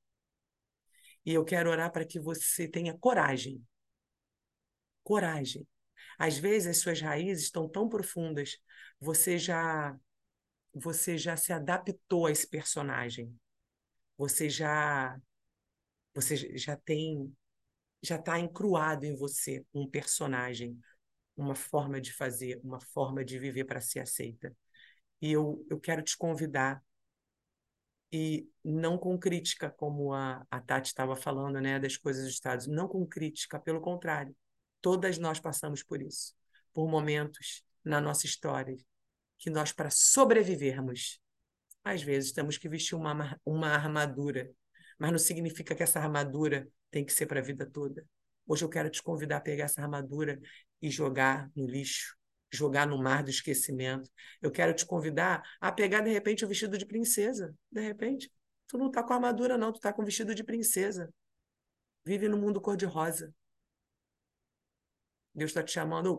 E 1.26 1.34
eu 1.34 1.44
quero 1.44 1.68
orar 1.68 1.92
para 1.92 2.06
que 2.06 2.18
você 2.18 2.66
tenha 2.66 2.96
coragem. 2.96 3.62
Coragem. 5.02 5.68
Às 6.18 6.38
vezes 6.38 6.68
as 6.68 6.78
suas 6.78 7.02
raízes 7.02 7.44
estão 7.44 7.68
tão 7.68 7.86
profundas, 7.86 8.56
você 8.98 9.36
já 9.36 9.94
você 10.72 11.18
já 11.18 11.36
se 11.36 11.52
adaptou 11.52 12.24
a 12.24 12.30
esse 12.30 12.48
personagem. 12.48 13.38
Você 14.16 14.48
já 14.48 15.18
você 16.14 16.36
já 16.56 16.76
tem 16.76 17.34
já 18.02 18.16
está 18.16 18.38
encruado 18.38 19.06
em 19.06 19.16
você 19.16 19.64
um 19.72 19.88
personagem, 19.88 20.78
uma 21.36 21.54
forma 21.54 22.00
de 22.00 22.12
fazer, 22.12 22.60
uma 22.62 22.80
forma 22.80 23.24
de 23.24 23.38
viver 23.38 23.64
para 23.64 23.80
ser 23.80 24.00
aceita. 24.00 24.54
E 25.22 25.32
eu, 25.32 25.64
eu 25.70 25.80
quero 25.80 26.02
te 26.02 26.16
convidar 26.16 26.82
e 28.12 28.48
não 28.62 28.96
com 28.96 29.18
crítica, 29.18 29.70
como 29.70 30.12
a, 30.12 30.46
a 30.50 30.60
Tati 30.60 30.88
estava 30.88 31.16
falando, 31.16 31.60
né, 31.60 31.80
das 31.80 31.96
coisas 31.96 32.24
dos 32.24 32.34
Estados, 32.34 32.66
não 32.66 32.86
com 32.86 33.04
crítica, 33.06 33.58
pelo 33.58 33.80
contrário. 33.80 34.36
Todas 34.80 35.18
nós 35.18 35.40
passamos 35.40 35.82
por 35.82 36.00
isso, 36.00 36.32
por 36.72 36.88
momentos 36.88 37.64
na 37.82 38.00
nossa 38.00 38.26
história 38.26 38.76
que 39.38 39.50
nós, 39.50 39.72
para 39.72 39.90
sobrevivermos, 39.90 41.20
às 41.84 42.02
vezes 42.02 42.32
temos 42.32 42.56
que 42.56 42.68
vestir 42.68 42.94
uma, 42.94 43.38
uma 43.44 43.68
armadura, 43.68 44.50
mas 44.98 45.12
não 45.12 45.18
significa 45.18 45.74
que 45.74 45.82
essa 45.82 46.00
armadura 46.00 46.66
tem 46.90 47.04
que 47.04 47.12
ser 47.12 47.26
para 47.26 47.40
a 47.40 47.42
vida 47.42 47.66
toda. 47.66 48.04
Hoje 48.46 48.64
eu 48.64 48.68
quero 48.68 48.88
te 48.88 49.02
convidar 49.02 49.36
a 49.36 49.40
pegar 49.40 49.64
essa 49.64 49.82
armadura 49.82 50.40
e 50.80 50.90
jogar 50.90 51.50
no 51.54 51.66
lixo, 51.66 52.16
jogar 52.50 52.86
no 52.86 52.96
mar 52.96 53.22
do 53.22 53.30
esquecimento. 53.30 54.10
Eu 54.40 54.50
quero 54.50 54.72
te 54.74 54.86
convidar 54.86 55.42
a 55.60 55.70
pegar, 55.70 56.00
de 56.00 56.10
repente, 56.10 56.44
o 56.44 56.48
vestido 56.48 56.78
de 56.78 56.86
princesa. 56.86 57.54
De 57.70 57.80
repente, 57.80 58.30
tu 58.66 58.78
não 58.78 58.88
está 58.88 59.02
com 59.02 59.12
armadura, 59.12 59.58
não, 59.58 59.72
tu 59.72 59.76
está 59.76 59.92
com 59.92 60.04
vestido 60.04 60.34
de 60.34 60.42
princesa. 60.42 61.12
Vive 62.04 62.28
no 62.28 62.38
mundo 62.38 62.60
cor-de-rosa. 62.60 63.32
Deus 65.34 65.50
está 65.50 65.62
te 65.62 65.72
chamando, 65.72 66.18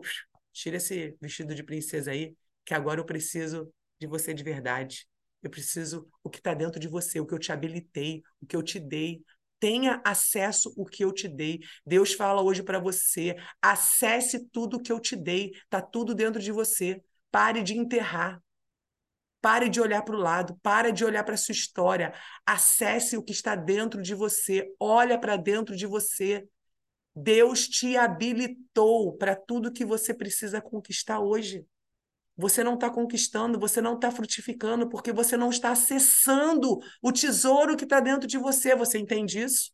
tira 0.52 0.76
esse 0.76 1.16
vestido 1.20 1.54
de 1.54 1.62
princesa 1.62 2.10
aí, 2.10 2.36
que 2.64 2.74
agora 2.74 3.00
eu 3.00 3.04
preciso 3.04 3.72
de 3.98 4.06
você 4.06 4.34
de 4.34 4.42
verdade. 4.42 5.08
Eu 5.46 5.50
preciso 5.50 6.08
o 6.24 6.28
que 6.28 6.38
está 6.38 6.52
dentro 6.54 6.80
de 6.80 6.88
você, 6.88 7.20
o 7.20 7.26
que 7.26 7.32
eu 7.32 7.38
te 7.38 7.52
habilitei, 7.52 8.20
o 8.42 8.46
que 8.46 8.56
eu 8.56 8.62
te 8.64 8.80
dei, 8.80 9.22
tenha 9.60 10.02
acesso 10.04 10.74
o 10.76 10.84
que 10.84 11.04
eu 11.04 11.12
te 11.12 11.28
dei. 11.28 11.60
Deus 11.86 12.14
fala 12.14 12.42
hoje 12.42 12.64
para 12.64 12.80
você: 12.80 13.36
acesse 13.62 14.48
tudo 14.48 14.76
o 14.76 14.82
que 14.82 14.90
eu 14.90 14.98
te 14.98 15.14
dei, 15.14 15.52
está 15.52 15.80
tudo 15.80 16.16
dentro 16.16 16.42
de 16.42 16.50
você. 16.50 17.00
Pare 17.30 17.62
de 17.62 17.78
enterrar. 17.78 18.42
Pare 19.40 19.68
de 19.68 19.80
olhar 19.80 20.02
para 20.02 20.16
o 20.16 20.18
lado, 20.18 20.58
pare 20.60 20.90
de 20.90 21.04
olhar 21.04 21.22
para 21.22 21.34
a 21.34 21.38
sua 21.38 21.52
história. 21.52 22.12
Acesse 22.44 23.16
o 23.16 23.22
que 23.22 23.30
está 23.30 23.54
dentro 23.54 24.02
de 24.02 24.16
você, 24.16 24.74
olha 24.80 25.16
para 25.16 25.36
dentro 25.36 25.76
de 25.76 25.86
você. 25.86 26.44
Deus 27.14 27.68
te 27.68 27.96
habilitou 27.96 29.16
para 29.16 29.36
tudo 29.36 29.72
que 29.72 29.84
você 29.84 30.12
precisa 30.12 30.60
conquistar 30.60 31.20
hoje. 31.20 31.64
Você 32.36 32.62
não 32.62 32.74
está 32.74 32.90
conquistando, 32.90 33.58
você 33.58 33.80
não 33.80 33.94
está 33.94 34.10
frutificando, 34.10 34.88
porque 34.88 35.12
você 35.12 35.36
não 35.36 35.50
está 35.50 35.70
acessando 35.70 36.78
o 37.00 37.10
tesouro 37.10 37.76
que 37.76 37.84
está 37.84 37.98
dentro 38.00 38.28
de 38.28 38.36
você. 38.36 38.74
Você 38.76 38.98
entende 38.98 39.40
isso? 39.40 39.72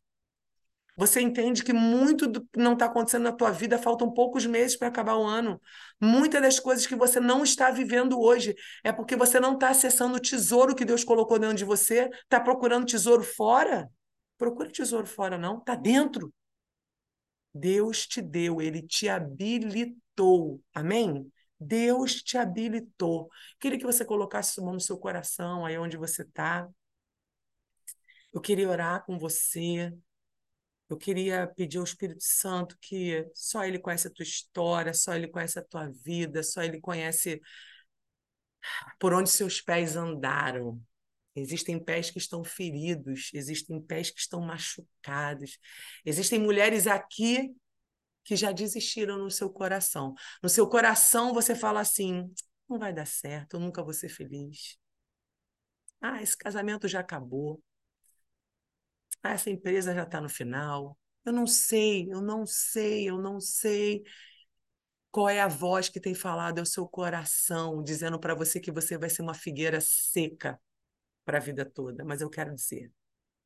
Você 0.96 1.20
entende 1.20 1.64
que 1.64 1.72
muito 1.72 2.26
do 2.26 2.42
que 2.42 2.58
não 2.58 2.74
está 2.74 2.84
acontecendo 2.84 3.22
na 3.24 3.32
tua 3.32 3.50
vida, 3.50 3.78
faltam 3.78 4.12
poucos 4.12 4.44
meses 4.44 4.76
para 4.76 4.88
acabar 4.88 5.16
o 5.16 5.24
ano. 5.24 5.60
Muitas 6.00 6.42
das 6.42 6.60
coisas 6.60 6.86
que 6.86 6.94
você 6.94 7.18
não 7.18 7.42
está 7.42 7.70
vivendo 7.70 8.20
hoje 8.20 8.54
é 8.84 8.92
porque 8.92 9.16
você 9.16 9.40
não 9.40 9.54
está 9.54 9.70
acessando 9.70 10.16
o 10.16 10.20
tesouro 10.20 10.74
que 10.74 10.84
Deus 10.84 11.02
colocou 11.02 11.38
dentro 11.38 11.56
de 11.56 11.64
você. 11.64 12.10
Está 12.24 12.38
procurando 12.38 12.86
tesouro 12.86 13.24
fora? 13.24 13.88
Procura 14.36 14.70
tesouro 14.70 15.06
fora, 15.06 15.38
não. 15.38 15.58
Está 15.58 15.74
dentro. 15.74 16.32
Deus 17.54 18.06
te 18.06 18.20
deu, 18.20 18.60
Ele 18.60 18.82
te 18.82 19.08
habilitou. 19.08 20.60
Amém? 20.74 21.30
Deus 21.66 22.22
te 22.22 22.36
habilitou. 22.36 23.28
Queria 23.58 23.78
que 23.78 23.86
você 23.86 24.04
colocasse 24.04 24.60
mão 24.60 24.74
no 24.74 24.80
seu 24.80 24.98
coração, 24.98 25.64
aí 25.64 25.78
onde 25.78 25.96
você 25.96 26.22
está. 26.22 26.68
Eu 28.32 28.40
queria 28.40 28.68
orar 28.68 29.04
com 29.04 29.18
você. 29.18 29.92
Eu 30.88 30.96
queria 30.96 31.46
pedir 31.46 31.78
ao 31.78 31.84
Espírito 31.84 32.22
Santo 32.22 32.76
que 32.80 33.26
só 33.34 33.64
Ele 33.64 33.78
conhece 33.78 34.08
a 34.08 34.10
tua 34.10 34.24
história, 34.24 34.92
só 34.92 35.14
Ele 35.14 35.28
conhece 35.28 35.58
a 35.58 35.64
tua 35.64 35.90
vida, 36.04 36.42
só 36.42 36.62
Ele 36.62 36.80
conhece 36.80 37.40
por 38.98 39.12
onde 39.12 39.30
seus 39.30 39.60
pés 39.60 39.96
andaram. 39.96 40.80
Existem 41.34 41.82
pés 41.82 42.10
que 42.10 42.18
estão 42.18 42.44
feridos, 42.44 43.30
existem 43.32 43.80
pés 43.80 44.10
que 44.10 44.20
estão 44.20 44.40
machucados. 44.42 45.58
Existem 46.04 46.38
mulheres 46.38 46.86
aqui 46.86 47.54
que 48.24 48.36
já 48.36 48.52
desistiram 48.52 49.18
no 49.18 49.30
seu 49.30 49.50
coração. 49.50 50.14
No 50.42 50.48
seu 50.48 50.68
coração 50.68 51.32
você 51.32 51.54
fala 51.54 51.80
assim: 51.80 52.32
não 52.68 52.78
vai 52.78 52.92
dar 52.92 53.06
certo, 53.06 53.54
eu 53.54 53.60
nunca 53.60 53.82
vou 53.82 53.92
ser 53.92 54.08
feliz. 54.08 54.78
Ah, 56.02 56.20
esse 56.22 56.36
casamento 56.36 56.86
já 56.88 57.00
acabou. 57.00 57.62
Ah, 59.22 59.32
essa 59.32 59.50
empresa 59.50 59.94
já 59.94 60.02
está 60.02 60.20
no 60.20 60.28
final. 60.28 60.98
Eu 61.24 61.32
não 61.32 61.46
sei, 61.46 62.08
eu 62.12 62.20
não 62.20 62.44
sei, 62.46 63.08
eu 63.08 63.18
não 63.18 63.40
sei. 63.40 64.02
Qual 65.10 65.28
é 65.28 65.40
a 65.40 65.48
voz 65.48 65.88
que 65.88 66.00
tem 66.00 66.14
falado? 66.14 66.58
É 66.58 66.62
o 66.62 66.66
seu 66.66 66.86
coração, 66.88 67.82
dizendo 67.82 68.18
para 68.18 68.34
você 68.34 68.58
que 68.60 68.72
você 68.72 68.96
vai 68.98 69.10
ser 69.10 69.22
uma 69.22 69.34
figueira 69.34 69.80
seca 69.80 70.60
para 71.24 71.38
a 71.38 71.40
vida 71.40 71.64
toda. 71.64 72.04
Mas 72.04 72.20
eu 72.20 72.30
quero 72.30 72.54
dizer: 72.54 72.92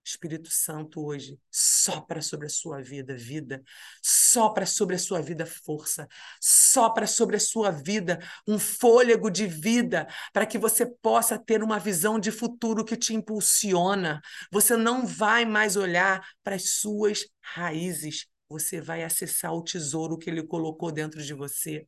Espírito 0.07 0.48
Santo 0.52 1.04
hoje 1.04 1.36
sopra 1.50 2.22
sobre 2.22 2.46
a 2.46 2.48
sua 2.48 2.80
vida 2.80 3.16
vida, 3.16 3.61
sopra 4.00 4.64
sobre 4.64 4.94
a 4.94 4.98
sua 5.00 5.20
vida 5.20 5.44
força, 5.44 6.07
sopra 6.40 7.09
sobre 7.09 7.34
a 7.34 7.40
sua 7.40 7.72
vida 7.72 8.20
um 8.46 8.57
fôlego 8.57 9.28
de 9.28 9.48
vida 9.48 10.07
para 10.32 10.46
que 10.46 10.59
você 10.59 10.86
possa 10.86 11.36
ter 11.36 11.61
uma 11.61 11.80
visão 11.80 12.20
de 12.20 12.30
futuro 12.30 12.84
que 12.84 12.96
te 12.96 13.14
impulsiona. 13.14 14.20
Você 14.52 14.76
não 14.76 15.04
vai 15.04 15.44
mais 15.44 15.74
olhar 15.74 16.24
para 16.44 16.54
as 16.54 16.74
suas 16.74 17.26
raízes, 17.42 18.28
você 18.48 18.80
vai 18.80 19.02
acessar 19.02 19.52
o 19.52 19.64
tesouro 19.64 20.16
que 20.16 20.30
ele 20.30 20.46
colocou 20.46 20.92
dentro 20.92 21.20
de 21.20 21.34
você. 21.34 21.84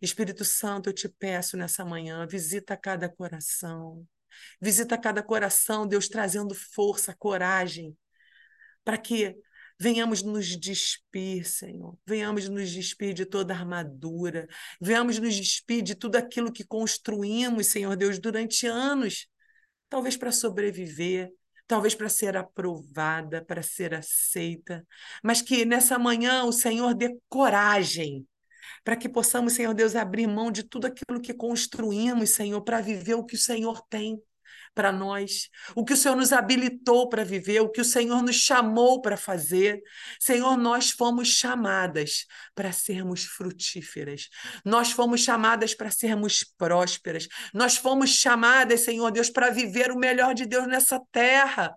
Espírito 0.00 0.44
Santo, 0.44 0.90
eu 0.90 0.92
te 0.92 1.08
peço 1.08 1.56
nessa 1.56 1.84
manhã, 1.84 2.24
visita 2.28 2.76
cada 2.76 3.08
coração. 3.08 4.06
Visita 4.60 4.98
cada 4.98 5.22
coração, 5.22 5.86
Deus 5.86 6.08
trazendo 6.08 6.54
força, 6.54 7.14
coragem, 7.14 7.96
para 8.84 8.98
que 8.98 9.36
venhamos 9.78 10.22
nos 10.22 10.56
despir, 10.56 11.46
Senhor. 11.46 11.98
Venhamos 12.06 12.48
nos 12.48 12.70
despir 12.70 13.12
de 13.14 13.26
toda 13.26 13.54
armadura. 13.54 14.46
Venhamos 14.80 15.18
nos 15.18 15.36
despir 15.36 15.82
de 15.82 15.94
tudo 15.94 16.16
aquilo 16.16 16.52
que 16.52 16.64
construímos, 16.64 17.66
Senhor 17.66 17.96
Deus, 17.96 18.18
durante 18.18 18.66
anos. 18.66 19.28
Talvez 19.88 20.16
para 20.16 20.32
sobreviver, 20.32 21.30
talvez 21.66 21.94
para 21.94 22.08
ser 22.08 22.36
aprovada, 22.36 23.44
para 23.44 23.62
ser 23.62 23.94
aceita, 23.94 24.86
mas 25.22 25.42
que 25.42 25.64
nessa 25.64 25.98
manhã 25.98 26.44
o 26.44 26.52
Senhor 26.52 26.94
dê 26.94 27.16
coragem 27.28 28.26
para 28.84 28.96
que 28.96 29.08
possamos, 29.08 29.54
Senhor 29.54 29.74
Deus, 29.74 29.94
abrir 29.94 30.26
mão 30.26 30.50
de 30.50 30.62
tudo 30.62 30.86
aquilo 30.86 31.20
que 31.20 31.34
construímos, 31.34 32.30
Senhor, 32.30 32.60
para 32.62 32.80
viver 32.80 33.14
o 33.14 33.24
que 33.24 33.34
o 33.34 33.38
Senhor 33.38 33.82
tem 33.88 34.20
para 34.76 34.92
nós, 34.92 35.48
o 35.74 35.82
que 35.82 35.94
o 35.94 35.96
Senhor 35.96 36.14
nos 36.14 36.34
habilitou 36.34 37.08
para 37.08 37.24
viver, 37.24 37.60
o 37.60 37.70
que 37.70 37.80
o 37.80 37.84
Senhor 37.84 38.22
nos 38.22 38.36
chamou 38.36 39.00
para 39.00 39.16
fazer. 39.16 39.82
Senhor, 40.20 40.54
nós 40.58 40.90
fomos 40.90 41.28
chamadas 41.28 42.26
para 42.54 42.70
sermos 42.72 43.24
frutíferas, 43.24 44.28
nós 44.62 44.92
fomos 44.92 45.22
chamadas 45.22 45.74
para 45.74 45.90
sermos 45.90 46.44
prósperas, 46.58 47.26
nós 47.54 47.78
fomos 47.78 48.10
chamadas, 48.10 48.80
Senhor 48.80 49.10
Deus, 49.10 49.30
para 49.30 49.48
viver 49.48 49.90
o 49.90 49.98
melhor 49.98 50.34
de 50.34 50.44
Deus 50.44 50.66
nessa 50.66 51.00
terra. 51.10 51.74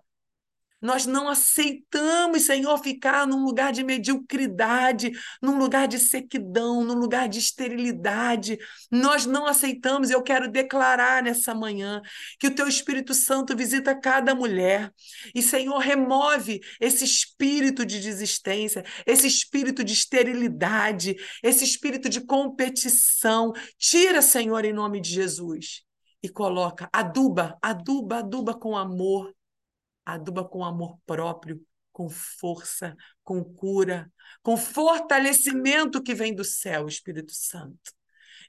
Nós 0.80 1.04
não 1.04 1.28
aceitamos, 1.28 2.42
Senhor, 2.42 2.78
ficar 2.78 3.26
num 3.26 3.44
lugar 3.44 3.72
de 3.72 3.84
mediocridade, 3.84 5.12
num 5.42 5.58
lugar 5.58 5.86
de 5.86 5.98
sequidão, 5.98 6.82
num 6.82 6.94
lugar 6.94 7.28
de 7.28 7.38
esterilidade. 7.38 8.58
Nós 8.90 9.26
não 9.26 9.46
aceitamos. 9.46 10.10
Eu 10.10 10.22
quero 10.22 10.50
declarar 10.50 11.22
nessa 11.22 11.54
manhã 11.54 12.00
que 12.38 12.46
o 12.46 12.54
Teu 12.54 12.66
Espírito 12.66 13.12
Santo 13.12 13.54
visita 13.54 13.94
cada 13.94 14.34
mulher 14.34 14.90
e, 15.34 15.42
Senhor, 15.42 15.78
remove 15.78 16.60
esse 16.80 17.04
espírito 17.04 17.84
de 17.84 18.00
desistência, 18.00 18.82
esse 19.06 19.26
espírito 19.26 19.84
de 19.84 19.92
esterilidade, 19.92 21.14
esse 21.42 21.64
espírito 21.64 22.08
de 22.08 22.22
competição. 22.22 23.52
Tira, 23.78 24.22
Senhor, 24.22 24.64
em 24.64 24.72
nome 24.72 25.00
de 25.00 25.10
Jesus. 25.10 25.82
E 26.22 26.28
coloca, 26.28 26.88
aduba, 26.92 27.58
aduba, 27.62 28.18
aduba 28.18 28.54
com 28.54 28.76
amor, 28.76 29.34
aduba 30.14 30.44
com 30.44 30.64
amor 30.64 30.98
próprio, 31.06 31.60
com 31.92 32.08
força, 32.08 32.96
com 33.22 33.42
cura, 33.42 34.10
com 34.42 34.56
fortalecimento 34.56 36.02
que 36.02 36.14
vem 36.14 36.34
do 36.34 36.44
céu, 36.44 36.86
Espírito 36.86 37.32
Santo. 37.32 37.92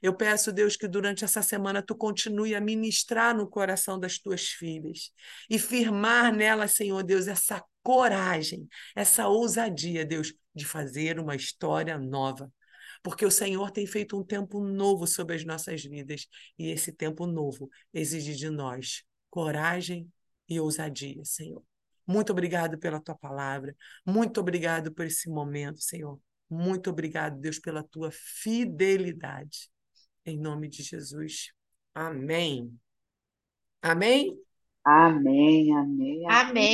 Eu 0.00 0.16
peço, 0.16 0.52
Deus, 0.52 0.76
que 0.76 0.88
durante 0.88 1.24
essa 1.24 1.42
semana 1.42 1.80
tu 1.80 1.94
continue 1.94 2.56
a 2.56 2.60
ministrar 2.60 3.36
no 3.36 3.48
coração 3.48 4.00
das 4.00 4.18
tuas 4.18 4.48
filhas 4.48 5.12
e 5.48 5.58
firmar 5.58 6.34
nelas, 6.34 6.72
Senhor 6.72 7.04
Deus, 7.04 7.28
essa 7.28 7.62
coragem, 7.82 8.68
essa 8.96 9.28
ousadia, 9.28 10.04
Deus, 10.04 10.34
de 10.52 10.64
fazer 10.64 11.20
uma 11.20 11.36
história 11.36 11.96
nova. 11.98 12.52
Porque 13.02 13.24
o 13.24 13.30
Senhor 13.30 13.70
tem 13.70 13.86
feito 13.86 14.18
um 14.18 14.24
tempo 14.24 14.60
novo 14.62 15.06
sobre 15.06 15.36
as 15.36 15.44
nossas 15.44 15.82
vidas 15.82 16.26
e 16.58 16.70
esse 16.70 16.92
tempo 16.92 17.26
novo 17.26 17.68
exige 17.92 18.34
de 18.34 18.50
nós 18.50 19.04
coragem 19.30 20.10
e 20.52 20.60
ousadia, 20.60 21.24
Senhor. 21.24 21.62
Muito 22.06 22.32
obrigado 22.32 22.78
pela 22.78 23.00
tua 23.00 23.14
palavra. 23.14 23.74
Muito 24.04 24.40
obrigado 24.40 24.92
por 24.92 25.06
esse 25.06 25.28
momento, 25.28 25.80
Senhor. 25.80 26.18
Muito 26.50 26.90
obrigado, 26.90 27.40
Deus, 27.40 27.58
pela 27.58 27.82
tua 27.82 28.10
fidelidade. 28.12 29.70
Em 30.24 30.38
nome 30.38 30.68
de 30.68 30.82
Jesus. 30.82 31.52
Amém. 31.94 32.78
Amém? 33.80 34.38
Amém, 34.84 35.74
amém, 35.74 36.26
amém. 36.26 36.26
Amém. 36.28 36.62